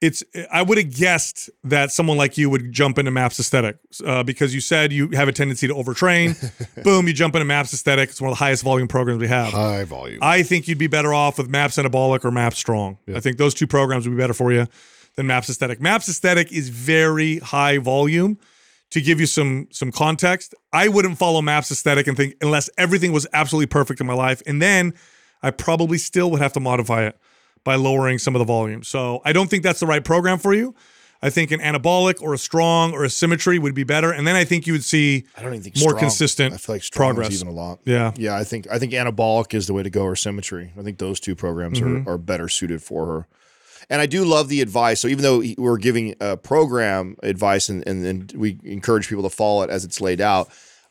[0.00, 0.22] it's
[0.52, 4.54] I would have guessed that someone like you would jump into Maps Aesthetic uh, because
[4.54, 6.36] you said you have a tendency to overtrain.
[6.84, 8.10] Boom, you jump into Maps Aesthetic.
[8.10, 9.52] It's one of the highest volume programs we have.
[9.52, 10.20] High volume.
[10.22, 12.98] I think you'd be better off with Maps Anabolic or Maps Strong.
[13.12, 14.68] I think those two programs would be better for you
[15.16, 15.80] than Maps Aesthetic.
[15.80, 18.38] Maps Aesthetic is very high volume.
[18.92, 23.12] To give you some some context, I wouldn't follow Maps Aesthetic and think unless everything
[23.12, 24.94] was absolutely perfect in my life, and then
[25.42, 27.18] I probably still would have to modify it
[27.64, 28.82] by lowering some of the volume.
[28.82, 30.74] So I don't think that's the right program for you.
[31.20, 34.36] I think an anabolic or a strong or a symmetry would be better, and then
[34.36, 36.84] I think you would see I don't even think more strong- consistent I feel like
[36.84, 37.34] strong progress.
[37.34, 37.80] even a lot.
[37.84, 38.12] Yeah.
[38.16, 38.36] yeah.
[38.36, 40.72] I think I think anabolic is the way to go, or symmetry.
[40.78, 42.08] I think those two programs Mm-hmm.
[42.08, 43.26] are, are better suited for her.
[43.90, 45.00] And I do love the advice.
[45.00, 49.30] So even though we're giving a program advice and, and and we encourage people to
[49.30, 50.48] follow it as it's laid out,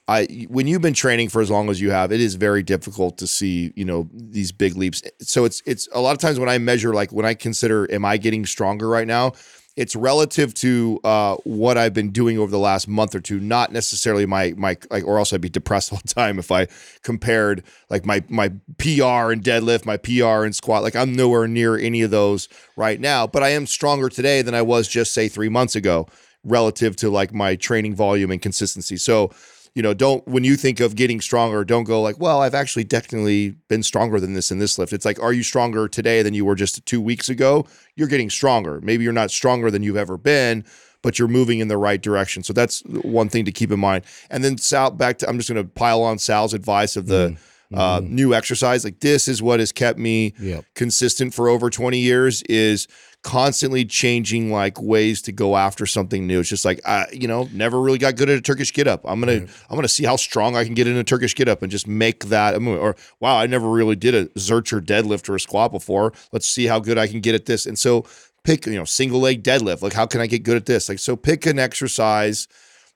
[0.08, 3.18] I when you've been training for as long as you have, it is very difficult
[3.18, 5.04] to see you know these big leaps.
[5.20, 8.06] So it's it's a lot of times when I measure like when I consider am
[8.06, 9.34] I getting stronger right now,
[9.78, 13.72] it's relative to uh, what I've been doing over the last month or two, not
[13.72, 16.68] necessarily my my like, or else I'd be depressed all the time if I
[17.04, 20.84] compared like my my PR and deadlift, my PR and squat.
[20.84, 24.56] Like I'm nowhere near any of those right now, but I am stronger today than
[24.56, 26.08] I was just say three months ago,
[26.44, 28.98] relative to like my training volume and consistency.
[28.98, 29.32] So
[29.78, 32.84] you know, don't when you think of getting stronger, don't go like, well, I've actually
[32.84, 34.92] technically been stronger than this in this lift.
[34.92, 37.68] It's like, are you stronger today than you were just two weeks ago?
[37.96, 38.82] You're getting stronger.
[38.82, 40.66] Maybe you're not stronger than you've ever been,
[41.04, 42.42] but you're moving in the right direction.
[42.42, 44.04] So that's one thing to keep in mind.
[44.32, 47.38] And then Sal, back to I'm just going to pile on Sal's advice of the
[47.72, 48.84] uh, new exercise.
[48.84, 50.66] Like this is what has kept me Yep.
[50.74, 52.88] consistent for over 20 years is
[53.28, 56.40] constantly changing like ways to go after something new.
[56.40, 59.02] It's just like I, you know, never really got good at a Turkish get up.
[59.04, 61.62] I'm gonna I'm gonna see how strong I can get in a Turkish get up
[61.62, 62.82] and just make that a move.
[62.82, 66.14] Or wow, I never really did a Zercher deadlift or a squat before.
[66.32, 67.66] Let's see how good I can get at this.
[67.66, 68.06] And so
[68.46, 69.82] pick, you know, single leg deadlift.
[69.82, 70.88] Like how can I get good at this?
[70.88, 72.48] Like so pick an exercise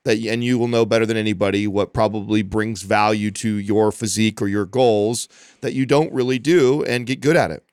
[0.04, 4.40] that and you will know better than anybody what probably brings value to your physique
[4.40, 5.28] or your goals
[5.60, 7.66] that you don't really do and get good at it.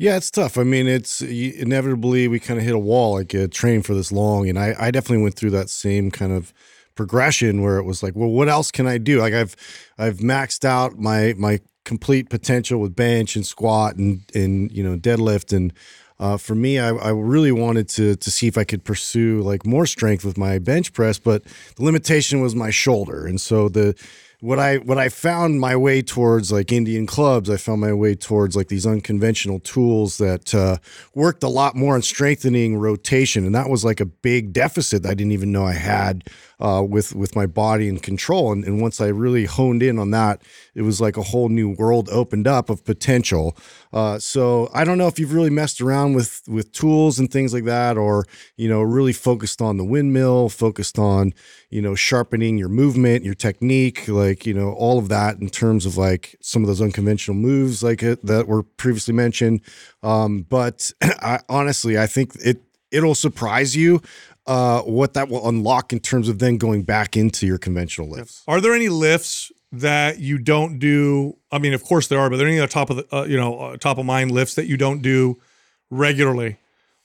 [0.00, 0.56] Yeah, it's tough.
[0.56, 4.10] I mean, it's inevitably we kind of hit a wall like uh, training for this
[4.10, 6.54] long, and I, I definitely went through that same kind of
[6.94, 9.20] progression where it was like, well, what else can I do?
[9.20, 9.54] Like I've
[9.98, 14.96] I've maxed out my my complete potential with bench and squat and and you know
[14.96, 15.70] deadlift and.
[16.18, 19.64] Uh, for me, I, I really wanted to to see if I could pursue like
[19.64, 21.44] more strength with my bench press, but
[21.76, 23.94] the limitation was my shoulder, and so the
[24.40, 28.14] what I what I found my way towards like Indian clubs, I found my way
[28.14, 30.78] towards like these unconventional tools that uh,
[31.14, 35.10] worked a lot more on strengthening rotation, and that was like a big deficit that
[35.10, 36.24] I didn't even know I had
[36.60, 38.52] uh, with with my body and control.
[38.52, 40.42] And, and once I really honed in on that,
[40.74, 43.56] it was like a whole new world opened up of potential.
[43.92, 47.54] Uh, so I don't know if you've really messed around with with tools and things
[47.54, 48.26] like that, or
[48.56, 51.32] you know, really focused on the windmill, focused on
[51.70, 55.86] you know sharpening your movement, your technique, like you know all of that in terms
[55.86, 59.62] of like some of those unconventional moves like it, that were previously mentioned.
[60.02, 64.02] Um, but I, honestly, I think it it'll surprise you
[64.50, 68.42] uh, what that will unlock in terms of then going back into your conventional lifts.
[68.48, 71.36] Are there any lifts that you don't do?
[71.52, 73.22] I mean, of course there are, but are there any other top of the uh,
[73.26, 75.40] you know uh, top of mind lifts that you don't do
[75.88, 76.56] regularly?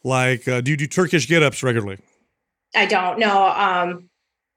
[0.04, 2.00] Like, uh, do you do Turkish get ups regularly?
[2.74, 3.46] I don't know.
[3.50, 4.10] Um,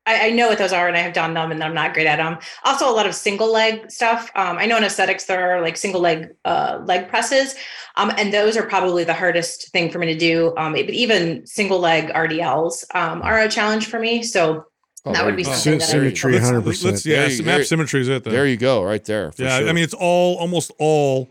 [0.09, 2.07] I, I know what those are, and I have done them, and I'm not great
[2.07, 2.39] at them.
[2.65, 4.31] Also, a lot of single leg stuff.
[4.35, 7.55] Um, I know in aesthetics there are like single leg uh, leg presses,
[7.97, 10.55] um, and those are probably the hardest thing for me to do.
[10.57, 14.23] Um, but even single leg RDLs um, are a challenge for me.
[14.23, 14.65] So
[15.05, 15.55] Oh, that would be you go.
[15.55, 16.85] something Symmetry, 100%.
[16.85, 18.25] Let's, yeah, There you- map there- symmetry is it.
[18.25, 18.33] Then.
[18.35, 19.31] There you go, right there.
[19.33, 19.69] for yeah, sure.
[19.69, 21.29] I mean it's all almost all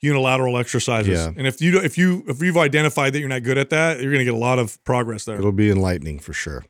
[0.00, 1.18] unilateral exercises.
[1.18, 1.32] Yeah.
[1.36, 4.12] And if you if you if you've identified that you're not good at that, you're
[4.12, 5.36] going to get a lot of progress there.
[5.38, 6.64] It'll be enlightening for sure.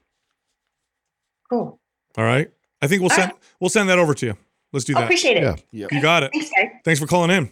[1.51, 1.79] Cool.
[2.17, 2.51] All right.
[2.83, 4.37] I think we'll All send we'll send that over to you.
[4.73, 5.05] Let's do I that.
[5.05, 5.43] appreciate it.
[5.43, 5.57] Yeah.
[5.73, 5.93] Yep.
[5.93, 6.31] You got it.
[6.33, 6.69] Thanks, guys.
[6.85, 7.51] Thanks for calling in.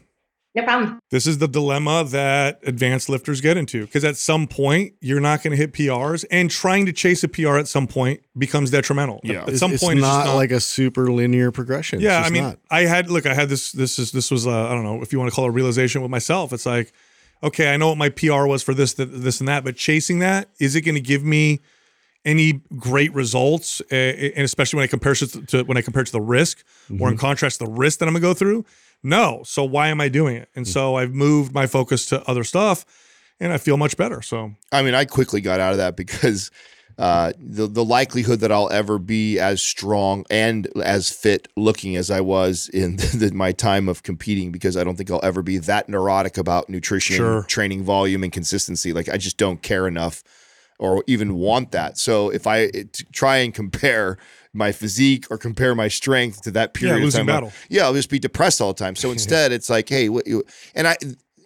[0.55, 0.98] No problem.
[1.10, 5.43] This is the dilemma that advanced lifters get into because at some point you're not
[5.43, 9.20] going to hit PRs, and trying to chase a PR at some point becomes detrimental.
[9.23, 9.43] Yeah.
[9.43, 12.01] At It's- some it's point, not, it's not like a super linear progression.
[12.01, 12.59] Yeah, I mean, not.
[12.70, 13.73] I had look, I had this.
[13.73, 15.52] This is this was uh, I don't know if you want to call it a
[15.52, 16.55] realization with myself.
[16.55, 16.90] It's like,
[17.43, 20.20] okay, I know what my PR was for this, th- this, and that, but chasing
[20.20, 21.60] that is it going to give me
[22.27, 23.81] any great results?
[23.90, 26.20] Uh, and especially when I compare it to, to when I compare it to the
[26.20, 26.59] risk,
[26.90, 27.07] or Mm-hmm.
[27.09, 28.66] in contrast, to the risk that I'm going to go through.
[29.03, 30.48] No, so why am I doing it?
[30.57, 32.85] And so I've moved my focus to other stuff,
[33.40, 34.20] and I feel much better.
[34.23, 36.51] So I mean, I quickly got out of that because
[36.98, 42.11] uh, the the likelihood that I'll ever be as strong and as fit looking as
[42.11, 45.59] I was in the, my time of competing, because I don't think I'll ever be
[45.59, 47.43] that neurotic about nutrition, Sure.
[47.43, 48.93] training volume, and consistency.
[48.94, 50.24] Like I just don't care enough,
[50.78, 51.98] or even want that.
[51.98, 54.19] So if I eh, t- try and compare
[54.53, 57.53] my physique or compare my strength to that period losing of time, battle.
[57.69, 58.97] yeah, I'll just be depressed all the time.
[58.97, 60.44] So instead, it's like, hey, what you
[60.74, 60.97] and I,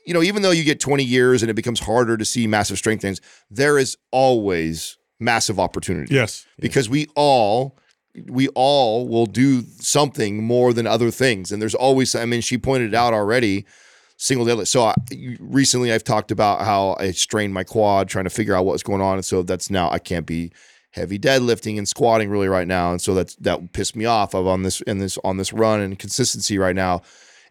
[0.06, 2.78] you know, even though you get 20 years and it becomes harder to see massive
[2.78, 3.20] strength things,
[3.50, 6.14] there is always massive opportunity.
[6.14, 7.76] yes, Because we all
[8.28, 11.52] we all will do something more than other things.
[11.52, 13.66] And there's always I mean, she pointed out already,
[14.20, 14.68] single deadlift.
[14.68, 14.94] So I,
[15.40, 19.00] recently I've talked about how I strained my quad trying to figure out what's going
[19.00, 19.14] on.
[19.14, 20.52] And so that's now I can't be
[20.90, 22.90] heavy deadlifting and squatting really right now.
[22.90, 24.34] And so that's that pissed me off.
[24.34, 27.00] I'm on this in this on this run and consistency right now.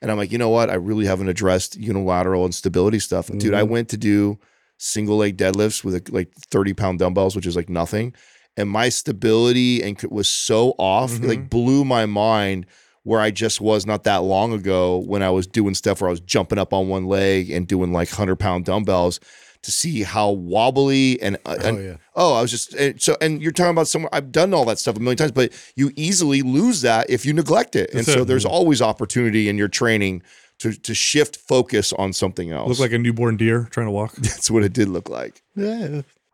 [0.02, 0.70] And I'm like, you know what?
[0.70, 3.28] I really haven't addressed unilateral and stability stuff.
[3.28, 3.72] Dude, I mm-hmm.
[3.72, 4.38] went to do
[4.78, 8.14] single leg deadlifts with like 30 pound dumbbells, which is like nothing.
[8.56, 11.48] And my stability and was so off, it like mm-hmm.
[11.48, 12.68] blew my mind
[13.10, 16.12] where I just was not that long ago when I was doing stuff where I
[16.12, 19.20] was jumping up on one leg and doing like 100 pound dumbbells
[19.64, 21.96] to see how wobbly and, uh, and oh yeah.
[22.16, 24.12] Oh, I was just and so, and you're talking about somewhere.
[24.14, 27.34] I've done all that stuff a million times, but you easily lose that if you
[27.34, 27.90] neglect it.
[27.90, 30.22] and That's so there's always opportunity in your training
[30.60, 32.70] to to shift focus on something else.
[32.70, 34.14] look like a newborn deer trying to walk.
[34.18, 35.42] that's what it did look like.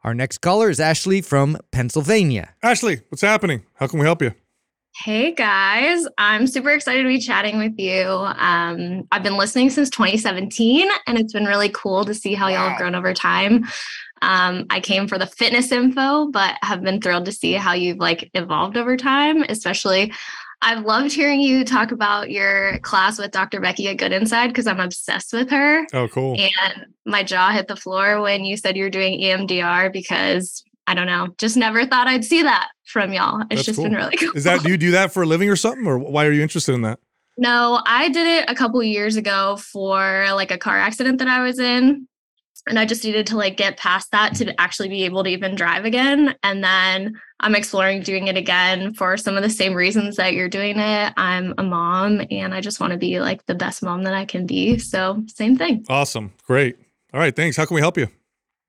[0.04, 2.54] Our next caller is Ashley from Pennsylvania.
[2.62, 3.64] Ashley, what's happening?
[3.76, 4.34] How can we help you?
[5.04, 8.06] Hey guys, I'm super excited to be chatting with you.
[8.08, 12.70] Um, I've been listening since 2017, and it's been really cool to see how y'all
[12.70, 13.66] have grown over time.
[14.22, 17.98] Um, I came for the fitness info, but have been thrilled to see how you've
[17.98, 19.44] like evolved over time.
[19.44, 20.14] Especially,
[20.62, 23.60] I've loved hearing you talk about your class with Dr.
[23.60, 25.86] Becky at Good Inside because I'm obsessed with her.
[25.94, 26.38] Oh, cool.
[26.40, 30.94] And my jaw hit the floor when you said you were doing EMDR because I
[30.94, 33.42] don't know, just never thought I'd see that from y'all.
[33.42, 33.86] It's That's just cool.
[33.86, 34.32] been really cool.
[34.36, 36.42] Is that do you do that for a living or something, or why are you
[36.42, 37.00] interested in that?
[37.38, 41.42] No, I did it a couple years ago for like a car accident that I
[41.42, 42.08] was in.
[42.68, 45.54] And I just needed to like get past that to actually be able to even
[45.54, 46.34] drive again.
[46.42, 50.50] And then I'm exploring doing it again for some of the same reasons that you're
[50.50, 51.14] doing it.
[51.16, 54.26] I'm a mom and I just want to be like the best mom that I
[54.26, 54.80] can be.
[54.80, 55.86] So, same thing.
[55.90, 56.78] Awesome, great.
[57.14, 57.56] All right, thanks.
[57.56, 58.08] How can we help you?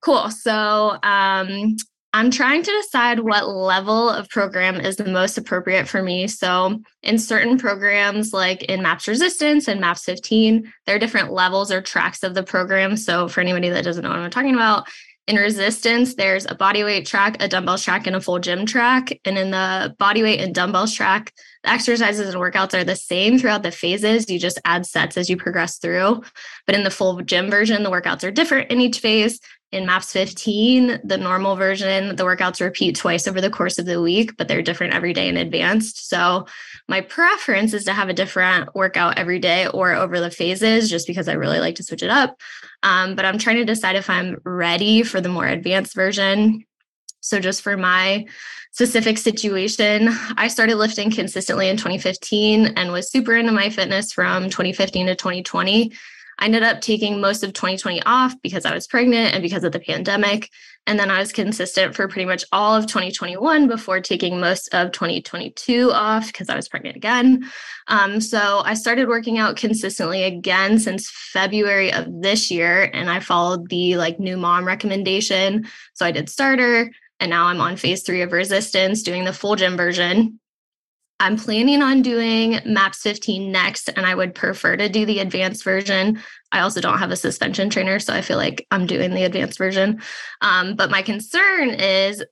[0.02, 0.30] Cool.
[0.30, 1.76] So, um,
[2.16, 6.26] I'm trying to decide what level of program is the most appropriate for me.
[6.28, 11.70] So, in certain programs, like in MAPS Resistance and MAPS 15, there are different levels
[11.70, 12.96] or tracks of the program.
[12.96, 14.88] So, for anybody that doesn't know what I'm talking about,
[15.26, 19.18] in resistance, there's a body weight track, a dumbbell track, and a full gym track.
[19.24, 21.32] And in the body weight and dumbbells track,
[21.64, 24.30] the exercises and workouts are the same throughout the phases.
[24.30, 26.22] You just add sets as you progress through.
[26.64, 29.40] But in the full gym version, the workouts are different in each phase.
[29.72, 34.00] In MAPS 15, the normal version, the workouts repeat twice over the course of the
[34.00, 36.08] week, but they're different every day in advanced.
[36.08, 36.46] So
[36.88, 41.08] my preference is to have a different workout every day or over the phases, just
[41.08, 42.40] because I really like to switch it up.
[42.84, 46.64] Um, but I'm trying to decide if I'm ready for the more advanced version.
[47.20, 48.24] So just for my
[48.70, 54.44] specific situation, I started lifting consistently in 2015 and was super into my fitness from
[54.44, 55.92] 2015 to 2020.
[56.38, 59.72] I ended up taking most of 2020 off because I was pregnant and because of
[59.72, 60.50] the pandemic.
[60.86, 64.92] And then I was consistent for pretty much all of 2021 before taking most of
[64.92, 67.50] 2022 off because I was pregnant again.
[67.88, 72.90] Um, so I started working out consistently again since February of this year.
[72.92, 75.66] And I followed the like new mom recommendation.
[75.94, 79.56] So I did starter and now I'm on phase three of resistance, doing the full
[79.56, 80.38] gym version.
[81.18, 85.64] I'm planning on doing MAPS 15 next, and I would prefer to do the advanced
[85.64, 86.20] version.
[86.52, 89.56] I also don't have a suspension trainer, so I feel like I'm doing the advanced
[89.56, 90.02] version.
[90.42, 92.22] Um, but my concern is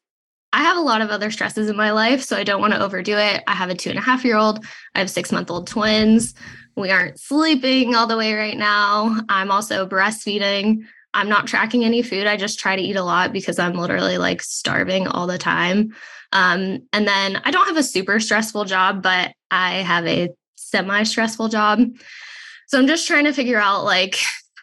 [0.52, 2.82] I have a lot of other stresses in my life, so I don't want to
[2.82, 3.42] overdo it.
[3.46, 6.34] I have a two and a half year old, I have six month old twins.
[6.76, 9.20] We aren't sleeping all the way right now.
[9.28, 10.84] I'm also breastfeeding.
[11.14, 12.26] I'm not tracking any food.
[12.26, 15.94] I just try to eat a lot because I'm literally like starving all the time.
[16.34, 21.04] Um, and then I don't have a super stressful job, but I have a semi
[21.04, 21.80] stressful job.
[22.68, 24.16] So I'm just trying to figure out like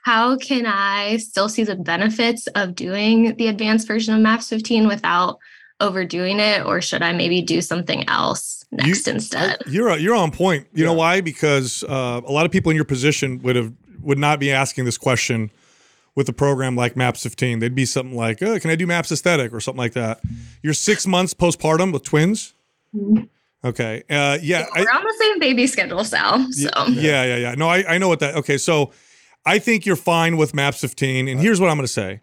[0.03, 4.88] how can I still see the benefits of doing the advanced version of MAPS 15
[4.88, 5.38] without
[5.80, 9.61] overdoing it, or should I maybe do something else next You- instead?
[9.68, 10.68] You're you're on point.
[10.73, 11.22] You know why?
[11.22, 14.85] Because uh, a lot of people in your position would have would not be asking
[14.85, 15.52] this question
[16.15, 17.59] with a program like Maps 15.
[17.59, 20.19] They'd be something like, "Oh, can I do Maps Aesthetic or something like that?"
[20.61, 22.53] You're six months postpartum with twins.
[22.95, 23.29] Mhm.
[23.63, 24.03] Okay.
[24.09, 24.65] Uh, yeah.
[24.73, 26.51] I- We're on the same baby schedule, Sal.
[26.51, 27.55] So yeah, yeah, yeah.
[27.55, 28.35] No, I, I know what that.
[28.35, 28.91] Okay, so
[29.45, 32.21] I think you're fine with Maps 15, and here's what I'm going to say.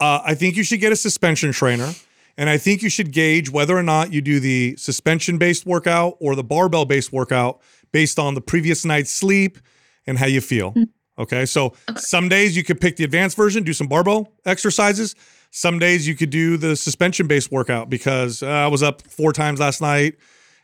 [0.00, 1.92] Uh, I think you should get a suspension trainer,
[2.36, 6.36] and I think you should gauge whether or not you do the suspension-based workout or
[6.36, 7.60] the barbell-based workout
[7.90, 9.58] based on the previous night's sleep
[10.06, 10.74] and how you feel.
[11.18, 15.16] Okay, so some days you could pick the advanced version, do some barbell exercises.
[15.50, 19.58] Some days you could do the suspension-based workout because uh, I was up four times
[19.60, 20.14] last night.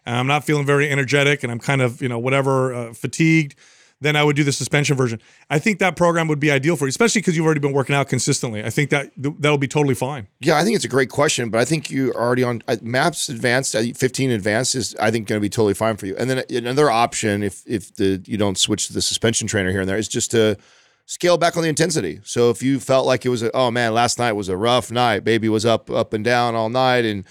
[0.07, 3.57] and I'm not feeling very energetic and I'm kind of, you know, whatever, uh, fatigued,
[4.01, 5.21] then I would do the suspension version.
[5.49, 7.95] I think that program would be ideal for you, especially because you've already been working
[7.95, 8.63] out consistently.
[8.63, 10.29] I think that th- that'll be totally fine.
[10.41, 12.77] Yeah, I think it's a great question, but I think you are already on uh,
[12.83, 13.75] Maps Advanced.
[13.75, 16.17] uh, 15 Advanced is, I think, going to be totally fine for you.
[16.17, 19.81] And then another option, if if the you don't switch to the suspension trainer here
[19.81, 20.57] and there, is just to
[21.07, 22.21] scale back on the intensity.
[22.25, 24.91] So if you felt like it was, a, oh man, last night was a rough
[24.91, 27.25] night, baby was up up and down all night and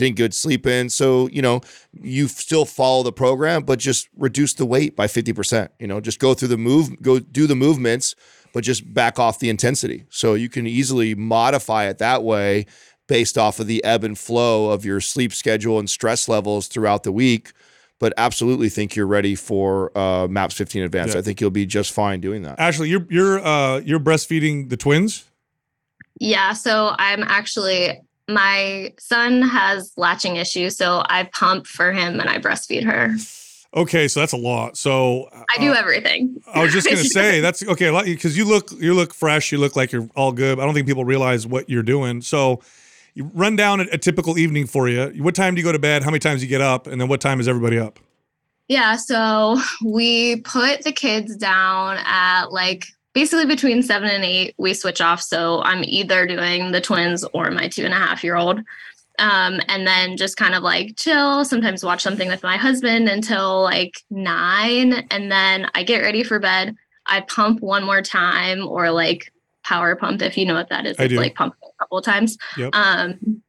[0.00, 0.90] didn't get sleep in.
[0.90, 1.60] So you know
[1.92, 5.70] you still follow the program, but just reduce the weight by 50 percent.
[5.78, 8.14] You know, just go through the move, go do the movements
[8.52, 10.04] but just back off the intensity.
[10.10, 12.66] So you can easily modify it that way
[13.06, 17.02] based off of the ebb and flow of your sleep schedule and stress levels throughout
[17.02, 17.52] the week.
[17.98, 21.14] But absolutely think you're ready for uh, MAPS 15 Advanced.
[21.14, 21.18] Yeah.
[21.18, 22.58] I think you'll be just fine doing that.
[22.58, 25.24] Ashley, you're you're uh, you're breastfeeding the twins.
[26.18, 28.00] Yeah, so I'm actually
[28.32, 33.14] my son has latching issues, so I pump for him and I breastfeed her.
[33.74, 34.76] Okay, so that's a lot.
[34.76, 36.42] So I do uh, everything.
[36.52, 39.76] I was just gonna say that's okay because you look you look fresh, you look
[39.76, 40.58] like you're all good.
[40.58, 42.20] I don't think people realize what you're doing.
[42.20, 42.60] So
[43.14, 45.22] you run down a, a typical evening for you.
[45.22, 46.02] What time do you go to bed?
[46.02, 46.86] How many times do you get up?
[46.86, 48.00] And then what time is everybody up?
[48.68, 54.54] Yeah, so we put the kids down at like basically between seven and eight.
[54.58, 55.20] We switch off.
[55.22, 58.60] So I'm either doing the twins or my two and a half year old.
[59.18, 63.62] Um, and then just kind of like chill, sometimes watch something with my husband until
[63.62, 65.06] like nine.
[65.10, 66.74] And then I get ready for bed.
[67.06, 69.30] I pump one more time or like
[69.62, 70.98] power pump, if you know what that is.
[70.98, 71.18] I it's do.
[71.18, 72.38] like pumping a couple of times.
[72.56, 72.70] Yep.
[72.74, 73.42] Um,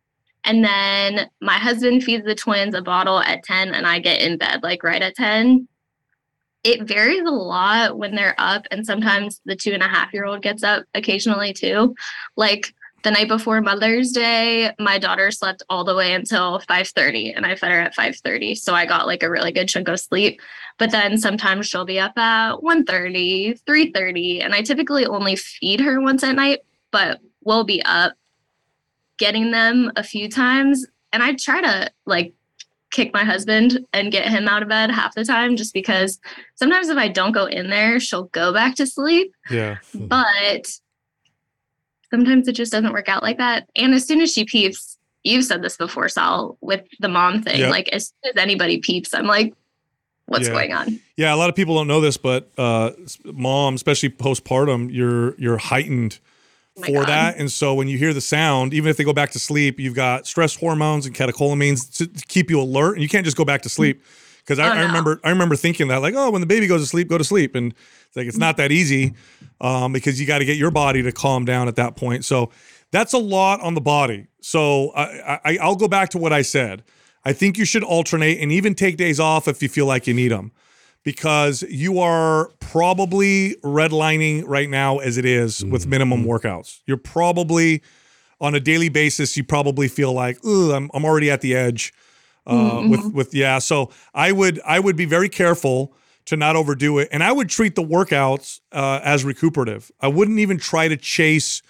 [0.44, 4.38] and then my husband feeds the twins a bottle at 10 and I get in
[4.38, 5.68] bed like right at 10.
[6.64, 10.26] It varies a lot when they're up, and sometimes the two and a half year
[10.26, 11.96] old gets up occasionally too.
[12.36, 12.74] Like
[13.04, 17.56] the night before Mother's Day, my daughter slept all the way until 5:30 and I
[17.56, 18.56] fed her at 5:30.
[18.56, 20.40] So I got like a really good chunk of sleep.
[20.78, 26.00] But then sometimes she'll be up at 1:30, 3:30, and I typically only feed her
[26.00, 26.60] once at night,
[26.92, 28.14] but we'll be up
[29.18, 32.34] getting them a few times and I try to like
[32.92, 36.20] kick my husband and get him out of bed half the time just because
[36.56, 39.34] sometimes if I don't go in there, she'll go back to sleep.
[39.50, 39.78] Yeah.
[39.94, 40.72] But
[42.10, 43.68] sometimes it just doesn't work out like that.
[43.76, 47.60] And as soon as she peeps, you've said this before, Sal, with the mom thing.
[47.62, 47.70] Yeah.
[47.70, 49.54] Like as soon as anybody peeps, I'm like,
[50.26, 50.54] what's Yeah.
[50.54, 51.00] going on?
[51.18, 52.92] Yeah, a lot of people don't know this, but uh,
[53.26, 56.20] mom, especially postpartum, you're you're heightened
[56.78, 57.10] Oh for God.
[57.10, 59.80] that, and so when you hear the sound, even if they go back to sleep,
[59.80, 63.44] you've got stress hormones and catecholamines to, keep you alert, and you can't just go
[63.44, 64.02] back to sleep.
[64.40, 66.82] Because I, Oh, I remember, I remember thinking that, like, oh, when the baby goes
[66.82, 67.74] to sleep, go to sleep, and
[68.08, 69.14] it's like it's not that easy,
[69.60, 72.24] um, because you got to get your body to calm down at that point.
[72.24, 72.52] So
[72.92, 74.28] that's a lot on the body.
[74.42, 76.84] So I, I, I'll go back to what I said.
[77.24, 80.14] I think you should alternate and even take days off if you feel like you
[80.14, 80.52] need them
[81.04, 86.80] because you are probably redlining right now as it is with minimum workouts.
[86.86, 87.82] You're probably
[88.40, 91.94] on a daily basis, you probably feel like, Ugh, I'm, I'm already at the edge.
[92.48, 95.94] Uh, with with yeah, so I would I would be very careful
[96.26, 99.92] to not overdo it, and I would treat the workouts uh, as recuperative.
[100.02, 101.62] I wouldn't even try to chase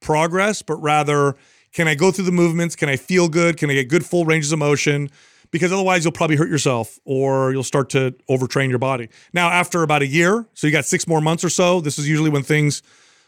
[0.00, 1.34] progress, but rather,
[1.72, 2.76] can I go through the movements?
[2.76, 3.56] Can I feel good?
[3.56, 5.10] Can I get good full ranges of motion?
[5.50, 9.08] Because otherwise, you'll probably hurt yourself or you'll start to overtrain your body.
[9.32, 12.08] Now, after about a year, so you got six more months or so, this is
[12.08, 12.82] usually when things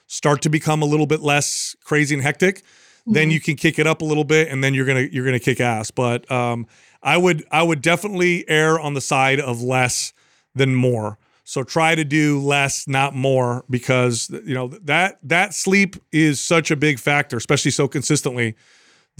[0.07, 2.63] start to become a little bit less crazy and hectic.
[3.07, 5.41] Then you can kick it up a little bit, and then you're gonna you're gonna
[5.41, 5.91] kick ass.
[5.91, 6.67] But um,
[7.03, 10.13] I would I would definitely err on the side of less
[10.55, 11.19] than more.
[11.45, 16.71] So try to do less, not more, because you know that that sleep is such
[16.71, 18.55] a big factor, especially so consistently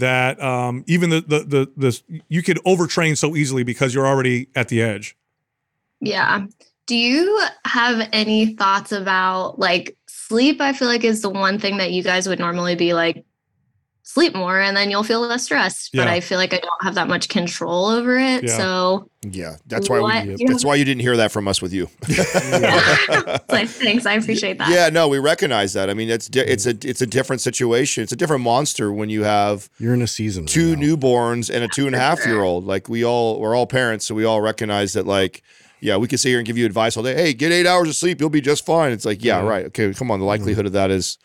[0.01, 4.49] that um, even the, the the the you could overtrain so easily because you're already
[4.53, 5.15] at the edge.
[6.01, 6.45] Yeah.
[6.87, 10.59] Do you have any thoughts about like sleep?
[10.59, 13.23] I feel like is the one thing that you guys would normally be like,
[14.13, 15.91] sleep more and then you'll feel less stressed.
[15.93, 18.43] But I feel like I don't have that much control over it.
[18.43, 18.57] Yeah.
[18.57, 20.25] So Yeah, that's why What?
[20.25, 21.87] we, You that's have- why you didn't hear that from us with you.
[23.49, 24.69] like thanks, I appreciate that.
[24.69, 25.89] Yeah, no, we recognize that.
[25.89, 28.03] I mean, it's di- it's a it's a different situation.
[28.03, 30.45] It's a different monster when you have You're in a season.
[30.45, 30.81] two now.
[30.83, 32.65] newborns and a two and a half year old.
[32.65, 35.05] Like we all we're all parents, so we all recognize that.
[35.05, 35.43] Like,
[35.79, 37.15] yeah, we could sit here and give you advice all day.
[37.15, 38.91] Hey, get eight hours of sleep, you'll be just fine.
[38.91, 40.19] It's like, yeah, right, okay, come on.
[40.19, 41.17] The likelihood of that is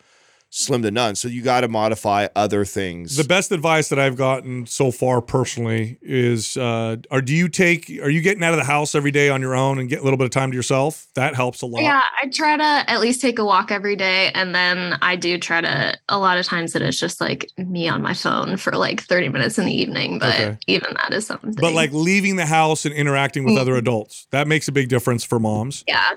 [0.49, 1.15] slim to none.
[1.15, 3.15] So you got to modify other things.
[3.17, 7.89] The best advice that I've gotten so far personally is uh are do you take
[8.01, 10.03] are you getting out of the house every day on your own and get a
[10.03, 11.07] little bit of time to yourself?
[11.15, 11.83] That helps a lot.
[11.83, 14.31] Yeah, I try to at least take a walk every day.
[14.33, 17.87] And then I do try to, a lot of times it is just like me
[17.89, 20.17] on my phone for like 30 minutes in the evening.
[20.19, 20.57] But Okay.
[20.67, 21.53] even that is something.
[21.53, 25.23] But like leaving the house and interacting with other adults, that makes a big difference
[25.23, 25.83] for moms.
[25.87, 26.11] yeah.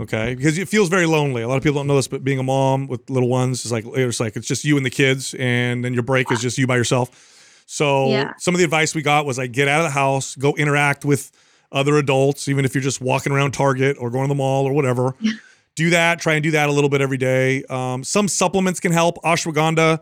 [0.00, 1.42] Okay, because it feels very lonely.
[1.42, 3.70] A lot of people don't know this, but being a mom with little ones is
[3.72, 6.58] like it's like it's just you and the kids, and then your break is just
[6.58, 7.62] you by yourself.
[7.66, 8.32] So Yeah.
[8.38, 11.04] some of the advice we got was like get out of the house, go interact
[11.04, 11.30] with
[11.72, 14.72] other adults, even if you're just walking around Target or going to the mall or
[14.72, 15.14] whatever.
[15.76, 16.20] Do that.
[16.20, 17.64] Try and do that a little bit every day.
[17.64, 19.20] Um, some supplements can help.
[19.24, 20.00] Ashwagandha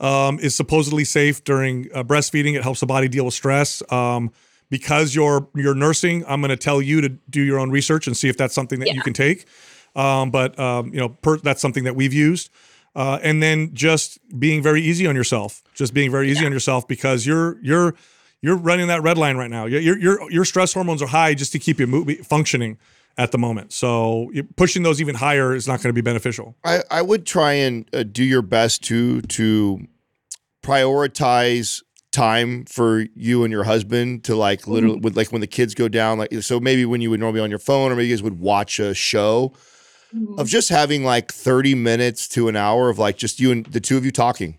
[0.00, 2.54] um, is supposedly safe during uh, breastfeeding.
[2.56, 3.82] It helps the body deal with stress.
[3.92, 4.32] Um,
[4.70, 8.16] because you're you're nursing, I'm going to tell you to do your own research and
[8.16, 9.46] see if that's something that you can take.
[9.94, 12.50] Um, but um, you know, per, that's something that we've used.
[12.94, 16.88] Uh, and then just being very easy on yourself, just being very easy on yourself
[16.88, 17.94] because you're you're
[18.40, 19.66] you're running that red line right now.
[19.66, 22.78] Your your your, your stress hormones are high just to keep you mo- functioning
[23.16, 23.72] at the moment.
[23.72, 26.56] So pushing those even higher is not going to be beneficial.
[26.64, 29.86] I, I would try and uh, do your best to to
[30.62, 31.82] prioritize
[32.12, 34.72] time for you and your husband to like mm-hmm.
[34.72, 37.38] literally with like when the kids go down like so maybe when you would normally
[37.38, 39.52] be on your phone or maybe you guys would watch a show
[40.12, 40.44] of mm-hmm.
[40.44, 43.96] just having like 30 minutes to an hour of like just you and the two
[43.96, 44.58] of you talking.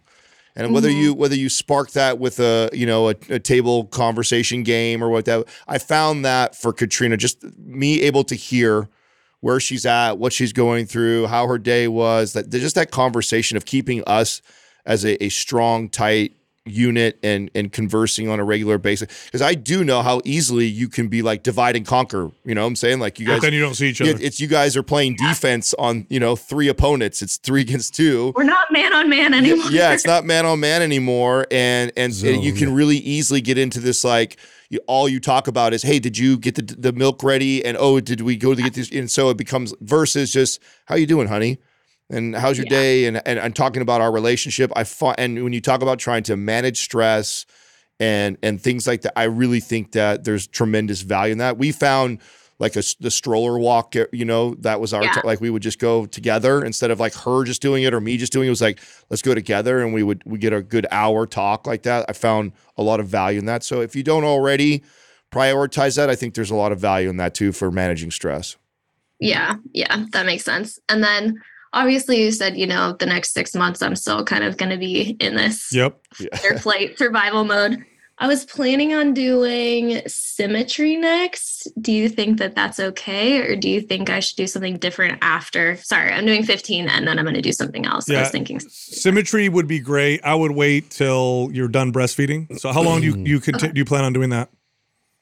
[0.56, 1.20] And whether you mm-hmm.
[1.20, 5.24] whether you spark that with a you know a, a table conversation game or what
[5.24, 8.90] that i found that for katrina just me able to hear
[9.40, 13.56] where she's at what she's going through how her day was that just that conversation
[13.56, 14.42] of keeping us
[14.86, 19.56] as a, a strong tight unit and and conversing on a regular basis because i
[19.56, 22.76] do know how easily you can be like divide and conquer you know what i'm
[22.76, 24.14] saying like you But guys then you don't see each other.
[24.20, 28.32] it's you guys are playing defense on you know three opponents it's three against two
[28.36, 29.72] We're not man on man anymore.
[29.72, 33.58] yeah, it's not man on man anymore, and and, and you can really easily get
[33.58, 34.38] into this like
[34.70, 37.66] you, all you talk about is hey, did you get the the milk ready?
[37.66, 38.92] And oh, did we go to get this?
[38.92, 41.58] And so it becomes versus just how you doing, honey.
[42.12, 42.78] And how's your Yeah.
[42.80, 43.06] day?
[43.06, 44.72] And, and I'm talking about our relationship.
[44.76, 47.46] I find, and when you talk about trying to manage stress
[48.00, 51.58] and and things like that, I really think that there's tremendous value in that.
[51.58, 52.20] We found
[52.60, 55.14] like a the stroller walk, uh, you know, that was our Yeah.
[55.14, 58.00] t- like we would just go together instead of like her just doing it or
[58.02, 58.50] me just doing it.
[58.50, 58.80] It was like
[59.10, 62.06] let's go together and we would we get a good hour talk like that.
[62.10, 63.64] I found a lot of value in that.
[63.64, 64.84] So if you don't already
[65.32, 68.58] prioritize that, I think there's a lot of value in that too for managing stress.
[69.20, 70.78] Yeah, yeah, that makes sense.
[70.90, 71.40] And then
[71.74, 74.78] obviously you said, you know, the next six months I'm still kind of going to
[74.78, 76.00] be in this Yep.
[76.44, 77.84] air flight survival mode.
[78.18, 81.68] I was planning on doing symmetry next.
[81.82, 83.40] Do you think that that's okay?
[83.40, 85.76] Or do you think I should do something different after?
[85.78, 88.08] Sorry, I'm doing 15 and then I'm going to do something else.
[88.08, 88.16] yeah.
[88.16, 88.24] I Yeah.
[88.26, 90.22] was thinking, Symmetry would be great.
[90.24, 92.60] I would wait till you're done breastfeeding.
[92.60, 93.26] So how long do you mm.
[93.28, 94.50] you conti- do you plan on doing that?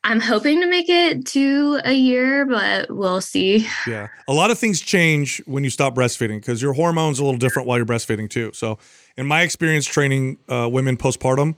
[0.03, 3.67] I'm hoping to make it to a year, but we'll see.
[3.85, 4.07] Yeah.
[4.27, 7.39] A lot of things change when you stop breastfeeding because your hormones are a little
[7.39, 8.51] different while you're breastfeeding too.
[8.53, 8.79] So,
[9.17, 11.55] in my experience training uh, women postpartum,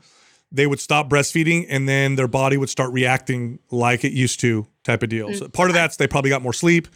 [0.52, 4.68] they would stop breastfeeding and then their body would start reacting like it used to,
[4.84, 5.34] type of deal.
[5.34, 6.88] So part of that's they probably got more sleep,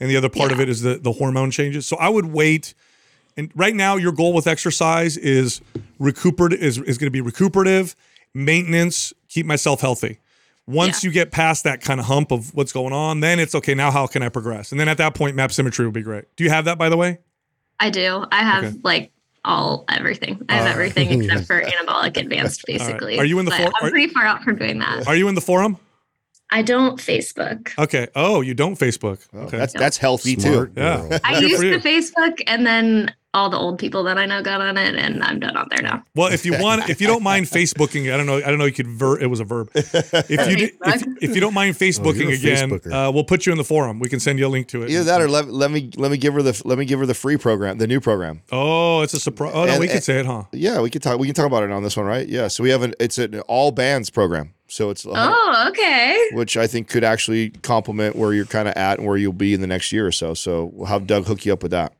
[0.00, 1.86] and the other part of it is the the hormone changes.
[1.86, 2.74] So I would wait.
[3.38, 5.60] And right now, your goal with exercise is
[5.98, 7.94] recuperative is, is going to be recuperative,
[8.32, 10.20] maintenance, keep myself healthy.
[10.66, 13.74] Once you get past that kind of hump of what's going on, then it's okay.
[13.74, 14.72] Now, how can I progress?
[14.72, 16.24] And then at that point, map symmetry would be great.
[16.36, 17.18] Do you have that, by the way?
[17.78, 18.24] I do.
[18.32, 18.76] I have Okay.
[18.82, 19.12] like
[19.44, 20.44] all everything.
[20.48, 22.78] I have Uh, everything except for anabolic advanced, right.
[22.78, 23.18] basically.
[23.18, 25.06] Are you in the But for- I'm are- pretty far out from doing that.
[25.06, 25.78] Are you in the forum?
[26.50, 27.76] I don't Facebook.
[27.78, 28.08] Okay.
[28.16, 29.20] Oh, you don't Facebook.
[29.34, 29.56] Oh, Okay.
[29.58, 30.80] That's that's healthy Smart too.
[30.80, 31.18] Yeah.
[31.24, 34.42] I Good used for to Facebook, and then all the old people that I know
[34.42, 36.02] got on it, and I'm done on there now.
[36.14, 38.64] Well, if you want, if you don't mind Facebooking, I don't know, I don't know,
[38.64, 39.70] you could ver- it was a verb.
[39.74, 43.52] If you do, if, if you don't mind Facebooking a again, uh, we'll put you
[43.52, 43.98] in the forum.
[44.00, 44.90] We can send you a link to it.
[44.90, 47.06] Either that or let, let me let me give her the let me give her
[47.06, 48.42] the free program, the new program.
[48.50, 49.52] Oh, it's a surprise.
[49.54, 50.44] Oh no, And- we can say it, huh?
[50.52, 51.18] Yeah, we can talk.
[51.18, 52.26] We can talk about it on this one, right?
[52.26, 52.48] Yeah.
[52.48, 54.54] So we have an it's an all bands program.
[54.68, 56.28] So it's Oh, okay.
[56.32, 59.54] which I think could actually complement where you're kind of at and where you'll be
[59.54, 60.34] in the next year or so.
[60.34, 61.92] So we'll have Doug hook you up with that.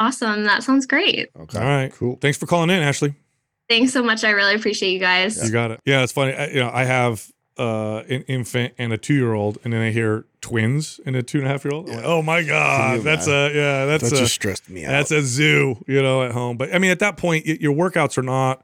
[0.00, 0.44] Awesome.
[0.44, 1.30] That sounds great.
[1.38, 1.58] Okay.
[1.58, 1.92] All right.
[1.92, 2.16] Cool.
[2.20, 3.14] Thanks for calling in, Ashley.
[3.68, 4.24] Thanks so much.
[4.24, 5.42] I really appreciate you guys.
[5.44, 5.80] You got it.
[5.84, 6.34] Yeah, it's funny.
[6.34, 7.26] I, you know, I have
[7.56, 11.22] uh, an infant and a two year old, and then I hear twins and a
[11.22, 11.88] two and a half year old.
[11.90, 14.90] Oh my god, you that's a yeah, that's That a just stressed me out.
[14.90, 16.56] that's a zoo, you know, at home.
[16.58, 18.62] But I mean, at that point, y- your workouts are not.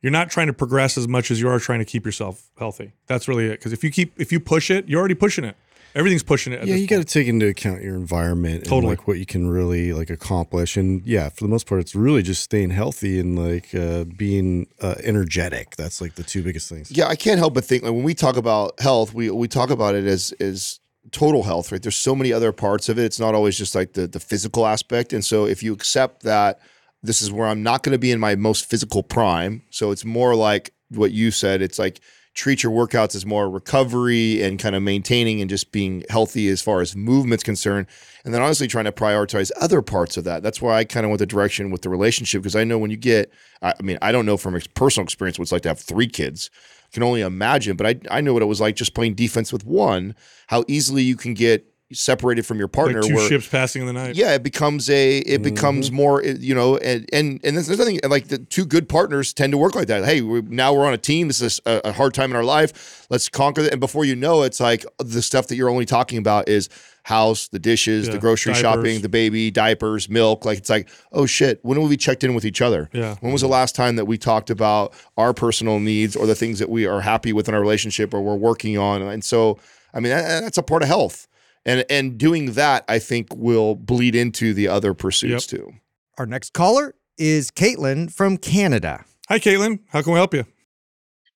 [0.00, 2.92] You're not trying to progress as much as you are trying to keep yourself healthy.
[3.06, 3.52] That's really it.
[3.52, 5.56] Because if you keep, if you push it, you're already pushing it.
[5.94, 6.60] Everything's pushing it.
[6.60, 8.78] At yeah, this you got to take into account your environment Totally.
[8.78, 10.76] and like what you can really like accomplish.
[10.76, 14.68] And yeah, for the most part, it's really just staying healthy and like uh, being
[14.80, 15.76] uh, energetic.
[15.76, 16.90] That's like the two biggest things.
[16.90, 19.70] Yeah, I can't help but think like when we talk about health, we we talk
[19.70, 21.82] about it as as total health, right?
[21.82, 23.04] There's so many other parts of it.
[23.04, 25.12] It's not always just like the the physical aspect.
[25.12, 26.60] And so if you accept that
[27.02, 30.04] this is where I'm not going to be in my most physical prime, so it's
[30.04, 31.60] more like what you said.
[31.60, 32.00] It's like
[32.34, 36.62] treat your workouts as more recovery and kind of maintaining and just being healthy as
[36.62, 37.86] far as movement's concerned.
[38.24, 40.42] And then honestly trying to prioritize other parts of that.
[40.42, 42.90] That's why I kind of went the direction with the relationship because I know when
[42.90, 43.30] you get,
[43.60, 46.50] I mean, I don't know from personal experience what it's like to have three kids.
[46.84, 49.52] I can only imagine, but I, I know what it was like just playing defense
[49.52, 50.14] with one,
[50.46, 53.00] how easily you can get separated from your partner.
[53.02, 54.14] like two where, ships passing in the night.
[54.14, 58.00] yeah, it becomes a it becomes more uh, you know and and and there's nothing
[58.08, 60.04] like the two good partners tend to work like that.
[60.04, 61.28] Hey, we now we're on a team.
[61.28, 63.06] This is a, a hard time in our life.
[63.10, 63.72] Let's conquer it.
[63.72, 66.68] And before you know, it's like the stuff that you're only talking about is
[67.04, 68.62] house, the dishes, Yeah, the grocery diapers.
[68.62, 70.44] shopping, the baby, diapers, milk.
[70.44, 71.58] Like it's like oh shit.
[71.62, 72.88] When have we checked in with each other?
[72.92, 73.16] Yeah.
[73.20, 76.58] When was the last time that we talked about our personal needs or the things
[76.60, 79.02] that we are happy with in our relationship or we're working on?
[79.02, 79.58] And so,
[79.92, 81.26] I mean, that, that's a part of health.
[81.64, 85.72] And and doing that, I think, will bleed into the other pursuits too.
[86.18, 89.04] Our next caller is Caitlin from Canada.
[89.28, 89.80] Hi, Caitlin.
[89.88, 90.44] How can we help you?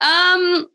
[0.00, 0.68] Um,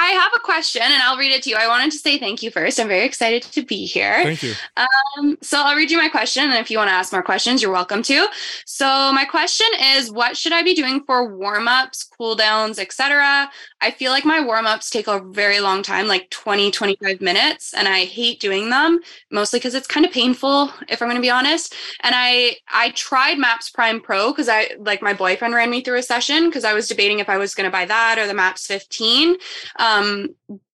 [0.00, 1.56] I have a question and I'll read it to you.
[1.56, 2.78] I wanted to say thank you first.
[2.78, 4.22] I'm very excited to be here.
[4.22, 4.54] Thank you.
[4.76, 7.60] Um, so I'll read you my question, and if you want to ask more questions,
[7.60, 8.28] you're welcome to.
[8.64, 9.66] So my question
[9.96, 13.50] is, what should I be doing for warm-ups, cool downs, etc.?
[13.80, 17.88] I feel like my warm-ups take a very long time, like 20, 25 minutes, and
[17.88, 19.00] I hate doing them,
[19.32, 21.74] mostly because it's kind of painful, if I'm going to be honest.
[22.04, 25.98] And I I tried Maps Prime Pro because I like my boyfriend ran me through
[25.98, 28.34] a session because I was debating if I was going to buy that or the
[28.34, 29.36] Maps 15.
[29.76, 29.87] Um,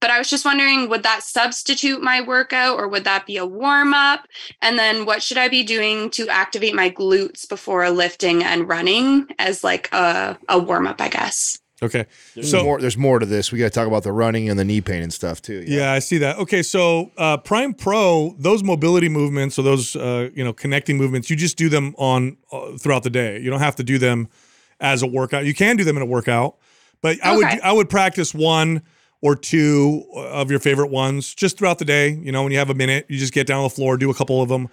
[0.00, 3.46] but I was just wondering, would that substitute my workout or would that be a
[3.46, 4.26] warm up?
[4.62, 9.26] And then what should I be doing to activate my glutes before lifting and running
[9.38, 11.58] as like a, a warm up, I guess?
[11.82, 12.06] Okay.
[12.34, 12.80] There's So more.
[12.80, 13.50] There's more to this.
[13.52, 15.64] We got to talk about the running and the knee pain and stuff too.
[15.66, 16.38] Yeah, yeah I see that.
[16.38, 21.28] Okay, so uh, Prime Pro, those mobility movements or those uh, you know connecting movements,
[21.28, 23.38] you just do them on uh, throughout the day.
[23.40, 24.28] You don't have to do them
[24.80, 25.44] as a workout.
[25.44, 26.56] You can do them in a workout,
[27.02, 28.82] but I would I would practice one
[29.24, 32.10] or two of your favorite ones just throughout the day.
[32.10, 34.10] You know, when you have a minute, you just get down on the floor, do
[34.10, 34.68] a couple of them,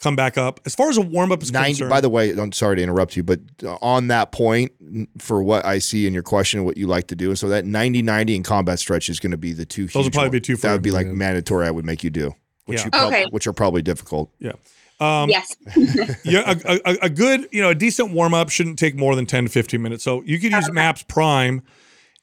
[0.00, 0.60] come back up.
[0.64, 2.82] As far as a warm up is 90 concerned, by the way i'm sorry to
[2.82, 4.70] interrupt you but uh, on that point
[5.18, 7.64] for what i see in your question what you like to do and so that
[7.64, 10.32] 90 90 and combat stretch is going to be the two Those would probably ones.
[10.34, 11.12] be two for that would be like Yeah.
[11.14, 12.32] mandatory i would make you do
[12.66, 12.84] which Yeah.
[12.84, 13.26] you prob- Okay.
[13.32, 14.52] which are probably difficult yeah.
[15.00, 15.54] Um, yes.
[16.24, 19.26] yeah, a, a, a good, you know, a decent warm up shouldn't take more than
[19.26, 20.02] 10 to 15 minutes.
[20.02, 21.62] So you could use Maps Prime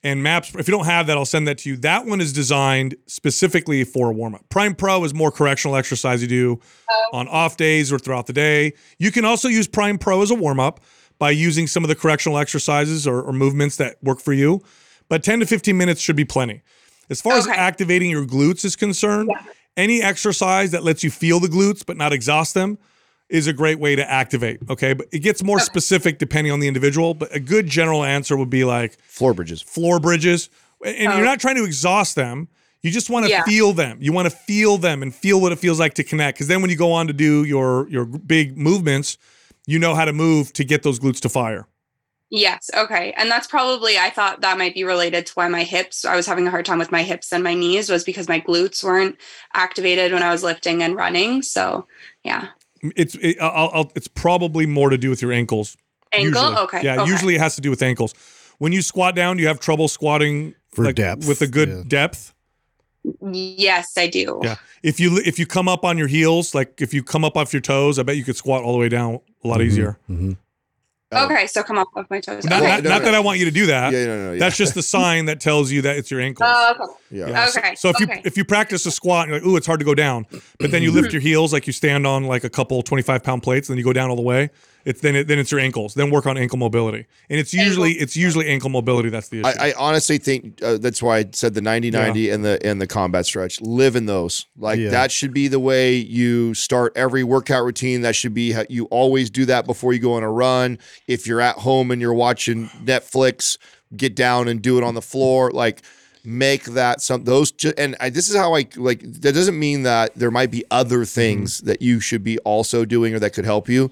[0.05, 0.53] and Maps.
[0.53, 1.77] If you don't have that, I'll send that to you.
[1.77, 4.47] That one is designed specifically for a warm up.
[4.49, 7.09] Prime Pro is more correctional exercise you do oh.
[7.11, 8.73] on off days or throughout the day.
[8.99, 10.79] You can also use Prime Pro as a warm up
[11.17, 14.61] by using some of the correctional exercises or, or movements that work for you.
[15.09, 16.61] But 10 to 15 minutes should be plenty.
[17.09, 19.31] As far as activating your glutes is concerned,
[19.75, 22.77] any exercise that lets you feel the glutes but not exhaust them
[23.29, 24.59] is a great way to activate.
[24.69, 24.93] Okay.
[24.93, 27.13] But it gets more specific depending on the individual.
[27.13, 30.49] But a good general answer would be like floor bridges floor bridges.
[30.85, 31.15] And Oh.
[31.15, 32.47] you're not trying to exhaust them.
[32.83, 33.43] You just want to Yeah.
[33.43, 33.97] feel them.
[33.99, 36.37] You want to feel them and feel what it feels like to connect.
[36.37, 39.17] Because then when you go on to do your your big movements,
[39.65, 41.65] you know how to move to get those glutes to fire.
[42.29, 42.69] Yes.
[42.75, 43.13] Okay.
[43.17, 46.25] And that's probably, I thought that might be related to why my hips, I was
[46.25, 49.15] having a hard time with my hips and my knees, was because my glutes weren't
[49.53, 51.43] activated when I was lifting and running.
[51.43, 51.87] So,
[52.23, 52.47] yeah.
[52.95, 55.77] It's it, I'll, I'll, it's probably more to do with your ankles.
[56.13, 56.27] Ankle.
[56.27, 56.55] Usually.
[56.57, 56.81] Okay.
[56.83, 57.11] Yeah, okay.
[57.11, 58.13] usually it has to do with ankles.
[58.57, 61.83] When you squat down, you have trouble squatting For like, depth, with a good yeah.
[61.87, 62.33] depth.
[63.21, 64.39] Yes, I do.
[64.43, 64.55] Yeah.
[64.81, 67.53] If you if you come up on your heels, like if you come up off
[67.53, 69.97] your toes, I bet you could squat all the way down a lot easier.
[70.09, 70.37] Mhm.
[71.15, 71.25] Oh.
[71.25, 71.47] Okay.
[71.47, 72.43] So come up with my toes.
[72.45, 72.67] Not, okay.
[72.71, 73.05] not, no, not no.
[73.05, 73.91] that I want you to do that.
[73.93, 74.39] yeah no no, no yeah.
[74.39, 76.49] That's just the sign that tells you that it's your ankles.
[76.51, 76.93] Oh, okay.
[77.11, 79.47] yeah, Yeah, so- Okay, So, if you if you practice a squat, and you're like,
[79.47, 80.25] ooh, it's hard to go down,
[80.59, 83.43] but then you lift your heels like you stand on like a couple 25 pound
[83.43, 84.49] plates, and then you go down all the way.
[84.85, 85.93] it's then it, then it's your ankles.
[85.95, 89.47] Then work on ankle mobility, and it's usually it's usually ankle mobility that's the issue.
[89.59, 92.79] I, I honestly think uh, that's why I said the 90 90 and the and
[92.81, 93.59] the combat stretch.
[93.61, 94.45] Live in those.
[94.57, 94.89] Like Yeah.
[94.91, 98.01] that should be the way you start every workout routine.
[98.01, 100.77] That should be how you always do that before you go on a run.
[101.07, 103.57] If you're at home and you're watching Netflix,
[103.95, 105.51] get down and do it on the floor.
[105.51, 105.81] Like
[106.23, 110.15] make that some those and I, this is how I like that doesn't mean that
[110.15, 113.69] there might be other things that you should be also doing or that could help
[113.69, 113.91] you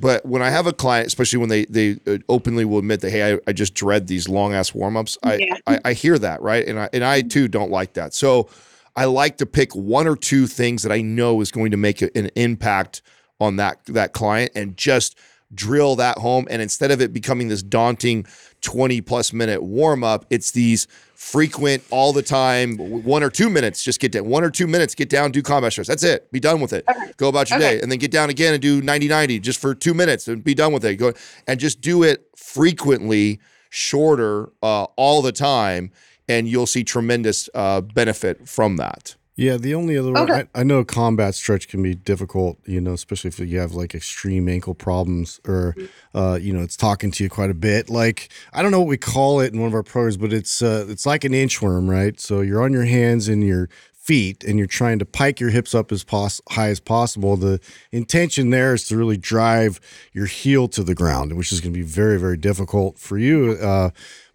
[0.00, 3.10] but when I have a client, especially when they they uh, openly will admit that,
[3.10, 5.18] hey, I, I just dread these long ass warm ups.
[5.22, 5.56] I, Yeah.
[5.66, 6.66] I I hear that, right?
[6.66, 8.14] And I and I too don't like that.
[8.14, 8.48] So
[8.94, 12.02] I like to pick one or two things that I know is going to make
[12.02, 13.02] an impact
[13.40, 15.18] on that that client and just
[15.54, 16.46] drill that home.
[16.50, 18.26] And instead of it becoming this daunting
[18.60, 23.82] twenty plus minute warm up, it's these frequent all the time one or two minutes
[23.82, 26.30] just get down one or two minutes get down do combat stretch that's it.
[26.30, 26.84] Be done with it.
[27.16, 27.76] Go about your Okay.
[27.76, 30.44] day and then get down again and do 90 90 just for two minutes and
[30.44, 30.94] be done with it.
[30.94, 31.12] Go
[31.48, 35.90] and just do it frequently shorter uh, all the time
[36.28, 40.48] and you'll see tremendous uh, benefit from that Yeah, the only other one Okay.
[40.52, 43.94] I, I know combat stretch can be difficult, you know, especially if you have like
[43.94, 45.76] extreme ankle problems or
[46.12, 47.88] uh, you know, it's talking to you quite a bit.
[47.88, 50.60] Like I don't know what we call it in one of our programs, but it's
[50.60, 52.18] uh it's like an inchworm, right?
[52.18, 55.72] So you're on your hands and your feet and you're trying to pike your hips
[55.72, 57.36] up as pos- high as possible.
[57.36, 57.60] The
[57.92, 59.78] intention there is to really drive
[60.12, 63.52] your heel to the ground, which is going to be very very difficult for you.
[63.52, 63.90] Uh,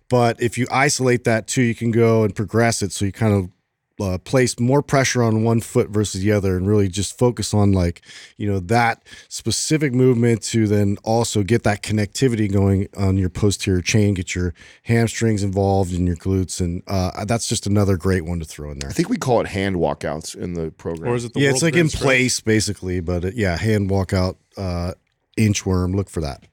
[0.08, 2.94] but if you isolate that too, you can go and progress it.
[2.94, 3.50] So you kind of
[4.00, 7.72] uh, place more pressure on one foot versus the other and really just focus on
[7.72, 8.02] like
[8.38, 13.82] you know that specific movement to then also get that connectivity going on your posterior
[13.82, 14.54] chain get your
[14.84, 18.80] hamstrings involved in your glutes and uh, that's just another great one to throw in
[18.80, 18.90] there.
[18.90, 21.12] I think we call it hand walkouts in the program.
[21.12, 22.06] Or is it the yeah world's it's like in greatest strength?
[22.06, 24.94] place basically but uh, yeah hand walkout uh
[25.38, 26.44] inchworm look for that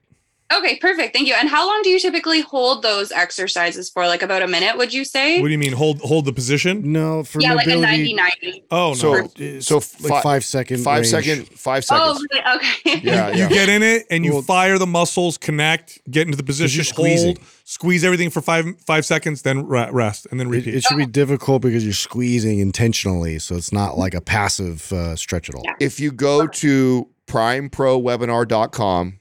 [0.52, 1.14] Okay, perfect.
[1.14, 1.34] Thank you.
[1.34, 4.06] And how long do you typically hold those exercises for?
[4.06, 5.40] Like about a minute, would you say?
[5.40, 6.90] What do you mean hold hold the position?
[6.92, 8.64] no for yeah, like a mobility 90 90.
[8.70, 8.94] Oh no.
[8.94, 11.08] so it's so like fi- five second five range.
[11.08, 12.56] second five Oh, seconds really?
[12.56, 13.00] Okay.
[13.06, 16.42] yeah you get in it and you Well- fire the muscles, connect, get into the
[16.42, 16.94] position, you're
[17.24, 20.74] hold, squeeze everything for five five seconds, then rest, and then It, repeat.
[20.74, 25.14] it should be difficult because you're squeezing intentionally, so it's not like a passive uh,
[25.14, 25.62] stretch at all.
[25.64, 25.74] Yeah.
[25.80, 29.19] if you go to primeprowebinar.com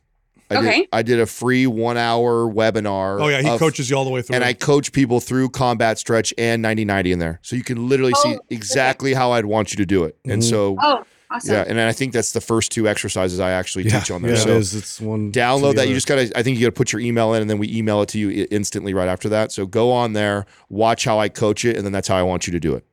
[0.51, 0.79] I, Okay.
[0.79, 4.03] did, I did a free one hour webinar oh yeah, he of- coaches you all
[4.05, 4.35] the way through.
[4.35, 7.39] and I coach people through combat stretch and 90 90 in there.
[7.43, 10.17] So you can literally see Oh, exactly how I'd want you to do it.
[10.25, 10.49] And Mhm.
[10.49, 11.53] so, Oh, awesome.
[11.53, 14.31] yeah, and I think that's the first two exercises I actually Yeah, teach on there.
[14.33, 14.73] yeah, so it is.
[14.73, 15.31] It's one.
[15.31, 15.87] download that.
[15.87, 17.59] You just got to, I think you got to put your email in and then
[17.59, 19.51] we email it to you instantly right after that.
[19.51, 22.47] So go on there, watch how I coach it, and then that's how I want
[22.47, 22.83] you to do it.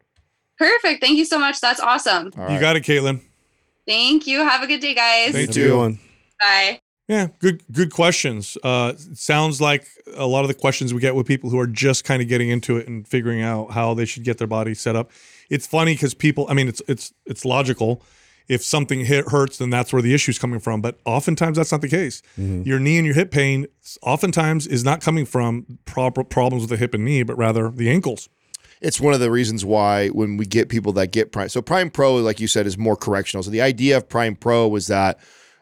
[0.58, 1.02] Perfect.
[1.02, 1.60] Thank you so much.
[1.60, 2.32] That's awesome.
[2.36, 3.20] All you got it, Caitlin.
[3.86, 4.40] Thank you.
[4.40, 5.32] Have a good day, guys.
[5.32, 5.96] Thank you.
[6.40, 6.80] Bye.
[7.08, 8.58] Yeah, good good questions.
[8.64, 12.04] Uh, sounds like a lot of the questions we get with people who are just
[12.04, 14.96] kind of getting into it and figuring out how they should get their body set
[14.96, 15.10] up.
[15.48, 18.02] It's funny because people, I mean, it's it's it's logical.
[18.48, 20.80] If something hit, hurts, then that's where the issue's coming from.
[20.80, 22.22] But oftentimes that's not the case.
[22.36, 23.66] Your knee and your hip pain
[24.02, 27.88] oftentimes is not coming from proper problems with the hip and knee, but rather the
[27.90, 28.28] ankles.
[28.80, 31.88] it's one of the reasons why when we get people that get prime so prime
[31.90, 35.18] pro like you said is more correctional so the idea of prime pro was that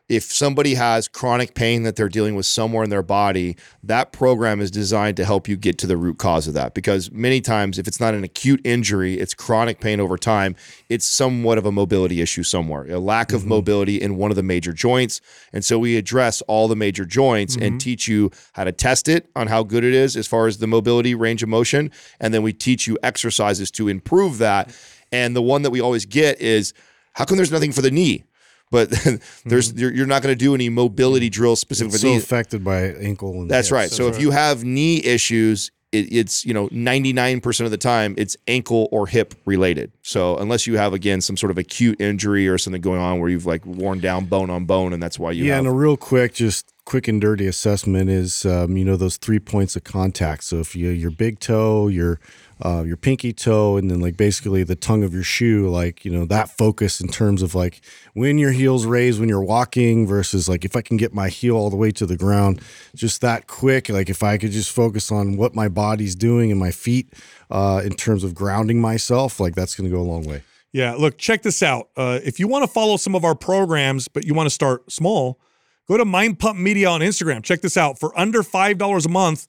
[0.08, 4.60] if somebody has chronic pain that they're dealing with somewhere in their body that program
[4.60, 6.74] is designed to help you get to the root cause of that.
[6.74, 10.56] Because many times if it's not an acute injury it's chronic pain over time
[10.88, 13.50] it's somewhat of a mobility issue somewhere a lack of mm-hmm.
[13.50, 15.20] mobility in one of the major joints.
[15.52, 17.78] And so we address all the major joints and mm-hmm.
[17.78, 20.66] teach you how to test it on how good it is as far as the
[20.66, 21.90] mobility range of motion.
[22.20, 24.76] And then we teach you exercises to improve that.
[25.12, 26.74] And the one that we always get is
[27.14, 28.24] how come there's nothing for the knee
[28.70, 28.90] but
[29.44, 32.12] there's you're, you're not going to do any mobility drills specifically.
[32.14, 33.72] It's so affected by ankle and that's hips.
[33.72, 33.90] right.
[33.90, 38.36] So if you have knee issues, it, it's you know 99% of the time it's
[38.48, 39.92] ankle or hip related.
[40.02, 43.30] So unless you have again some sort of acute injury or something going on where
[43.30, 45.60] you've like worn down bone on bone, and that's why you yeah, have.
[45.60, 49.38] and a real quick, just quick and dirty assessment is, um, you know, those three
[49.38, 50.44] points of contact.
[50.44, 52.20] So if you your big toe, your
[52.62, 56.10] uh, your pinky toe, and then like basically the tongue of your shoe, like you
[56.10, 57.80] know that focus in terms of like
[58.12, 61.56] when your heels raise when you're walking versus like if I can get my heel
[61.56, 62.60] all the way to the ground,
[62.94, 63.88] just that quick.
[63.88, 67.12] Like if I could just focus on what my body's doing and my feet
[67.50, 70.42] uh, in terms of grounding myself, like that's going to go a long way.
[70.74, 71.88] Yeah, look, check this out.
[71.96, 74.90] Uh, if you want to follow some of our programs, but you want to start
[74.90, 75.38] small,
[75.86, 77.44] go to Mind Pump Media on Instagram.
[77.44, 78.00] Check this out.
[78.00, 79.46] For under $5 a month,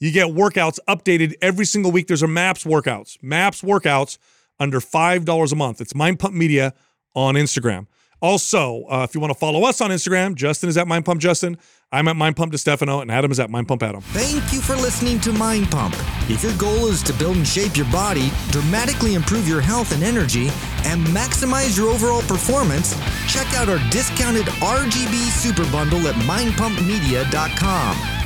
[0.00, 2.06] you get workouts updated every single week.
[2.06, 4.18] There's a MAPS workouts, MAPS workouts
[4.58, 5.80] under $5 a month.
[5.80, 6.74] It's Mind Pump Media
[7.14, 7.86] on Instagram.
[8.22, 11.20] Also, uh, if you want to follow us on Instagram, Justin is at Mind Pump
[11.20, 11.58] Justin.
[11.92, 14.00] I'm at Mind Pump DeStefano, and Adam is at Mind Pump Adam.
[14.00, 15.94] Thank you for listening to Mind Pump.
[16.28, 20.02] If your goal is to build and shape your body, dramatically improve your health and
[20.02, 20.48] energy,
[20.84, 22.94] and maximize your overall performance,
[23.28, 28.25] check out our discounted RGB Super Bundle at mindpumpmedia.com.